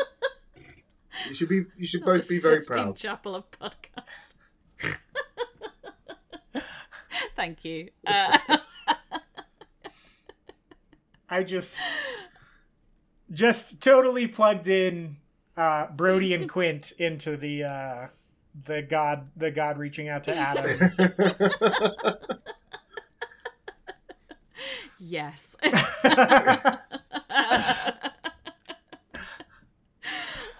[1.28, 1.64] You should be.
[1.76, 2.66] You should both be very proud.
[2.66, 2.96] Sistine proud.
[2.96, 5.02] Chapel of podcasts.
[7.36, 7.90] Thank you.
[8.06, 8.38] Uh,
[11.28, 11.74] i just
[13.32, 15.16] just totally plugged in
[15.56, 18.06] uh brody and quint into the uh
[18.64, 20.78] the god the god reaching out to adam
[24.98, 25.56] yes.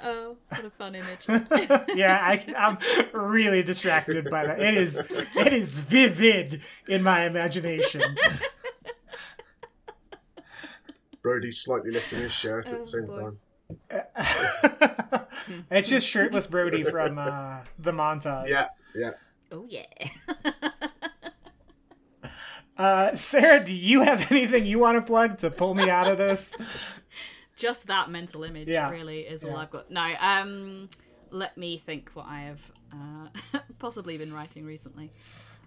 [0.05, 1.21] oh, what a fun image.
[1.95, 2.79] yeah, I, I'm
[3.13, 4.61] really distracted by that.
[4.61, 4.97] It is,
[5.37, 8.03] it is vivid in my imagination.
[11.23, 13.21] Brody's slightly lifting his shirt at Oh, the same boy.
[13.21, 13.39] time.
[15.73, 18.49] it's just shirtless Brody from uh, the montage.
[18.49, 19.11] Yeah, yeah.
[19.51, 19.83] Oh yeah.
[22.77, 26.19] Uh, Sarah, do you have anything you want to plug to pull me out of
[26.19, 26.53] this?
[27.57, 28.91] Just that mental image Yeah.
[28.91, 29.91] really is all I've got.
[29.91, 30.89] No, um
[31.31, 32.61] let me think what I have
[32.93, 35.11] uh possibly been writing recently.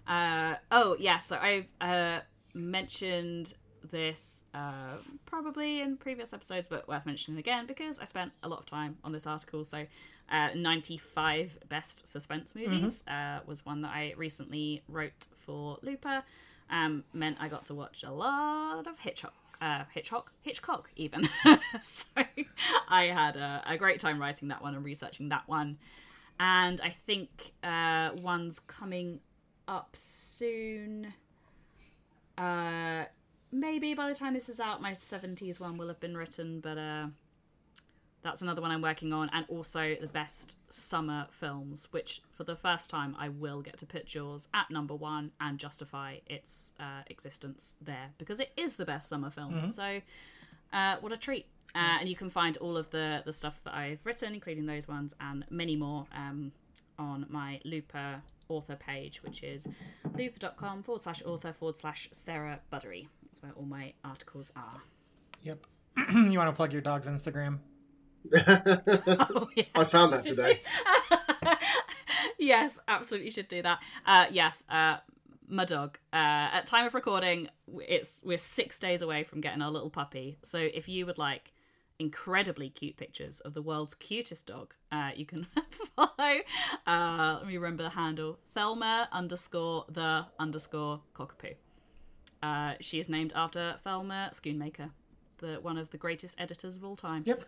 [0.06, 2.20] Uh oh yeah, so I've uh
[2.54, 3.54] mentioned
[3.90, 8.60] this uh probably in previous episodes but worth mentioning again because I spent a lot
[8.60, 9.86] of time on this article so
[10.30, 16.22] uh 95 best suspense movies uh was one that I recently wrote for Looper
[16.70, 21.28] um meant I got to watch a lot of Hitchcock uh, Hitchcock, Hitchcock, even.
[21.82, 22.06] so
[22.88, 25.78] I had a, a great time writing that one and researching that one.
[26.38, 29.20] And I think uh, one's coming
[29.68, 31.12] up soon.
[32.38, 33.04] Uh,
[33.52, 36.78] maybe by the time this is out, my 70s one will have been written, but
[36.78, 37.08] uh,
[38.22, 39.30] that's another one I'm working on.
[39.32, 43.86] And also the best summer films, which for the first time I will get to
[43.86, 48.84] put Jaws at number one and justify its uh, existence there because it is the
[48.84, 49.54] best summer film.
[49.72, 50.00] So,
[50.72, 51.46] uh, what a treat!
[51.74, 54.88] Uh, and you can find all of the the stuff that I've written, including those
[54.88, 56.52] ones and many more, um,
[56.98, 59.66] on my Looper author page, which is
[60.16, 63.08] looper.com forward slash author forward slash Sarah Buddery.
[63.24, 64.82] That's where all my articles are.
[65.42, 65.66] Yep.
[66.12, 67.58] you want to plug your dog's Instagram?
[68.32, 69.64] Oh, yeah.
[69.74, 70.60] I found that today.
[72.38, 73.78] yes, absolutely should do that.
[74.06, 74.98] Uh, yes, uh,
[75.48, 75.98] my dog.
[76.12, 80.38] Uh, at time of recording, it's we're six days away from getting our little puppy.
[80.42, 81.52] So if you would like
[81.98, 85.46] incredibly cute pictures of the world's cutest dog, uh, you can
[85.96, 86.38] follow.
[86.86, 91.54] Uh, let me remember the handle: Thelma underscore the underscore cockapoo.
[92.42, 94.90] Uh, she is named after Thelma Schoonmaker,
[95.38, 97.24] the one of the greatest editors of all time.
[97.26, 97.44] Yep.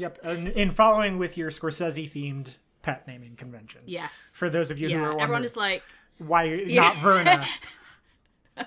[0.00, 0.18] Yep.
[0.22, 3.82] And in following with your Scorsese themed pet naming convention.
[3.86, 4.32] Yes.
[4.34, 5.82] For those of you who are wondering everyone is like,
[6.18, 6.82] why Yeah.
[6.82, 7.46] not Verna.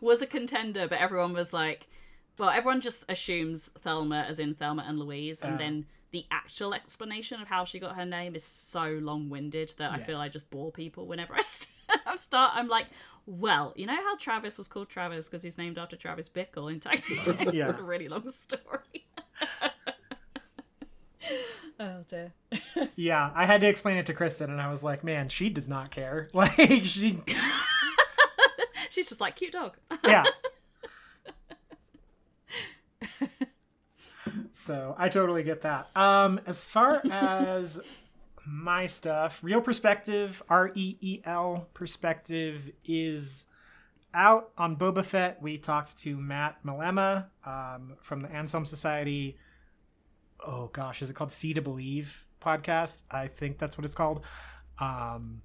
[0.00, 1.86] was a contender, but everyone was like,
[2.38, 5.58] well, everyone just assumes Thelma as in Thelma and Louise, and Oh.
[5.58, 9.98] then the actual explanation of how she got her name is so long-winded that I
[9.98, 10.04] Yeah.
[10.04, 11.68] feel I just bore people whenever I st-
[12.06, 12.52] I start.
[12.54, 12.86] I'm like,
[13.26, 16.80] well, you know how Travis was called Travis because he's named after Travis Bickle in
[16.80, 17.52] Technicolor.
[17.52, 17.70] Yeah.
[17.70, 19.06] it's a really long story.
[21.80, 22.32] oh dear.
[22.96, 25.68] yeah, I had to explain it to Kristen, and I was like, man, she does
[25.68, 26.28] not care.
[26.34, 27.20] Like, she,
[28.90, 29.76] She's just like cute dog.
[30.04, 30.24] yeah.
[34.54, 35.88] so I totally get that.
[35.96, 37.80] Um, as far as
[38.46, 43.44] my stuff, Reel Perspective, R E E L Perspective, is
[44.14, 45.40] out on Boba Fett.
[45.40, 49.38] We talked to Matt Malema um, from the Anselm Society.
[50.44, 53.02] Oh gosh, is it called See to Believe podcast?
[53.10, 54.22] I think that's what it's called.
[54.78, 55.42] Um,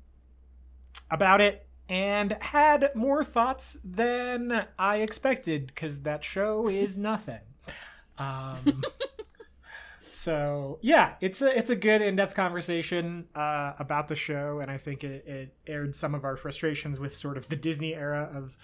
[1.11, 7.39] about it and had more thoughts than I expected because that show is nothing.
[8.17, 8.83] Um,
[10.11, 14.69] so yeah, it's a it's a good in depth conversation uh, about the show, and
[14.69, 18.29] I think it, it aired some of our frustrations with sort of the Disney era
[18.33, 18.57] of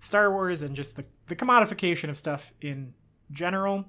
[0.00, 2.94] Star Wars and just the the commodification of stuff in
[3.32, 3.86] general.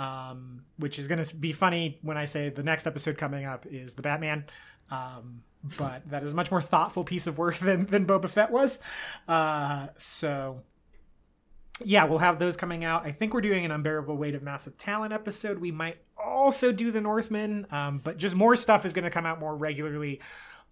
[0.00, 3.66] Um, which is going to be funny when I say the next episode coming up
[3.66, 4.46] is the Batman.
[4.90, 5.42] Um,
[5.76, 8.78] but that is a much more thoughtful piece of work than than Boba Fett was.
[9.28, 10.62] Uh, so
[11.84, 13.06] yeah, we'll have those coming out.
[13.06, 15.58] I think we're doing an unbearable weight of massive talent episode.
[15.58, 19.26] We might also do the Northman, um, but just more stuff is going to come
[19.26, 20.20] out more regularly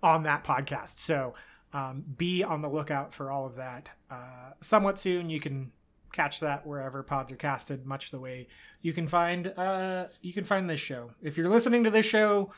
[0.02, 1.00] on that podcast.
[1.00, 1.34] So
[1.72, 3.88] um, be on the lookout for all of that.
[4.10, 5.70] Uh, somewhat soon, you can
[6.12, 8.48] catch that wherever pods are casted, much the way
[8.82, 11.10] you can find uh, you can find this show.
[11.22, 12.52] If you're listening to this show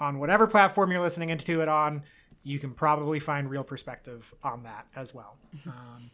[0.00, 2.02] on whatever platform you're listening into it on,
[2.42, 5.36] you can probably find reel perspective on that as well.
[5.66, 6.10] um,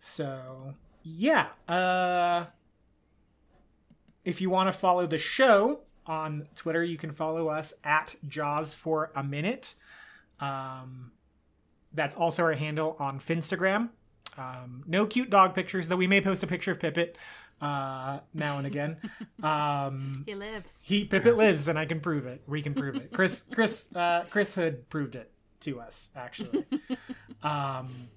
[0.00, 2.46] so yeah, uh,
[4.24, 8.74] if you want to follow the show on Twitter, you can follow us at Jaws
[8.74, 9.74] for a minute.
[10.40, 11.12] Um,
[11.92, 13.90] that's also our handle on Finstagram.
[14.38, 17.14] Um, no cute dog pictures, though we may post a picture of Pippet
[17.60, 18.96] uh, now and again.
[19.42, 20.80] Um, He lives.
[20.84, 22.42] he Pippet lives, and I can prove it.
[22.48, 23.12] We can prove it.
[23.12, 26.64] Chris Chris uh, Chris Hood proved it to us actually.
[27.42, 28.08] um,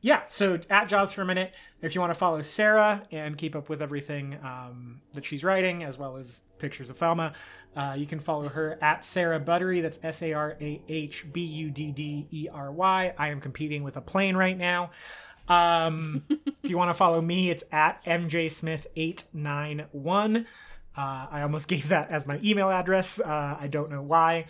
[0.00, 0.22] yeah.
[0.28, 1.52] So at Jaws for a minute,
[1.82, 5.84] if you want to follow Sarah and keep up with everything um, that she's writing,
[5.84, 7.34] as well as pictures of Thelma,
[7.76, 9.82] uh, you can follow her at Sarah Buddery.
[9.82, 13.14] That's S A R A H B U D D E R Y.
[13.16, 14.90] I am competing with a plane right now.
[15.48, 20.46] Um, if you want to follow me, it's at mjsmith891.
[20.96, 23.20] Uh, I almost gave that as my email address.
[23.20, 24.46] Uh, I don't know why.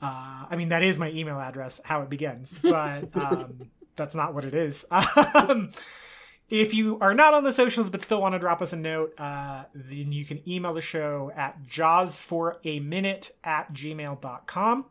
[0.00, 3.68] Uh, I mean, that is my email address, how it begins, but um,
[3.98, 4.84] that's not what it is.
[5.34, 5.72] Um,
[6.50, 9.12] if you are not on the socials but still want to drop us a note,
[9.20, 14.86] uh, then you can email the show at jawsforaminute at gmail.com.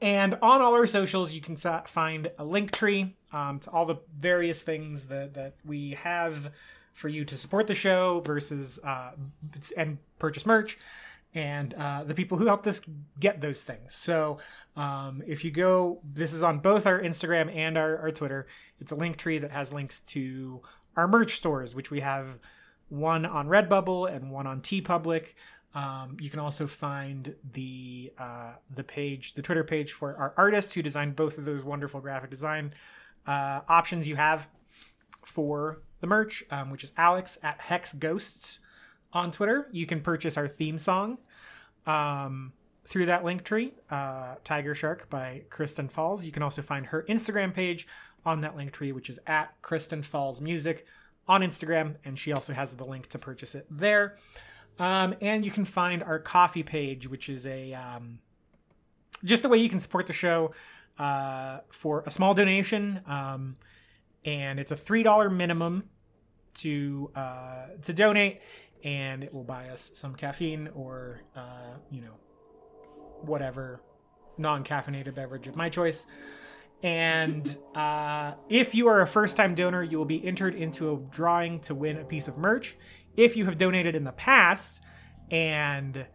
[0.00, 3.96] And on all our socials, you can find a link tree um, to all the
[4.20, 6.52] various things that, that we have
[6.92, 9.10] for you to support the show versus uh,
[9.76, 10.78] and purchase merch
[11.34, 12.80] and uh, the people who helped us
[13.20, 13.94] get those things.
[13.94, 14.38] So
[14.76, 18.46] um, if you go, this is on both our Instagram and our, our Twitter.
[18.80, 20.60] It's a link tree that has links to
[20.96, 22.26] our merch stores, which we have
[22.88, 25.28] one on Redbubble and one on TeePublic.
[25.74, 30.72] Um, you can also find the uh, the page, the Twitter page for our artist
[30.74, 32.72] who designed both of those wonderful graphic design
[33.26, 34.46] uh, options you have
[35.22, 38.58] for the merch, um, which is Alex at Hex Ghosts
[39.12, 39.68] on Twitter.
[39.72, 41.18] You can purchase our theme song
[41.86, 42.52] um,
[42.86, 46.24] through that link tree, uh, Tiger Shark by Kristen Falls.
[46.24, 47.86] You can also find her Instagram page
[48.24, 50.86] on that link tree, which is at Kristen Falls Music
[51.28, 54.18] on Instagram, and she also has the link to purchase it there.
[54.78, 58.18] Um, and you can find our coffee page, which is a um,
[59.24, 60.52] just a way you can support the show
[60.98, 63.56] uh, for a small donation, um,
[64.24, 65.84] and it's a three dollar minimum
[66.54, 68.40] to uh, to donate,
[68.84, 72.12] and it will buy us some caffeine or uh, you know
[73.22, 73.80] whatever
[74.38, 76.04] non-caffeinated beverage of my choice.
[76.82, 81.60] And uh, if you are a first-time donor, you will be entered into a drawing
[81.60, 82.76] to win a piece of merch.
[83.16, 84.80] If you have donated in the past
[85.30, 86.06] and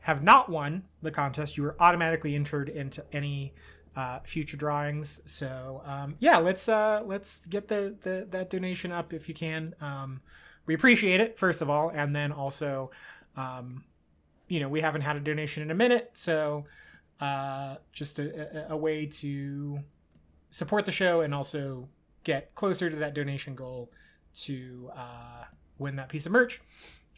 [0.00, 3.54] have not won the contest, you are automatically entered into any
[3.96, 5.20] uh, future drawings.
[5.26, 9.74] So um, yeah, let's uh, let's get the, the that donation up if you can.
[9.80, 10.20] Um,
[10.66, 12.90] we appreciate it first of all, and then also,
[13.36, 13.84] um,
[14.52, 16.66] you know, we haven't had a donation in a minute, so
[17.20, 19.78] uh, just a, a, way to
[20.50, 21.88] support the show and also
[22.22, 23.90] get closer to that donation goal
[24.34, 25.44] to uh,
[25.78, 26.60] win that piece of merch.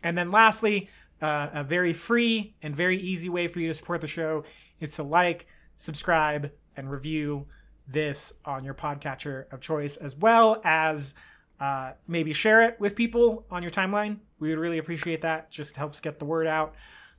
[0.05, 0.89] And then lastly,
[1.23, 4.45] uh, a very free and very easy way for you to support the show
[4.79, 7.47] is to like, subscribe, and review
[7.89, 11.15] this on your podcatcher of choice, as well as
[11.59, 14.19] uh, maybe share it with people on your timeline.
[14.39, 15.51] We would really appreciate that.
[15.51, 16.77] Just helps get the word out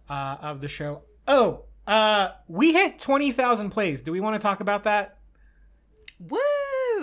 [0.09, 1.01] uh, of the show.
[1.27, 4.01] Oh, uh, we hit 20,000 plays.
[4.01, 5.17] Do we want to talk about that?
[6.19, 6.39] Woo!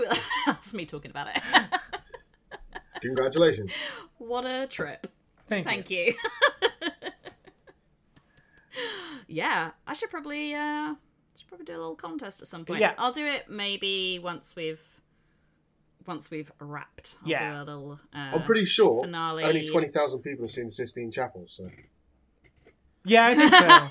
[0.46, 1.42] That's me talking about it.
[3.02, 3.72] Congratulations.
[4.18, 5.06] what a trip.
[5.48, 6.14] Thank, Thank you.
[9.28, 10.94] yeah, I should probably uh
[11.36, 12.80] should probably do a little contest at some point.
[12.80, 12.94] Yeah.
[12.98, 14.80] I'll do it maybe once we've
[16.06, 17.16] once we've wrapped.
[17.22, 17.50] I'll Yeah.
[17.50, 19.44] do a little uh, I'm pretty sure finale.
[19.44, 21.68] only 20,000 people have seen the Sistine Chapel, so.
[23.04, 23.88] Yeah, I think so.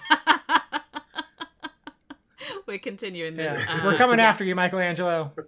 [2.68, 3.58] We're continuing this.
[3.60, 3.82] Yeah.
[3.82, 5.34] uh, We're coming after you, Michelangelo.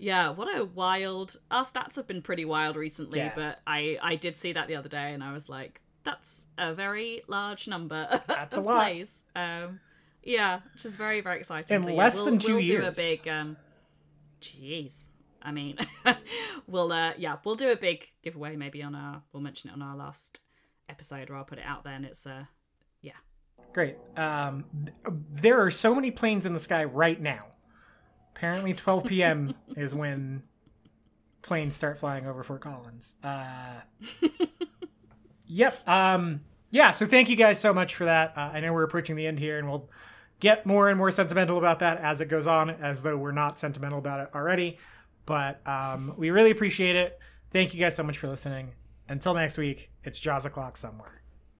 [0.00, 1.40] Yeah, what a wild.
[1.50, 3.32] Our stats have been pretty wild recently, Yeah.
[3.34, 6.72] but I I did see that the other day, and I was like, that's a
[6.72, 8.76] very large number That's a lot.
[8.84, 9.24] plays.
[9.34, 9.80] Um,
[10.22, 11.74] yeah, which is very very exciting.
[11.74, 12.94] In so, yeah, less we'll, than two we'll do a years.
[12.96, 13.26] big.
[13.26, 13.56] Um,
[14.40, 15.06] jeez,
[15.42, 15.78] I mean,
[16.68, 19.22] we'll uh, yeah, we'll do a big giveaway maybe on our.
[19.32, 20.38] We'll mention it on our last
[20.88, 22.44] episode, or I'll put it out there, and it's uh,
[23.02, 23.12] yeah,
[23.72, 23.96] Great.
[24.16, 24.96] Um, th-
[25.34, 27.46] there are so many planes in the sky right now.
[28.34, 29.54] Apparently, 12 p.m.
[29.76, 30.42] is when
[31.42, 33.14] planes start flying over Fort Collins.
[33.22, 33.80] Uh,
[35.46, 35.86] yep.
[35.88, 36.40] Um,
[36.70, 36.90] yeah.
[36.90, 38.34] So thank you guys so much for that.
[38.36, 39.88] Uh, I know we're approaching the end here, and we'll
[40.40, 43.58] get more and more sentimental about that as it goes on, as though we're not
[43.58, 44.78] sentimental about it already.
[45.26, 47.18] But um, we really appreciate it.
[47.52, 48.72] Thank you guys so much for listening.
[49.08, 51.17] Until next week, it's Jaws o'clock somewhere.